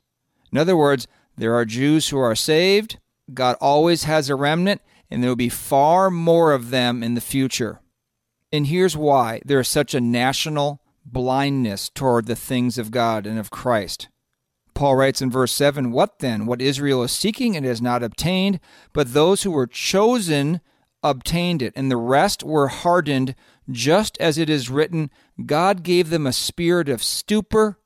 In 0.52 0.58
other 0.58 0.76
words, 0.76 1.08
there 1.36 1.56
are 1.56 1.64
Jews 1.64 2.10
who 2.10 2.18
are 2.18 2.36
saved. 2.36 3.00
God 3.34 3.56
always 3.60 4.04
has 4.04 4.30
a 4.30 4.36
remnant, 4.36 4.80
and 5.10 5.20
there 5.20 5.30
will 5.32 5.34
be 5.34 5.48
far 5.48 6.08
more 6.08 6.52
of 6.52 6.70
them 6.70 7.02
in 7.02 7.14
the 7.14 7.20
future. 7.20 7.80
And 8.52 8.68
here's 8.68 8.96
why 8.96 9.40
there 9.44 9.58
is 9.58 9.66
such 9.66 9.94
a 9.94 10.00
national 10.00 10.80
blindness 11.04 11.88
toward 11.88 12.26
the 12.26 12.36
things 12.36 12.78
of 12.78 12.92
God 12.92 13.26
and 13.26 13.40
of 13.40 13.50
Christ. 13.50 14.08
Paul 14.72 14.94
writes 14.94 15.20
in 15.20 15.32
verse 15.32 15.50
7 15.50 15.90
What 15.90 16.20
then? 16.20 16.46
What 16.46 16.62
Israel 16.62 17.02
is 17.02 17.10
seeking 17.10 17.56
and 17.56 17.66
has 17.66 17.82
not 17.82 18.04
obtained, 18.04 18.60
but 18.92 19.14
those 19.14 19.42
who 19.42 19.50
were 19.50 19.66
chosen 19.66 20.60
obtained 21.02 21.62
it, 21.62 21.72
and 21.76 21.90
the 21.90 21.96
rest 21.96 22.42
were 22.42 22.68
hardened, 22.68 23.34
just 23.70 24.18
as 24.18 24.38
it 24.38 24.50
is 24.50 24.70
written 24.70 25.10
God 25.44 25.82
gave 25.82 26.10
them 26.10 26.26
a 26.26 26.32
spirit 26.32 26.88
of 26.88 27.02
stupor, 27.02 27.78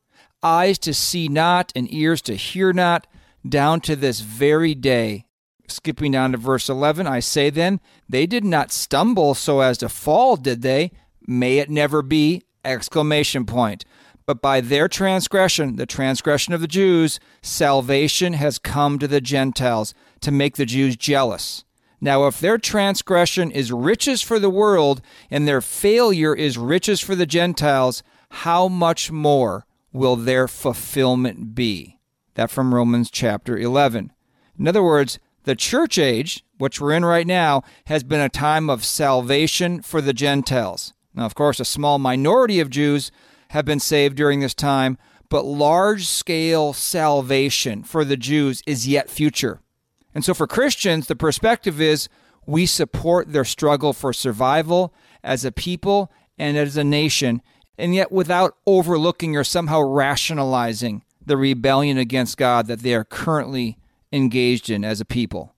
eyes 0.43 0.79
to 0.81 0.95
see 0.95 1.29
not, 1.29 1.73
and 1.77 1.93
ears 1.93 2.23
to 2.23 2.35
hear 2.35 2.73
not, 2.73 3.07
down 3.47 3.81
to 3.83 3.97
this 3.97 4.21
very 4.21 4.75
day. 4.75 5.27
Skipping 5.69 6.13
down 6.13 6.33
to 6.33 6.39
verse 6.39 6.69
11, 6.69 7.07
I 7.07 7.21
say 7.21 7.51
then, 7.51 7.81
they 8.09 8.27
did 8.27 8.45
not 8.45 8.73
stumble 8.73 9.35
so 9.35 9.61
as 9.61 9.79
to 9.79 9.89
fall, 9.89 10.37
did 10.37 10.63
they? 10.63 10.93
May 11.27 11.59
it 11.59 11.71
never 11.71 12.03
be! 12.03 12.43
Exclamation 12.65 13.45
point. 13.45 13.85
But 14.27 14.41
by 14.41 14.61
their 14.61 14.89
transgression, 14.89 15.77
the 15.77 15.87
transgression 15.87 16.55
of 16.55 16.61
the 16.61 16.69
Jews, 16.69 17.19
salvation 17.43 18.35
has 18.35 18.59
come 18.59 18.99
to 18.99 19.09
the 19.09 19.21
Gentiles 19.21 19.95
to 20.21 20.31
make 20.31 20.57
the 20.57 20.67
Jews 20.67 20.97
jealous. 20.97 21.65
Now, 22.05 22.27
if 22.27 22.41
their 22.41 22.59
transgression 22.59 23.53
is 23.53 23.71
riches 23.71 24.23
for 24.23 24.41
the 24.41 24.51
world 24.51 25.01
and 25.31 25.47
their 25.47 25.61
failure 25.61 26.35
is 26.35 26.59
riches 26.59 27.01
for 27.01 27.15
the 27.15 27.27
Gentiles, 27.27 28.03
how 28.29 28.67
much 28.67 29.13
more 29.13 29.67
will 29.93 30.17
their 30.17 30.49
fulfillment 30.49 31.55
be? 31.55 32.01
That 32.35 32.51
from 32.51 32.75
Romans 32.75 33.09
chapter 33.09 33.57
11. 33.57 34.11
In 34.59 34.67
other 34.67 34.83
words, 34.83 35.21
the 35.45 35.55
church 35.55 35.97
age, 35.97 36.45
which 36.59 36.81
we're 36.81 36.93
in 36.93 37.05
right 37.05 37.27
now, 37.27 37.63
has 37.87 38.03
been 38.03 38.21
a 38.21 38.29
time 38.29 38.69
of 38.69 38.85
salvation 38.85 39.81
for 39.81 40.01
the 40.01 40.13
Gentiles. 40.13 40.95
Now, 41.15 41.25
of 41.25 41.37
course, 41.37 41.61
a 41.61 41.65
small 41.65 42.01
minority 42.01 42.59
of 42.59 42.69
Jews 42.69 43.13
have 43.51 43.65
been 43.65 43.79
saved 43.79 44.17
during 44.17 44.41
this 44.41 44.55
time, 44.55 44.99
but 45.29 45.45
large 45.45 46.09
scale 46.09 46.73
salvation 46.73 47.85
for 47.85 48.05
the 48.05 48.17
Jews 48.17 48.61
is 48.67 48.89
yet 48.89 49.09
future. 49.09 49.61
And 50.15 50.25
so 50.25 50.35
for 50.35 50.47
Christians, 50.47 51.07
the 51.07 51.17
perspective 51.17 51.81
is 51.81 52.09
we 52.47 52.67
support 52.67 53.33
their 53.33 53.45
struggle 53.45 53.93
for 53.93 54.13
survival 54.13 54.93
as 55.23 55.45
a 55.45 55.53
people 55.53 56.11
and 56.39 56.57
as 56.57 56.77
a 56.77 56.85
nation, 56.85 57.41
and 57.79 57.95
yet 57.95 58.11
without 58.11 58.57
overlooking 58.67 59.37
or 59.37 59.45
somehow 59.45 59.81
rationalizing 59.81 61.05
the 61.25 61.37
rebellion 61.37 61.99
against 61.99 62.37
God 62.37 62.67
that 62.67 62.81
they 62.81 62.95
are 62.95 63.05
currently 63.05 63.79
engaged 64.13 64.69
in 64.69 64.85
as 64.85 65.01
a 65.01 65.05
people. 65.05 65.55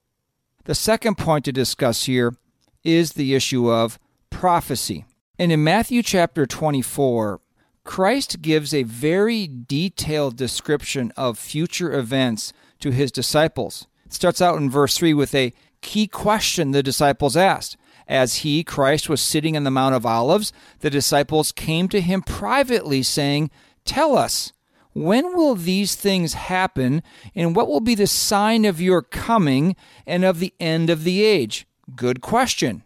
The 0.64 0.74
second 0.74 1.16
point 1.16 1.44
to 1.46 1.52
discuss 1.52 2.05
here 2.05 2.34
is 2.82 3.12
the 3.12 3.34
issue 3.34 3.70
of 3.70 3.98
prophecy. 4.30 5.05
And 5.38 5.50
in 5.50 5.64
Matthew 5.64 6.02
chapter 6.02 6.46
24, 6.46 7.40
Christ 7.82 8.40
gives 8.40 8.72
a 8.72 8.82
very 8.82 9.48
detailed 9.48 10.36
description 10.36 11.12
of 11.16 11.38
future 11.38 11.92
events 11.92 12.52
to 12.80 12.90
his 12.90 13.11
disciples 13.11 13.86
starts 14.15 14.41
out 14.41 14.57
in 14.57 14.71
verse 14.71 14.97
3 14.97 15.15
with 15.15 15.35
a 15.35 15.53
key 15.81 16.07
question 16.07 16.71
the 16.71 16.83
disciples 16.83 17.37
asked. 17.37 17.77
As 18.07 18.37
he, 18.37 18.62
Christ, 18.62 19.09
was 19.09 19.21
sitting 19.21 19.57
on 19.57 19.65
the 19.65 19.71
Mount 19.71 19.95
of 19.95 20.05
Olives, 20.05 20.53
the 20.81 20.91
disciples 20.91 21.53
came 21.53 21.89
to 21.89 22.01
him 22.01 22.23
privately, 22.23 23.03
saying, 23.03 23.51
Tell 23.85 24.17
us, 24.17 24.53
when 24.93 25.35
will 25.35 25.55
these 25.55 25.95
things 25.95 26.35
happen, 26.35 27.03
and 27.35 27.57
what 27.57 27.67
will 27.67 27.81
be 27.81 27.95
the 27.95 28.07
sign 28.07 28.65
of 28.65 28.81
your 28.81 29.03
coming 29.03 29.75
and 30.07 30.25
of 30.25 30.39
the 30.39 30.55
end 30.61 30.91
of 30.91 31.05
the 31.05 31.25
age? 31.25 31.67
Good 31.97 32.21
question. 32.21 32.83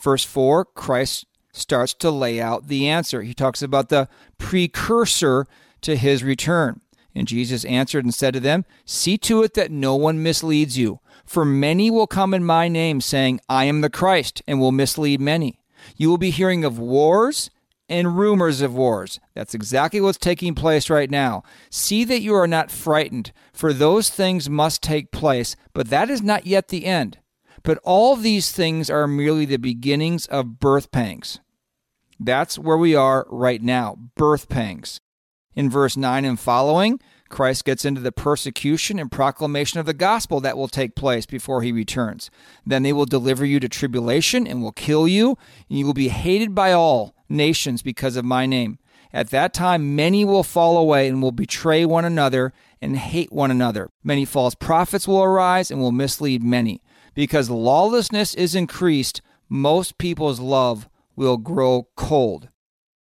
Verse 0.00 0.24
4, 0.24 0.64
Christ 0.64 1.26
starts 1.52 1.94
to 1.94 2.10
lay 2.10 2.40
out 2.40 2.68
the 2.68 2.88
answer. 2.88 3.22
He 3.22 3.34
talks 3.34 3.62
about 3.62 3.88
the 3.88 4.08
precursor 4.38 5.46
to 5.82 5.96
his 5.96 6.24
return. 6.24 6.80
And 7.14 7.28
Jesus 7.28 7.64
answered 7.64 8.04
and 8.04 8.14
said 8.14 8.34
to 8.34 8.40
them, 8.40 8.64
See 8.84 9.16
to 9.18 9.42
it 9.42 9.54
that 9.54 9.70
no 9.70 9.94
one 9.94 10.22
misleads 10.22 10.76
you. 10.76 11.00
For 11.24 11.44
many 11.44 11.90
will 11.90 12.06
come 12.06 12.34
in 12.34 12.44
my 12.44 12.68
name, 12.68 13.00
saying, 13.00 13.40
I 13.48 13.64
am 13.64 13.80
the 13.80 13.90
Christ, 13.90 14.42
and 14.46 14.60
will 14.60 14.72
mislead 14.72 15.20
many. 15.20 15.60
You 15.96 16.10
will 16.10 16.18
be 16.18 16.30
hearing 16.30 16.64
of 16.64 16.78
wars 16.78 17.50
and 17.88 18.16
rumors 18.16 18.60
of 18.60 18.74
wars. 18.74 19.20
That's 19.34 19.54
exactly 19.54 20.00
what's 20.00 20.18
taking 20.18 20.54
place 20.54 20.90
right 20.90 21.10
now. 21.10 21.42
See 21.70 22.04
that 22.04 22.20
you 22.20 22.34
are 22.34 22.46
not 22.46 22.70
frightened, 22.70 23.32
for 23.52 23.72
those 23.72 24.10
things 24.10 24.48
must 24.50 24.82
take 24.82 25.12
place, 25.12 25.56
but 25.72 25.90
that 25.90 26.10
is 26.10 26.22
not 26.22 26.46
yet 26.46 26.68
the 26.68 26.86
end. 26.86 27.18
But 27.62 27.78
all 27.84 28.16
these 28.16 28.52
things 28.52 28.90
are 28.90 29.06
merely 29.06 29.44
the 29.44 29.56
beginnings 29.58 30.26
of 30.26 30.58
birth 30.58 30.90
pangs. 30.90 31.40
That's 32.18 32.58
where 32.58 32.76
we 32.76 32.94
are 32.94 33.26
right 33.30 33.62
now 33.62 33.96
birth 34.14 34.48
pangs. 34.48 35.00
In 35.54 35.70
verse 35.70 35.96
9 35.96 36.24
and 36.24 36.38
following, 36.38 37.00
Christ 37.28 37.64
gets 37.64 37.84
into 37.84 38.00
the 38.00 38.12
persecution 38.12 38.98
and 38.98 39.10
proclamation 39.10 39.80
of 39.80 39.86
the 39.86 39.94
gospel 39.94 40.40
that 40.40 40.56
will 40.56 40.68
take 40.68 40.94
place 40.94 41.26
before 41.26 41.62
he 41.62 41.72
returns. 41.72 42.30
Then 42.66 42.82
they 42.82 42.92
will 42.92 43.06
deliver 43.06 43.44
you 43.44 43.60
to 43.60 43.68
tribulation 43.68 44.46
and 44.46 44.62
will 44.62 44.72
kill 44.72 45.08
you, 45.08 45.36
and 45.68 45.78
you 45.78 45.86
will 45.86 45.94
be 45.94 46.08
hated 46.08 46.54
by 46.54 46.72
all 46.72 47.14
nations 47.28 47.82
because 47.82 48.16
of 48.16 48.24
my 48.24 48.46
name. 48.46 48.78
At 49.12 49.30
that 49.30 49.54
time, 49.54 49.94
many 49.94 50.24
will 50.24 50.42
fall 50.42 50.76
away 50.76 51.08
and 51.08 51.22
will 51.22 51.32
betray 51.32 51.84
one 51.84 52.04
another 52.04 52.52
and 52.82 52.96
hate 52.96 53.32
one 53.32 53.50
another. 53.50 53.90
Many 54.02 54.24
false 54.24 54.56
prophets 54.56 55.06
will 55.06 55.22
arise 55.22 55.70
and 55.70 55.80
will 55.80 55.92
mislead 55.92 56.42
many. 56.42 56.82
Because 57.14 57.48
lawlessness 57.48 58.34
is 58.34 58.56
increased, 58.56 59.22
most 59.48 59.98
people's 59.98 60.40
love 60.40 60.88
will 61.14 61.36
grow 61.36 61.88
cold. 61.96 62.48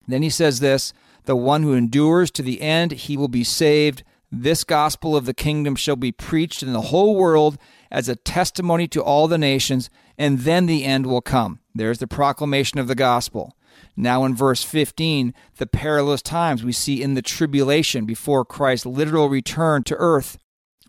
Then 0.07 0.21
he 0.21 0.29
says 0.29 0.61
this 0.61 0.93
the 1.28 1.36
one 1.36 1.61
who 1.61 1.73
endures 1.73 2.32
to 2.32 2.41
the 2.41 2.61
end, 2.61 2.93
he 2.93 3.15
will 3.15 3.28
be 3.28 3.43
saved. 3.43 4.03
This 4.32 4.63
gospel 4.63 5.15
of 5.15 5.25
the 5.25 5.34
kingdom 5.34 5.75
shall 5.75 5.95
be 5.95 6.11
preached 6.11 6.63
in 6.63 6.73
the 6.73 6.82
whole 6.82 7.15
world 7.15 7.57
as 7.91 8.09
a 8.09 8.15
testimony 8.15 8.88
to 8.88 9.03
all 9.03 9.28
the 9.28 9.38
nations, 9.38 9.89
and 10.17 10.39
then 10.39 10.65
the 10.65 10.84
end 10.84 11.05
will 11.05 11.21
come. 11.21 11.59
There's 11.75 11.99
the 11.99 12.07
proclamation 12.07 12.80
of 12.80 12.88
the 12.88 12.95
gospel. 12.95 13.55
Now, 13.95 14.25
in 14.25 14.36
verse 14.36 14.63
15, 14.63 15.34
the 15.57 15.67
perilous 15.67 16.21
times 16.21 16.63
we 16.63 16.71
see 16.71 17.01
in 17.01 17.13
the 17.13 17.21
tribulation 17.21 18.05
before 18.05 18.45
Christ's 18.45 18.86
literal 18.86 19.30
return 19.30 19.84
to 19.84 19.95
earth. 19.97 20.38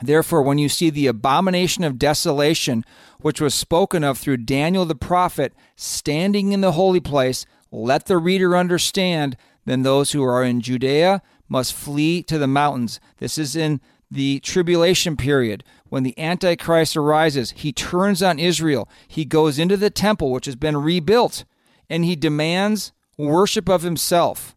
Therefore, 0.01 0.43
when 0.43 0.59
you 0.59 0.69
see 0.69 0.91
the 0.91 1.09
abomination 1.09 1.83
of 1.83 1.99
desolation, 1.99 2.85
which 3.21 3.41
was 3.41 3.55
spoken 3.55 4.05
of 4.05 4.19
through 4.19 4.39
Daniel 4.39 4.85
the 4.85 4.95
prophet, 4.95 5.53
standing 5.75 6.53
in 6.53 6.61
the 6.61 6.73
holy 6.73 7.01
place, 7.01 7.45
let 7.71 8.07
the 8.07 8.19
reader 8.19 8.57
understand. 8.57 9.37
Then 9.69 9.83
those 9.83 10.13
who 10.13 10.25
are 10.25 10.43
in 10.43 10.63
Judea 10.63 11.21
must 11.47 11.75
flee 11.75 12.23
to 12.23 12.39
the 12.39 12.47
mountains. 12.47 13.01
This 13.19 13.37
is 13.37 13.55
in 13.55 13.83
the 14.11 14.41
tribulation 14.41 15.15
period 15.15 15.63
when 15.91 16.05
the 16.05 16.19
Antichrist 16.19 16.97
arises. 16.97 17.51
He 17.51 17.71
turns 17.71 18.23
on 18.23 18.39
Israel. 18.39 18.89
He 19.07 19.27
goes 19.27 19.59
into 19.59 19.77
the 19.77 19.91
temple, 19.91 20.33
which 20.33 20.47
has 20.47 20.57
been 20.57 20.79
rebuilt, 20.79 21.45
and 21.91 22.03
he 22.03 22.17
demands 22.17 22.93
worship 23.19 23.69
of 23.69 23.83
himself. 23.83 24.57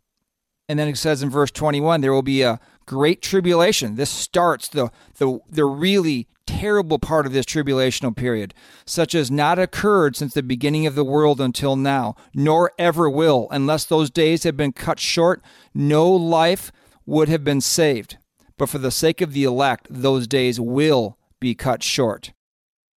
And 0.70 0.80
then 0.80 0.88
it 0.88 0.96
says 0.96 1.22
in 1.22 1.30
verse 1.30 1.52
21 1.52 2.00
there 2.00 2.14
will 2.14 2.22
be 2.22 2.42
a 2.42 2.62
great 2.86 3.22
tribulation. 3.22 3.96
This 3.96 4.10
starts 4.10 4.68
the, 4.68 4.92
the, 5.18 5.40
the 5.50 5.66
really 5.66 6.28
terrible 6.46 7.00
part 7.00 7.26
of 7.26 7.34
this 7.34 7.46
tribulational 7.46 8.16
period, 8.16 8.54
such 8.86 9.16
as 9.16 9.32
not 9.32 9.58
occurred 9.58 10.16
since 10.16 10.34
the 10.34 10.44
beginning 10.44 10.86
of 10.86 10.96
the 10.96 11.04
world 11.04 11.40
until 11.40 11.76
now, 11.76 12.16
nor 12.34 12.72
ever 12.78 13.10
will, 13.10 13.48
unless 13.52 13.86
those 13.86 14.10
days 14.10 14.44
had 14.44 14.58
been 14.58 14.72
cut 14.72 15.00
short, 15.00 15.42
no 15.74 16.10
life 16.12 16.72
would 17.06 17.30
have 17.30 17.44
been 17.44 17.62
saved. 17.62 18.18
But 18.58 18.70
for 18.70 18.78
the 18.78 18.92
sake 18.92 19.22
of 19.22 19.34
the 19.34 19.44
elect, 19.44 19.88
those 19.90 20.28
days 20.28 20.60
will 20.60 21.18
be 21.40 21.56
cut 21.56 21.82
short. 21.82 22.34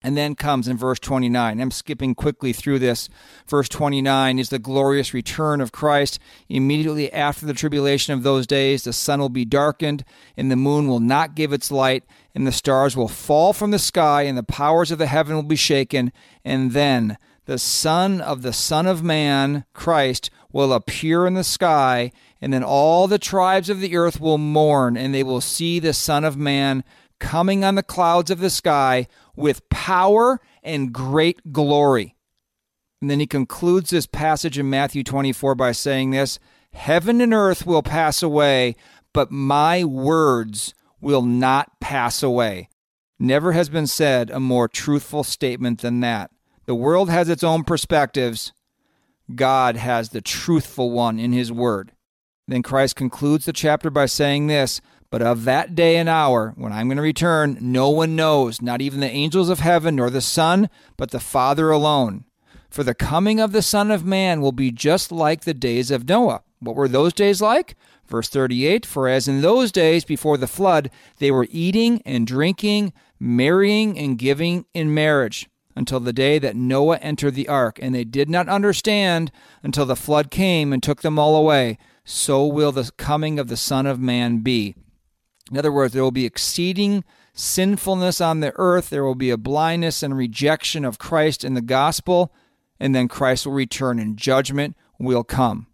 And 0.03 0.17
then 0.17 0.35
comes 0.35 0.67
in 0.67 0.77
verse 0.77 0.99
29. 0.99 1.61
I'm 1.61 1.71
skipping 1.71 2.15
quickly 2.15 2.53
through 2.53 2.81
this. 2.81 3.09
Verse 3.47 3.69
29 3.69 4.39
is 4.39 4.49
the 4.49 4.59
glorious 4.59 5.15
return 5.15 5.61
of 5.61 5.71
Christ. 5.71 6.19
Immediately 6.49 7.13
after 7.13 7.47
the 7.47 7.55
tribulation 7.55 8.13
of 8.13 8.23
those 8.23 8.47
days, 8.47 8.85
the 8.85 8.93
sun 8.93 9.21
will 9.21 9.29
be 9.29 9.45
darkened, 9.45 10.05
and 10.37 10.51
the 10.51 10.57
moon 10.57 10.89
will 10.89 11.01
not 11.01 11.37
give 11.37 11.53
its 11.53 11.71
light, 11.71 12.05
and 12.35 12.47
the 12.47 12.53
stars 12.53 12.97
will 12.97 13.09
fall 13.09 13.53
from 13.53 13.71
the 13.71 13.79
sky, 13.79 14.23
and 14.23 14.37
the 14.37 14.43
powers 14.43 14.91
of 14.91 14.99
the 14.99 15.07
heaven 15.07 15.37
will 15.37 15.43
be 15.43 15.57
shaken. 15.57 16.13
And 16.45 16.73
then 16.73 17.17
the 17.45 17.59
Son 17.59 18.21
of 18.21 18.43
the 18.43 18.53
Son 18.53 18.87
of 18.87 19.03
Man, 19.03 19.65
Christ, 19.73 20.31
will 20.53 20.73
appear 20.73 21.27
in 21.27 21.35
the 21.35 21.45
sky, 21.45 22.13
and 22.41 22.53
then 22.53 22.63
all 22.63 23.09
the 23.09 23.19
tribes 23.19 23.69
of 23.69 23.81
the 23.81 23.97
earth 23.97 24.21
will 24.21 24.39
mourn, 24.39 24.97
and 24.97 25.15
they 25.15 25.23
will 25.23 25.41
see 25.41 25.79
the 25.79 25.93
Son 25.93 26.25
of 26.25 26.37
Man 26.37 26.85
coming 27.23 27.65
on 27.65 27.77
the 27.77 27.85
clouds 27.85 28.33
of 28.33 28.41
the 28.41 28.51
sky 28.51 29.07
with 29.37 29.69
power 29.71 30.41
and 30.63 30.93
great 30.93 31.53
glory. 31.53 32.17
And 33.01 33.09
then 33.09 33.21
he 33.21 33.27
concludes 33.27 33.91
this 33.91 34.07
passage 34.07 34.59
in 34.59 34.69
Matthew 34.69 35.05
24 35.05 35.55
by 35.55 35.71
saying 35.71 36.11
this 36.11 36.41
Heaven 36.73 37.21
and 37.21 37.33
earth 37.33 37.65
will 37.65 37.83
pass 37.83 38.23
away, 38.23 38.75
but 39.13 39.31
my 39.31 39.85
words 39.85 40.75
will 41.01 41.23
not 41.23 41.79
pass 41.81 42.23
away. 42.23 42.69
Never 43.21 43.53
has 43.53 43.69
been 43.69 43.87
said 43.87 44.29
a 44.31 44.41
more 44.41 44.67
truthful 44.67 45.23
statement 45.23 45.81
than 45.81 46.01
that. 46.01 46.33
The 46.67 46.75
world 46.75 47.09
has 47.09 47.29
its 47.29 47.45
own 47.45 47.63
perspectives. 47.63 48.53
God 49.33 49.77
has 49.77 50.09
the 50.09 50.21
truthful 50.21 50.91
one 50.91 51.21
in 51.21 51.33
his 51.33 51.53
word. 51.53 51.93
Then 52.49 52.63
Christ 52.63 52.97
concludes 52.97 53.45
the 53.45 53.53
chapter 53.53 53.91
by 53.91 54.07
saying 54.07 54.49
this 54.49 54.81
but 55.13 55.21
of 55.21 55.45
that 55.45 55.75
day 55.75 55.97
and 55.97 56.09
hour, 56.09 56.55
when 56.57 56.73
I'm 56.73 56.89
going 56.89 56.97
to 56.97 57.03
return, 57.03 57.59
no 57.61 57.91
one 57.91 58.17
knows, 58.17 58.63
not 58.63 58.81
even 58.81 59.01
the 59.01 59.11
angels 59.11 59.51
of 59.51 59.61
heaven, 59.61 59.97
nor 59.97 60.09
the 60.09 60.23
Son, 60.23 60.71
but 60.97 61.11
the 61.11 61.21
Father 61.21 61.71
alone. 61.71 62.25
For 62.71 62.83
the 62.83 62.95
coming 62.95 63.39
of 63.39 63.53
the 63.53 63.61
Son 63.61 63.91
of 63.91 64.07
Man 64.07 64.41
will 64.41 64.53
be 64.53 64.71
just 64.71 65.13
like 65.13 65.45
the 65.45 65.53
days 65.53 65.91
of 65.91 66.09
Noah. 66.09 66.41
What 66.61 66.77
were 66.77 66.89
those 66.89 67.13
days 67.13 67.43
like? 67.43 67.77
Verse 68.07 68.31
38 68.31 68.87
For 68.87 69.07
as 69.07 69.29
in 69.29 69.43
those 69.43 69.71
days 69.71 70.07
before 70.07 70.39
the 70.39 70.47
flood, 70.47 70.91
they 71.19 71.31
were 71.31 71.47
eating 71.51 72.01
and 72.07 72.27
drinking, 72.27 72.95
marrying 73.21 73.99
and 73.99 74.17
giving 74.17 74.65
in 74.73 74.95
marriage, 74.95 75.47
until 75.77 76.01
the 76.01 76.15
day 76.15 76.39
that 76.39 76.57
Noah 76.57 76.97
entered 77.03 77.35
the 77.35 77.49
ark, 77.49 77.79
and 77.83 77.95
they 77.95 78.05
did 78.05 78.31
not 78.31 78.49
understand 78.49 79.31
until 79.63 79.85
the 79.85 79.95
flood 79.95 80.31
came 80.31 80.73
and 80.73 80.83
took 80.83 81.03
them 81.03 81.19
all 81.19 81.37
away. 81.37 81.77
So 82.03 82.47
will 82.47 82.73
the 82.73 82.91
coming 82.97 83.39
of 83.39 83.49
the 83.49 83.59
Son 83.59 83.85
of 83.85 84.01
Man 84.01 84.39
be. 84.39 84.75
In 85.51 85.59
other 85.59 85.73
words, 85.73 85.93
there 85.93 86.03
will 86.03 86.11
be 86.11 86.27
exceeding 86.27 87.05
sinfulness 87.35 88.21
on 88.21 88.41
the 88.41 88.53
earth. 88.57 88.91
There 88.91 89.05
will 89.05 89.15
be 89.15 89.31
a 89.31 89.37
blindness 89.37 90.03
and 90.03 90.17
rejection 90.17 90.85
of 90.85 90.99
Christ 90.99 91.45
and 91.45 91.57
the 91.57 91.63
gospel. 91.63 92.33
And 92.79 92.95
then 92.95 93.09
Christ 93.09 93.47
will 93.47 93.53
return 93.53 93.99
and 93.99 94.17
judgment 94.17 94.77
will 94.99 95.25
come. 95.25 95.67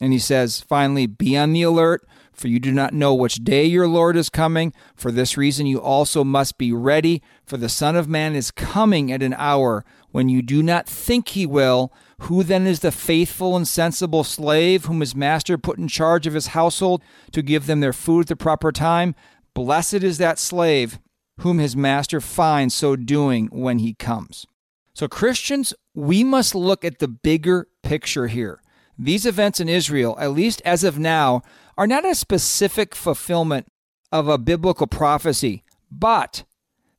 And 0.00 0.12
he 0.12 0.18
says, 0.18 0.60
finally, 0.60 1.06
be 1.06 1.36
on 1.36 1.52
the 1.52 1.62
alert, 1.62 2.06
for 2.32 2.48
you 2.48 2.58
do 2.58 2.72
not 2.72 2.92
know 2.92 3.14
which 3.14 3.36
day 3.36 3.64
your 3.64 3.86
Lord 3.86 4.16
is 4.16 4.28
coming. 4.28 4.72
For 4.96 5.12
this 5.12 5.36
reason, 5.36 5.66
you 5.66 5.80
also 5.80 6.24
must 6.24 6.58
be 6.58 6.72
ready, 6.72 7.22
for 7.46 7.56
the 7.56 7.68
Son 7.68 7.94
of 7.94 8.08
Man 8.08 8.34
is 8.34 8.50
coming 8.50 9.12
at 9.12 9.22
an 9.22 9.34
hour 9.34 9.84
when 10.10 10.28
you 10.28 10.42
do 10.42 10.62
not 10.62 10.88
think 10.88 11.28
he 11.28 11.46
will. 11.46 11.92
Who 12.20 12.42
then 12.42 12.66
is 12.66 12.80
the 12.80 12.92
faithful 12.92 13.56
and 13.56 13.66
sensible 13.66 14.24
slave 14.24 14.84
whom 14.84 15.00
his 15.00 15.14
master 15.14 15.58
put 15.58 15.78
in 15.78 15.88
charge 15.88 16.26
of 16.26 16.34
his 16.34 16.48
household 16.48 17.02
to 17.32 17.42
give 17.42 17.66
them 17.66 17.80
their 17.80 17.92
food 17.92 18.22
at 18.22 18.26
the 18.28 18.36
proper 18.36 18.72
time? 18.72 19.14
Blessed 19.52 19.94
is 19.94 20.18
that 20.18 20.38
slave 20.38 20.98
whom 21.40 21.58
his 21.58 21.76
master 21.76 22.20
finds 22.20 22.74
so 22.74 22.96
doing 22.96 23.46
when 23.46 23.80
he 23.80 23.94
comes. 23.94 24.46
So, 24.94 25.08
Christians, 25.08 25.74
we 25.94 26.22
must 26.22 26.54
look 26.54 26.84
at 26.84 27.00
the 27.00 27.08
bigger 27.08 27.66
picture 27.82 28.28
here. 28.28 28.60
These 28.96 29.26
events 29.26 29.58
in 29.58 29.68
Israel, 29.68 30.16
at 30.20 30.30
least 30.30 30.62
as 30.64 30.84
of 30.84 30.98
now, 30.98 31.42
are 31.76 31.88
not 31.88 32.04
a 32.04 32.14
specific 32.14 32.94
fulfillment 32.94 33.66
of 34.12 34.28
a 34.28 34.38
biblical 34.38 34.86
prophecy, 34.86 35.64
but 35.90 36.44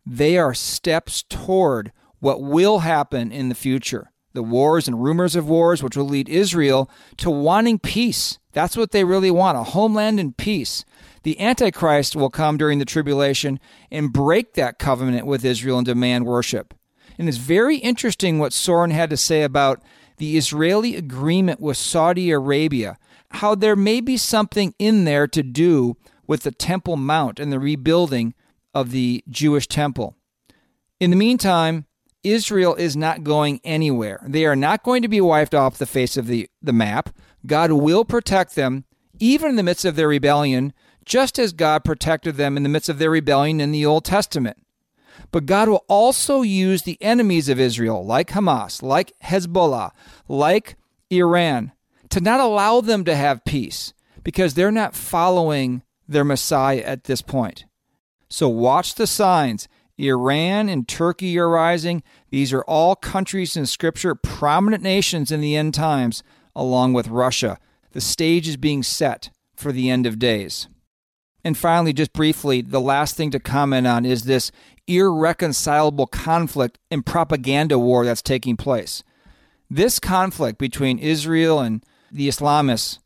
they 0.05 0.37
are 0.37 0.53
steps 0.53 1.23
toward 1.23 1.93
what 2.19 2.41
will 2.41 2.79
happen 2.79 3.31
in 3.31 3.47
the 3.47 3.55
future 3.55 4.11
the 4.35 4.43
wars 4.43 4.87
and 4.87 5.03
rumors 5.03 5.35
of 5.35 5.49
wars, 5.49 5.81
which 5.81 5.97
will 5.97 6.07
lead 6.07 6.29
Israel 6.29 6.89
to 7.17 7.29
wanting 7.29 7.79
peace. 7.79 8.37
That's 8.51 8.77
what 8.77 8.91
they 8.91 9.03
really 9.03 9.31
want 9.31 9.57
a 9.57 9.63
homeland 9.63 10.19
and 10.19 10.35
peace. 10.37 10.85
The 11.23 11.39
Antichrist 11.39 12.15
will 12.15 12.29
come 12.29 12.57
during 12.57 12.79
the 12.79 12.85
tribulation 12.85 13.59
and 13.89 14.13
break 14.13 14.53
that 14.53 14.77
covenant 14.77 15.25
with 15.25 15.43
Israel 15.43 15.79
and 15.79 15.85
demand 15.85 16.25
worship. 16.25 16.73
And 17.17 17.27
it's 17.27 17.37
very 17.37 17.77
interesting 17.77 18.37
what 18.37 18.53
Soren 18.53 18.91
had 18.91 19.09
to 19.09 19.17
say 19.17 19.41
about 19.41 19.81
the 20.17 20.37
Israeli 20.37 20.95
agreement 20.95 21.59
with 21.59 21.77
Saudi 21.77 22.29
Arabia, 22.31 22.97
how 23.31 23.55
there 23.55 23.75
may 23.75 24.01
be 24.01 24.17
something 24.17 24.73
in 24.77 25.05
there 25.05 25.27
to 25.27 25.43
do 25.43 25.97
with 26.27 26.43
the 26.43 26.51
Temple 26.51 26.97
Mount 26.97 27.39
and 27.39 27.51
the 27.51 27.59
rebuilding 27.59 28.33
of 28.73 28.91
the 28.91 29.23
Jewish 29.29 29.67
temple. 29.67 30.15
In 30.99 31.09
the 31.09 31.15
meantime, 31.15 31.85
Israel 32.25 32.75
is 32.75 32.97
not 32.97 33.23
going 33.23 33.61
anywhere. 33.63 34.21
They 34.25 34.45
are 34.45 34.55
not 34.55 34.83
going 34.83 35.01
to 35.03 35.07
be 35.07 35.21
wiped 35.21 35.53
off 35.53 35.77
the 35.77 35.85
face 35.85 36.17
of 36.17 36.27
the, 36.27 36.49
the 36.61 36.73
map. 36.73 37.09
God 37.45 37.71
will 37.71 38.03
protect 38.03 38.55
them, 38.55 38.85
even 39.19 39.51
in 39.51 39.55
the 39.55 39.63
midst 39.63 39.85
of 39.85 39.95
their 39.95 40.07
rebellion, 40.07 40.73
just 41.05 41.37
as 41.37 41.53
God 41.53 41.83
protected 41.83 42.35
them 42.35 42.57
in 42.57 42.63
the 42.63 42.69
midst 42.69 42.89
of 42.89 42.97
their 42.97 43.11
rebellion 43.11 43.61
in 43.61 43.71
the 43.71 43.85
Old 43.85 44.05
Testament. 44.05 44.57
But 45.31 45.45
God 45.45 45.69
will 45.69 45.85
also 45.87 46.41
use 46.41 46.81
the 46.81 46.97
enemies 47.01 47.47
of 47.47 47.59
Israel, 47.59 48.05
like 48.05 48.31
Hamas, 48.31 48.81
like 48.81 49.13
Hezbollah, 49.23 49.91
like 50.27 50.75
Iran, 51.09 51.71
to 52.09 52.21
not 52.21 52.39
allow 52.39 52.81
them 52.81 53.05
to 53.05 53.15
have 53.15 53.45
peace 53.45 53.93
because 54.23 54.53
they're 54.53 54.71
not 54.71 54.95
following 54.95 55.83
their 56.07 56.23
Messiah 56.23 56.81
at 56.81 57.05
this 57.05 57.21
point. 57.21 57.65
So 58.29 58.49
watch 58.49 58.95
the 58.95 59.07
signs. 59.07 59.67
Iran 59.97 60.69
and 60.69 60.87
Turkey 60.87 61.37
are 61.39 61.49
rising. 61.49 62.03
These 62.29 62.51
are 62.53 62.63
all 62.63 62.95
countries 62.95 63.55
in 63.55 63.65
Scripture, 63.65 64.15
prominent 64.15 64.83
nations 64.83 65.31
in 65.31 65.41
the 65.41 65.55
end 65.55 65.73
times, 65.73 66.23
along 66.55 66.93
with 66.93 67.07
Russia. 67.07 67.57
The 67.91 68.01
stage 68.01 68.47
is 68.47 68.57
being 68.57 68.83
set 68.83 69.29
for 69.55 69.71
the 69.71 69.89
end 69.89 70.05
of 70.05 70.19
days. 70.19 70.67
And 71.45 71.57
finally, 71.57 71.93
just 71.93 72.11
briefly, 72.11 72.61
the 72.61 72.81
last 72.81 73.15
thing 73.15 73.31
to 73.31 73.39
comment 73.39 73.87
on 73.87 74.03
is 74.03 74.23
this 74.23 74.51
irreconcilable 74.87 76.07
conflict 76.07 76.79
and 76.91 77.05
propaganda 77.05 77.79
war 77.79 78.03
that's 78.03 78.21
taking 78.21 78.57
place. 78.57 79.03
This 79.69 79.99
conflict 79.99 80.57
between 80.57 80.99
Israel 80.99 81.59
and 81.59 81.83
the 82.11 82.27
Islamists, 82.27 82.99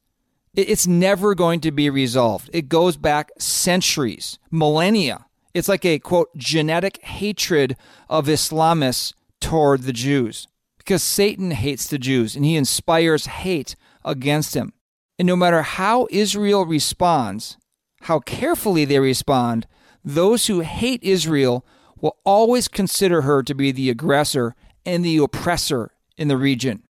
it's 0.56 0.88
never 0.88 1.36
going 1.36 1.60
to 1.62 1.72
be 1.72 1.90
resolved. 1.90 2.50
It 2.54 2.70
goes 2.70 2.98
back 2.98 3.32
centuries, 3.38 4.40
millennia. 4.50 5.26
It's 5.60 5.68
like 5.68 5.84
a 5.84 6.00
quote 6.00 6.30
genetic 6.38 7.04
hatred 7.04 7.76
of 8.08 8.28
Islamists 8.28 9.14
toward 9.42 9.84
the 9.84 9.92
Jews 9.92 10.48
because 10.78 11.04
Satan 11.04 11.52
hates 11.52 11.86
the 11.86 11.98
Jews 11.98 12.34
and 12.34 12.46
he 12.46 12.56
inspires 12.56 13.26
hate 13.26 13.76
against 14.06 14.56
him. 14.56 14.72
And 15.20 15.28
no 15.28 15.36
matter 15.36 15.62
how 15.62 16.08
Israel 16.12 16.66
responds, 16.66 17.58
how 18.04 18.20
carefully 18.20 18.86
they 18.86 19.00
respond, 19.00 19.68
those 20.02 20.48
who 20.48 20.62
hate 20.62 21.04
Israel 21.04 21.66
will 22.00 22.16
always 22.24 22.70
consider 22.70 23.24
her 23.24 23.44
to 23.44 23.54
be 23.54 23.74
the 23.74 23.90
aggressor 23.90 24.56
and 24.86 25.04
the 25.04 25.18
oppressor 25.18 25.92
in 26.18 26.30
the 26.30 26.38
region. 26.38 26.84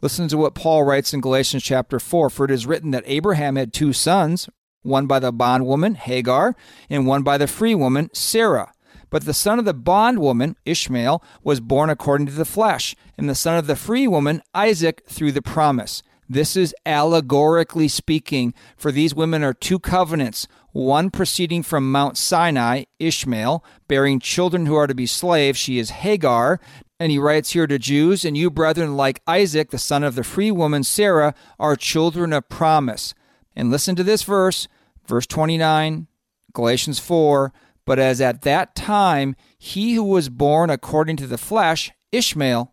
Listen 0.00 0.26
to 0.26 0.36
what 0.36 0.56
Paul 0.56 0.82
writes 0.82 1.14
in 1.14 1.20
Galatians 1.20 1.62
chapter 1.62 2.00
4 2.00 2.30
For 2.30 2.46
it 2.46 2.50
is 2.50 2.66
written 2.66 2.90
that 2.90 3.04
Abraham 3.06 3.54
had 3.54 3.72
two 3.72 3.92
sons, 3.92 4.48
one 4.82 5.06
by 5.06 5.18
the 5.18 5.32
bondwoman, 5.32 5.94
Hagar, 5.94 6.54
and 6.88 7.06
one 7.06 7.22
by 7.22 7.38
the 7.38 7.46
free 7.46 7.74
woman, 7.74 8.10
Sarah. 8.12 8.72
But 9.10 9.24
the 9.24 9.34
son 9.34 9.58
of 9.58 9.64
the 9.64 9.74
bondwoman, 9.74 10.56
Ishmael, 10.64 11.22
was 11.42 11.60
born 11.60 11.90
according 11.90 12.26
to 12.26 12.32
the 12.34 12.44
flesh, 12.44 12.94
and 13.16 13.28
the 13.28 13.34
son 13.34 13.56
of 13.56 13.66
the 13.66 13.76
free 13.76 14.06
woman, 14.06 14.42
Isaac, 14.54 15.02
through 15.08 15.32
the 15.32 15.42
promise. 15.42 16.02
This 16.28 16.56
is 16.56 16.74
allegorically 16.84 17.88
speaking, 17.88 18.52
for 18.76 18.92
these 18.92 19.14
women 19.14 19.42
are 19.42 19.54
two 19.54 19.78
covenants, 19.78 20.46
one 20.72 21.10
proceeding 21.10 21.62
from 21.62 21.90
Mount 21.90 22.18
Sinai, 22.18 22.84
Ishmael, 22.98 23.64
bearing 23.88 24.20
children 24.20 24.66
who 24.66 24.76
are 24.76 24.86
to 24.86 24.94
be 24.94 25.06
slaves. 25.06 25.58
She 25.58 25.78
is 25.78 25.90
Hagar. 25.90 26.60
And 27.00 27.10
he 27.12 27.18
writes 27.18 27.52
here 27.52 27.66
to 27.66 27.78
Jews, 27.78 28.24
and 28.24 28.36
you, 28.36 28.50
brethren, 28.50 28.96
like 28.96 29.22
Isaac, 29.26 29.70
the 29.70 29.78
son 29.78 30.02
of 30.02 30.16
the 30.16 30.24
free 30.24 30.50
woman 30.50 30.82
Sarah, 30.82 31.34
are 31.58 31.76
children 31.76 32.32
of 32.32 32.48
promise. 32.48 33.14
And 33.58 33.72
listen 33.72 33.96
to 33.96 34.04
this 34.04 34.22
verse, 34.22 34.68
verse 35.04 35.26
29, 35.26 36.06
Galatians 36.52 37.00
4. 37.00 37.52
But 37.84 37.98
as 37.98 38.20
at 38.20 38.42
that 38.42 38.76
time 38.76 39.34
he 39.58 39.94
who 39.94 40.04
was 40.04 40.28
born 40.28 40.70
according 40.70 41.16
to 41.16 41.26
the 41.26 41.36
flesh, 41.36 41.90
Ishmael, 42.12 42.72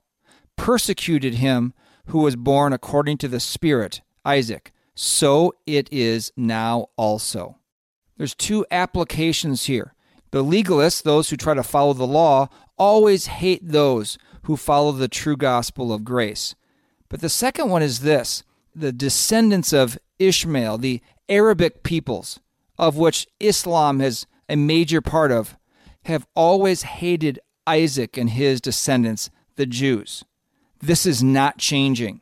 persecuted 0.55 1.36
him 1.36 1.73
who 2.07 2.19
was 2.19 2.36
born 2.36 2.71
according 2.71 3.17
to 3.17 3.27
the 3.27 3.39
Spirit, 3.39 4.01
Isaac, 4.23 4.71
so 4.93 5.53
it 5.65 5.91
is 5.91 6.31
now 6.38 6.89
also. 6.97 7.57
There's 8.17 8.36
two 8.36 8.63
applications 8.69 9.65
here. 9.65 9.95
The 10.29 10.43
legalists, 10.43 11.01
those 11.01 11.31
who 11.31 11.36
try 11.36 11.55
to 11.55 11.63
follow 11.63 11.93
the 11.93 12.05
law, 12.05 12.49
always 12.77 13.25
hate 13.25 13.67
those 13.67 14.19
who 14.43 14.55
follow 14.55 14.91
the 14.91 15.07
true 15.07 15.36
gospel 15.36 15.91
of 15.91 16.03
grace. 16.05 16.53
But 17.09 17.21
the 17.21 17.29
second 17.29 17.69
one 17.69 17.81
is 17.81 18.01
this 18.01 18.43
the 18.75 18.91
descendants 18.91 19.73
of 19.73 19.97
Ishmael, 20.20 20.78
the 20.78 21.01
Arabic 21.30 21.84
peoples, 21.84 22.39
of 22.78 22.97
which 22.97 23.28
Islam 23.39 24.01
is 24.01 24.26
a 24.47 24.55
major 24.55 25.01
part 25.01 25.32
of, 25.32 25.57
have 26.05 26.28
always 26.36 26.84
hated 26.84 27.39
Isaac 27.66 28.18
and 28.18 28.30
his 28.30 28.61
descendants, 28.61 29.30
the 29.55 29.66
Jews. 29.66 30.24
This 30.80 31.05
is 31.05 31.24
not 31.24 31.57
changing. 31.57 32.22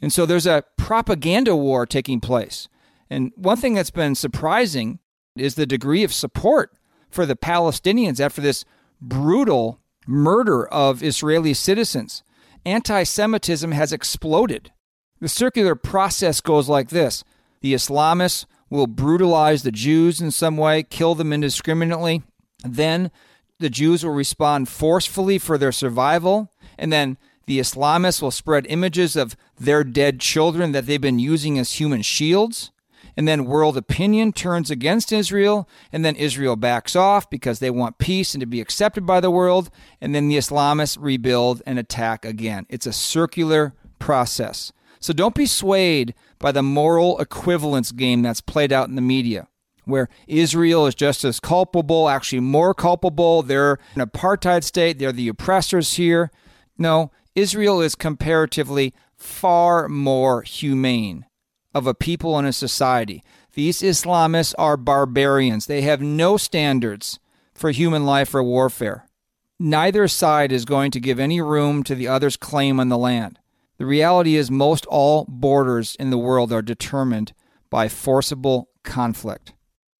And 0.00 0.12
so 0.12 0.26
there's 0.26 0.46
a 0.46 0.64
propaganda 0.76 1.56
war 1.56 1.86
taking 1.86 2.20
place. 2.20 2.68
And 3.10 3.32
one 3.36 3.56
thing 3.56 3.74
that's 3.74 3.90
been 3.90 4.14
surprising 4.14 4.98
is 5.36 5.54
the 5.54 5.66
degree 5.66 6.04
of 6.04 6.12
support 6.12 6.72
for 7.10 7.26
the 7.26 7.36
Palestinians 7.36 8.20
after 8.20 8.40
this 8.40 8.64
brutal 9.00 9.80
murder 10.06 10.66
of 10.68 11.02
Israeli 11.02 11.54
citizens. 11.54 12.22
Anti 12.64 13.02
Semitism 13.04 13.72
has 13.72 13.92
exploded. 13.92 14.72
The 15.20 15.28
circular 15.28 15.74
process 15.74 16.40
goes 16.40 16.68
like 16.68 16.90
this 16.90 17.24
the 17.60 17.74
Islamists 17.74 18.46
will 18.70 18.86
brutalize 18.86 19.62
the 19.62 19.72
Jews 19.72 20.20
in 20.20 20.30
some 20.30 20.56
way, 20.56 20.82
kill 20.82 21.14
them 21.14 21.32
indiscriminately. 21.32 22.22
Then 22.64 23.10
the 23.58 23.70
Jews 23.70 24.04
will 24.04 24.12
respond 24.12 24.68
forcefully 24.68 25.38
for 25.38 25.56
their 25.56 25.72
survival. 25.72 26.50
And 26.78 26.92
then 26.92 27.16
the 27.46 27.58
Islamists 27.58 28.20
will 28.20 28.30
spread 28.30 28.66
images 28.68 29.16
of 29.16 29.36
their 29.58 29.84
dead 29.84 30.20
children 30.20 30.72
that 30.72 30.86
they've 30.86 31.00
been 31.00 31.18
using 31.18 31.58
as 31.58 31.72
human 31.72 32.02
shields. 32.02 32.70
And 33.16 33.26
then 33.26 33.46
world 33.46 33.78
opinion 33.78 34.32
turns 34.32 34.70
against 34.70 35.12
Israel. 35.12 35.68
And 35.92 36.04
then 36.04 36.16
Israel 36.16 36.56
backs 36.56 36.94
off 36.94 37.30
because 37.30 37.60
they 37.60 37.70
want 37.70 37.98
peace 37.98 38.34
and 38.34 38.40
to 38.40 38.46
be 38.46 38.60
accepted 38.60 39.06
by 39.06 39.20
the 39.20 39.30
world. 39.30 39.70
And 40.00 40.14
then 40.14 40.28
the 40.28 40.36
Islamists 40.36 40.98
rebuild 41.00 41.62
and 41.64 41.78
attack 41.78 42.24
again. 42.24 42.66
It's 42.68 42.86
a 42.86 42.92
circular 42.92 43.74
process. 43.98 44.72
So 45.06 45.12
don't 45.12 45.36
be 45.36 45.46
swayed 45.46 46.14
by 46.40 46.50
the 46.50 46.64
moral 46.64 47.20
equivalence 47.20 47.92
game 47.92 48.22
that's 48.22 48.40
played 48.40 48.72
out 48.72 48.88
in 48.88 48.96
the 48.96 49.00
media, 49.00 49.46
where 49.84 50.08
Israel 50.26 50.84
is 50.88 50.96
just 50.96 51.24
as 51.24 51.38
culpable, 51.38 52.08
actually 52.08 52.40
more 52.40 52.74
culpable. 52.74 53.44
They're 53.44 53.78
an 53.94 54.00
apartheid 54.00 54.64
state, 54.64 54.98
they're 54.98 55.12
the 55.12 55.28
oppressors 55.28 55.92
here. 55.92 56.32
No, 56.76 57.12
Israel 57.36 57.80
is 57.80 57.94
comparatively 57.94 58.92
far 59.14 59.88
more 59.88 60.42
humane 60.42 61.24
of 61.72 61.86
a 61.86 61.94
people 61.94 62.36
and 62.36 62.48
a 62.48 62.52
society. 62.52 63.22
These 63.54 63.82
Islamists 63.82 64.56
are 64.58 64.76
barbarians. 64.76 65.66
They 65.66 65.82
have 65.82 66.02
no 66.02 66.36
standards 66.36 67.20
for 67.54 67.70
human 67.70 68.04
life 68.04 68.34
or 68.34 68.42
warfare. 68.42 69.06
Neither 69.56 70.08
side 70.08 70.50
is 70.50 70.64
going 70.64 70.90
to 70.90 70.98
give 70.98 71.20
any 71.20 71.40
room 71.40 71.84
to 71.84 71.94
the 71.94 72.08
other's 72.08 72.36
claim 72.36 72.80
on 72.80 72.88
the 72.88 72.98
land. 72.98 73.38
The 73.78 73.86
reality 73.86 74.36
is, 74.36 74.50
most 74.50 74.86
all 74.86 75.26
borders 75.28 75.96
in 76.00 76.10
the 76.10 76.18
world 76.18 76.52
are 76.52 76.62
determined 76.62 77.32
by 77.68 77.88
forcible 77.88 78.70
conflict. 78.82 79.52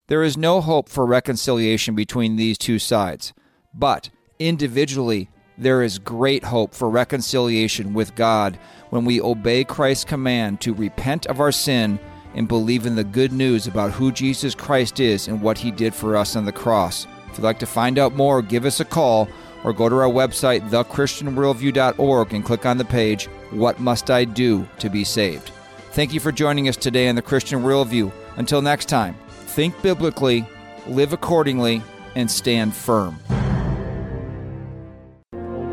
There 0.07 0.23
is 0.23 0.37
no 0.37 0.61
hope 0.61 0.89
for 0.89 1.05
reconciliation 1.05 1.93
between 1.93 2.35
these 2.37 2.57
two 2.57 2.79
sides, 2.79 3.33
but 3.73 4.09
individually, 4.39 5.29
there 5.57 5.83
is 5.83 5.99
great 5.99 6.45
hope 6.45 6.73
for 6.73 6.89
reconciliation 6.89 7.93
with 7.93 8.15
God 8.15 8.57
when 8.89 9.05
we 9.05 9.19
obey 9.19 9.63
Christ's 9.63 10.05
command 10.05 10.61
to 10.61 10.73
repent 10.73 11.25
of 11.25 11.39
our 11.39 11.51
sin 11.51 11.99
and 12.35 12.47
believe 12.47 12.85
in 12.85 12.95
the 12.95 13.03
good 13.03 13.31
news 13.31 13.67
about 13.67 13.91
who 13.91 14.11
Jesus 14.11 14.55
Christ 14.55 14.99
is 14.99 15.27
and 15.27 15.41
what 15.41 15.57
he 15.57 15.71
did 15.71 15.93
for 15.93 16.15
us 16.15 16.35
on 16.35 16.45
the 16.45 16.51
cross. 16.51 17.07
If 17.29 17.37
you'd 17.37 17.43
like 17.43 17.59
to 17.59 17.65
find 17.65 17.97
out 17.97 18.15
more, 18.15 18.41
give 18.41 18.65
us 18.65 18.79
a 18.79 18.85
call 18.85 19.27
or 19.63 19.73
go 19.73 19.89
to 19.89 19.95
our 19.95 20.09
website, 20.09 20.67
thechristianworldview.org, 20.69 22.33
and 22.33 22.45
click 22.45 22.65
on 22.65 22.77
the 22.77 22.85
page, 22.85 23.25
What 23.51 23.79
Must 23.79 24.09
I 24.11 24.25
Do 24.25 24.67
to 24.79 24.89
Be 24.89 25.03
Saved? 25.03 25.51
Thank 25.91 26.13
you 26.13 26.19
for 26.19 26.31
joining 26.31 26.67
us 26.67 26.77
today 26.77 27.09
on 27.09 27.15
the 27.15 27.21
Christian 27.21 27.63
Worldview. 27.63 28.11
Until 28.35 28.61
next 28.61 28.85
time, 28.85 29.15
think 29.29 29.81
biblically, 29.81 30.45
live 30.87 31.13
accordingly, 31.13 31.81
and 32.15 32.29
stand 32.29 32.75
firm. 32.75 33.19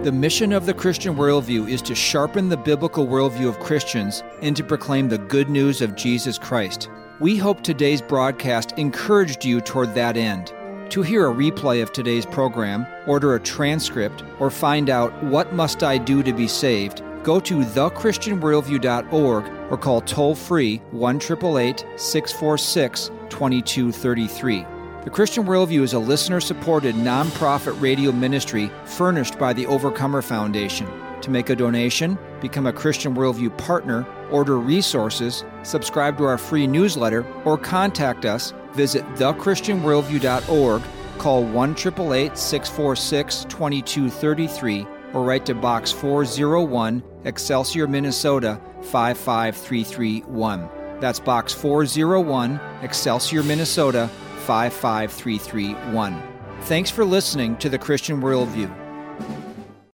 The 0.04 0.12
mission 0.12 0.52
of 0.52 0.66
the 0.66 0.74
Christian 0.74 1.16
worldview 1.16 1.66
is 1.66 1.80
to 1.82 1.94
sharpen 1.94 2.50
the 2.50 2.58
biblical 2.58 3.06
worldview 3.06 3.48
of 3.48 3.58
Christians 3.58 4.22
and 4.42 4.54
to 4.54 4.62
proclaim 4.62 5.08
the 5.08 5.16
good 5.16 5.48
news 5.48 5.80
of 5.80 5.96
Jesus 5.96 6.36
Christ. 6.36 6.90
We 7.20 7.38
hope 7.38 7.62
today's 7.62 8.02
broadcast 8.02 8.72
encouraged 8.72 9.46
you 9.46 9.62
toward 9.62 9.94
that 9.94 10.18
end. 10.18 10.52
To 10.94 11.02
hear 11.02 11.28
a 11.28 11.34
replay 11.34 11.82
of 11.82 11.92
today's 11.92 12.24
program, 12.24 12.86
order 13.08 13.34
a 13.34 13.40
transcript, 13.40 14.22
or 14.38 14.48
find 14.48 14.88
out 14.88 15.12
what 15.24 15.52
must 15.52 15.82
I 15.82 15.98
do 15.98 16.22
to 16.22 16.32
be 16.32 16.46
saved, 16.46 17.02
go 17.24 17.40
to 17.40 17.64
thechristianworldview.org 17.64 19.72
or 19.72 19.76
call 19.76 20.00
toll 20.02 20.36
free 20.36 20.76
1 20.92 21.20
646 21.20 23.10
2233. 23.28 24.66
The 25.02 25.10
Christian 25.10 25.42
Worldview 25.42 25.82
is 25.82 25.94
a 25.94 25.98
listener 25.98 26.40
supported 26.40 26.94
nonprofit 26.94 27.80
radio 27.80 28.12
ministry 28.12 28.70
furnished 28.84 29.36
by 29.36 29.52
the 29.52 29.66
Overcomer 29.66 30.22
Foundation. 30.22 30.86
To 31.22 31.30
make 31.30 31.50
a 31.50 31.56
donation, 31.56 32.16
become 32.40 32.68
a 32.68 32.72
Christian 32.72 33.16
Worldview 33.16 33.58
partner, 33.58 34.06
order 34.30 34.60
resources, 34.60 35.44
subscribe 35.64 36.16
to 36.18 36.24
our 36.24 36.38
free 36.38 36.68
newsletter, 36.68 37.26
or 37.44 37.58
contact 37.58 38.24
us, 38.24 38.52
visit 38.74 39.04
thechristianworldview.org, 39.14 40.82
call 41.18 41.44
1 41.44 41.76
646 41.76 43.44
2233, 43.44 44.86
or 45.12 45.22
write 45.22 45.46
to 45.46 45.54
Box 45.54 45.92
401, 45.92 47.02
Excelsior, 47.24 47.86
Minnesota 47.86 48.60
55331. 48.82 50.68
That's 51.00 51.20
Box 51.20 51.52
401, 51.52 52.60
Excelsior, 52.82 53.42
Minnesota 53.42 54.08
55331. 54.46 56.22
Thanks 56.62 56.90
for 56.90 57.04
listening 57.04 57.56
to 57.58 57.68
the 57.68 57.78
Christian 57.78 58.20
Worldview. 58.20 58.83